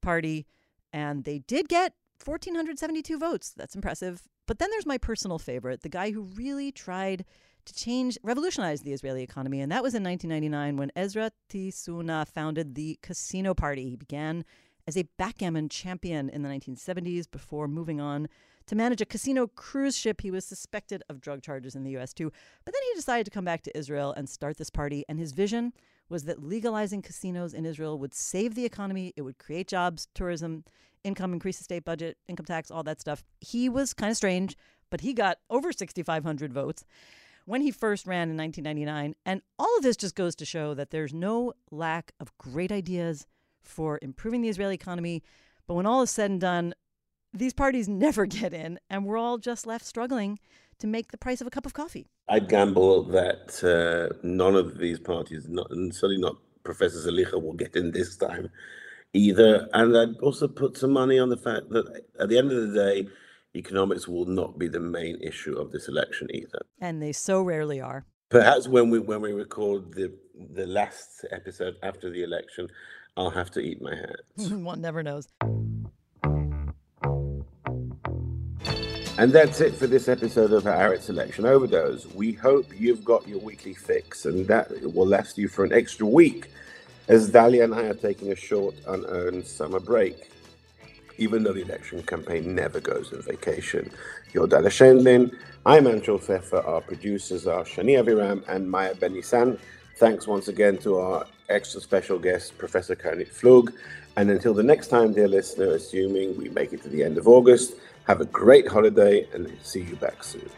party. 0.01 0.45
And 0.93 1.25
they 1.25 1.39
did 1.39 1.67
get 1.67 1.91
1,472 2.23 3.19
votes. 3.19 3.53
That's 3.57 3.75
impressive. 3.75 4.21
But 4.45 4.59
then 4.59 4.69
there's 4.71 4.85
my 4.85 4.97
personal 4.97 5.39
favorite, 5.39 5.81
the 5.81 5.89
guy 5.89 6.11
who 6.11 6.21
really 6.21 6.71
tried 6.71 7.25
to 7.65 7.73
change, 7.73 8.17
revolutionize 8.23 8.79
the 8.79 8.93
Israeli 8.93 9.23
economy. 9.23 9.59
And 9.59 9.69
that 9.73 9.83
was 9.83 9.93
in 9.93 10.05
1999 10.05 10.77
when 10.77 10.91
Ezra 10.95 11.31
Tisuna 11.49 12.25
founded 12.25 12.75
the 12.75 12.97
Casino 13.01 13.53
Party. 13.53 13.89
He 13.89 13.97
began 13.97 14.45
as 14.87 14.95
a 14.95 15.09
backgammon 15.17 15.67
champion 15.67 16.29
in 16.29 16.43
the 16.43 16.49
1970s 16.49 17.29
before 17.29 17.67
moving 17.67 17.99
on 17.99 18.29
to 18.67 18.75
manage 18.75 19.01
a 19.01 19.05
casino 19.05 19.47
cruise 19.47 19.97
ship. 19.97 20.21
He 20.21 20.31
was 20.31 20.45
suspected 20.45 21.03
of 21.09 21.21
drug 21.21 21.41
charges 21.41 21.75
in 21.75 21.83
the 21.83 21.97
US 21.97 22.13
too. 22.13 22.31
But 22.63 22.73
then 22.73 22.83
he 22.83 22.95
decided 22.95 23.25
to 23.25 23.31
come 23.31 23.45
back 23.45 23.63
to 23.63 23.77
Israel 23.77 24.13
and 24.15 24.29
start 24.29 24.57
this 24.57 24.69
party. 24.69 25.03
And 25.09 25.19
his 25.19 25.31
vision 25.31 25.73
was 26.09 26.23
that 26.25 26.43
legalizing 26.43 27.01
casinos 27.01 27.53
in 27.53 27.65
Israel 27.65 27.97
would 27.99 28.13
save 28.13 28.55
the 28.55 28.65
economy, 28.65 29.13
it 29.15 29.23
would 29.23 29.37
create 29.37 29.67
jobs, 29.67 30.07
tourism, 30.13 30.63
income, 31.03 31.33
increase 31.33 31.57
the 31.57 31.63
state 31.63 31.83
budget, 31.83 32.17
income 32.27 32.45
tax, 32.45 32.71
all 32.71 32.83
that 32.83 33.01
stuff. 33.01 33.23
He 33.41 33.67
was 33.69 33.93
kind 33.93 34.11
of 34.11 34.17
strange, 34.17 34.55
but 34.89 35.01
he 35.01 35.13
got 35.13 35.39
over 35.49 35.71
6,500 35.71 36.53
votes 36.53 36.85
when 37.45 37.61
he 37.61 37.71
first 37.71 38.05
ran 38.05 38.29
in 38.29 38.37
1999. 38.37 39.15
And 39.25 39.41
all 39.57 39.77
of 39.77 39.83
this 39.83 39.97
just 39.97 40.15
goes 40.15 40.35
to 40.35 40.45
show 40.45 40.73
that 40.73 40.91
there's 40.91 41.13
no 41.13 41.53
lack 41.71 42.11
of 42.19 42.37
great 42.37 42.71
ideas 42.71 43.25
for 43.61 43.99
improving 44.01 44.41
the 44.41 44.49
Israeli 44.49 44.75
economy. 44.75 45.23
But 45.67 45.75
when 45.75 45.85
all 45.85 46.01
is 46.01 46.11
said 46.11 46.31
and 46.31 46.41
done, 46.41 46.73
these 47.37 47.53
parties 47.53 47.87
never 48.07 48.25
get 48.25 48.53
in, 48.53 48.79
and 48.89 49.05
we're 49.05 49.17
all 49.17 49.37
just 49.37 49.65
left 49.65 49.85
struggling 49.85 50.39
to 50.79 50.87
make 50.87 51.11
the 51.11 51.17
price 51.17 51.41
of 51.41 51.47
a 51.47 51.49
cup 51.49 51.65
of 51.65 51.73
coffee. 51.73 52.07
I'd 52.29 52.49
gamble 52.49 53.03
that 53.05 53.63
uh, 53.63 54.15
none 54.23 54.55
of 54.55 54.77
these 54.77 54.99
parties, 54.99 55.47
not, 55.49 55.71
and 55.71 55.93
certainly 55.93 56.21
not 56.21 56.37
Professor 56.63 56.97
Zelicha, 56.97 57.41
will 57.41 57.53
get 57.53 57.75
in 57.75 57.91
this 57.91 58.15
time 58.17 58.49
either. 59.13 59.67
And 59.73 59.97
I'd 59.97 60.17
also 60.21 60.47
put 60.47 60.77
some 60.77 60.91
money 60.91 61.17
on 61.19 61.29
the 61.29 61.37
fact 61.37 61.69
that 61.69 62.03
at 62.19 62.29
the 62.29 62.37
end 62.37 62.51
of 62.51 62.69
the 62.69 62.73
day, 62.75 63.07
economics 63.55 64.07
will 64.07 64.25
not 64.25 64.59
be 64.59 64.67
the 64.67 64.79
main 64.79 65.19
issue 65.21 65.57
of 65.57 65.71
this 65.71 65.87
election 65.87 66.27
either. 66.33 66.59
And 66.79 67.01
they 67.01 67.11
so 67.11 67.41
rarely 67.41 67.81
are. 67.81 68.05
Perhaps 68.29 68.67
when 68.67 68.89
we 68.89 68.99
when 68.99 69.21
we 69.21 69.31
record 69.31 69.93
the 69.93 70.13
the 70.53 70.67
last 70.67 71.25
episode 71.31 71.75
after 71.81 72.09
the 72.09 72.23
election, 72.23 72.67
I'll 73.15 73.29
have 73.29 73.49
to 73.51 73.61
eat 73.61 73.81
my 73.81 73.95
hat. 73.95 74.19
One 74.51 74.81
never 74.81 75.01
knows. 75.01 75.27
And 79.19 79.33
that's 79.33 79.61
it 79.61 79.73
for 79.73 79.87
this 79.87 80.07
episode 80.07 80.53
of 80.53 80.65
Haaretz 80.65 81.09
Election 81.09 81.47
Overdose. 81.47 82.05
We 82.13 82.33
hope 82.33 82.67
you've 82.77 83.03
got 83.03 83.27
your 83.27 83.39
weekly 83.39 83.73
fix 83.73 84.27
and 84.27 84.47
that 84.47 84.69
will 84.93 85.07
last 85.07 85.39
you 85.39 85.47
for 85.47 85.65
an 85.65 85.73
extra 85.73 86.05
week 86.05 86.51
as 87.07 87.31
Dalia 87.31 87.63
and 87.63 87.73
I 87.73 87.85
are 87.85 87.95
taking 87.95 88.31
a 88.31 88.35
short, 88.35 88.75
unearned 88.87 89.47
summer 89.47 89.79
break. 89.79 90.29
Even 91.17 91.41
though 91.41 91.53
the 91.53 91.63
election 91.63 92.03
campaign 92.03 92.53
never 92.53 92.79
goes 92.79 93.11
on 93.11 93.23
vacation. 93.23 93.89
You're 94.33 94.47
Dalia 94.47 94.67
Scheindlin. 94.67 95.35
I'm 95.65 95.85
Anshel 95.85 96.21
Pfeffer. 96.21 96.61
Our 96.63 96.81
producers 96.81 97.47
are 97.47 97.63
Shani 97.63 97.99
Aviram 97.99 98.47
and 98.47 98.69
Maya 98.69 98.93
Benisan. 98.93 99.57
Thanks 99.95 100.27
once 100.27 100.47
again 100.47 100.77
to 100.79 100.99
our 100.99 101.25
extra 101.49 101.81
special 101.81 102.19
guest, 102.19 102.55
Professor 102.59 102.95
Karnit 102.95 103.29
Flug. 103.29 103.73
And 104.15 104.29
until 104.29 104.53
the 104.53 104.61
next 104.61 104.89
time, 104.89 105.13
dear 105.13 105.27
listener, 105.27 105.71
assuming 105.71 106.37
we 106.37 106.49
make 106.49 106.71
it 106.71 106.83
to 106.83 106.89
the 106.89 107.03
end 107.03 107.17
of 107.17 107.27
August, 107.27 107.73
have 108.07 108.21
a 108.21 108.25
great 108.25 108.69
holiday 108.69 109.27
and 109.33 109.51
see 109.63 109.81
you 109.81 109.97
back 109.97 110.23
soon. 110.23 110.49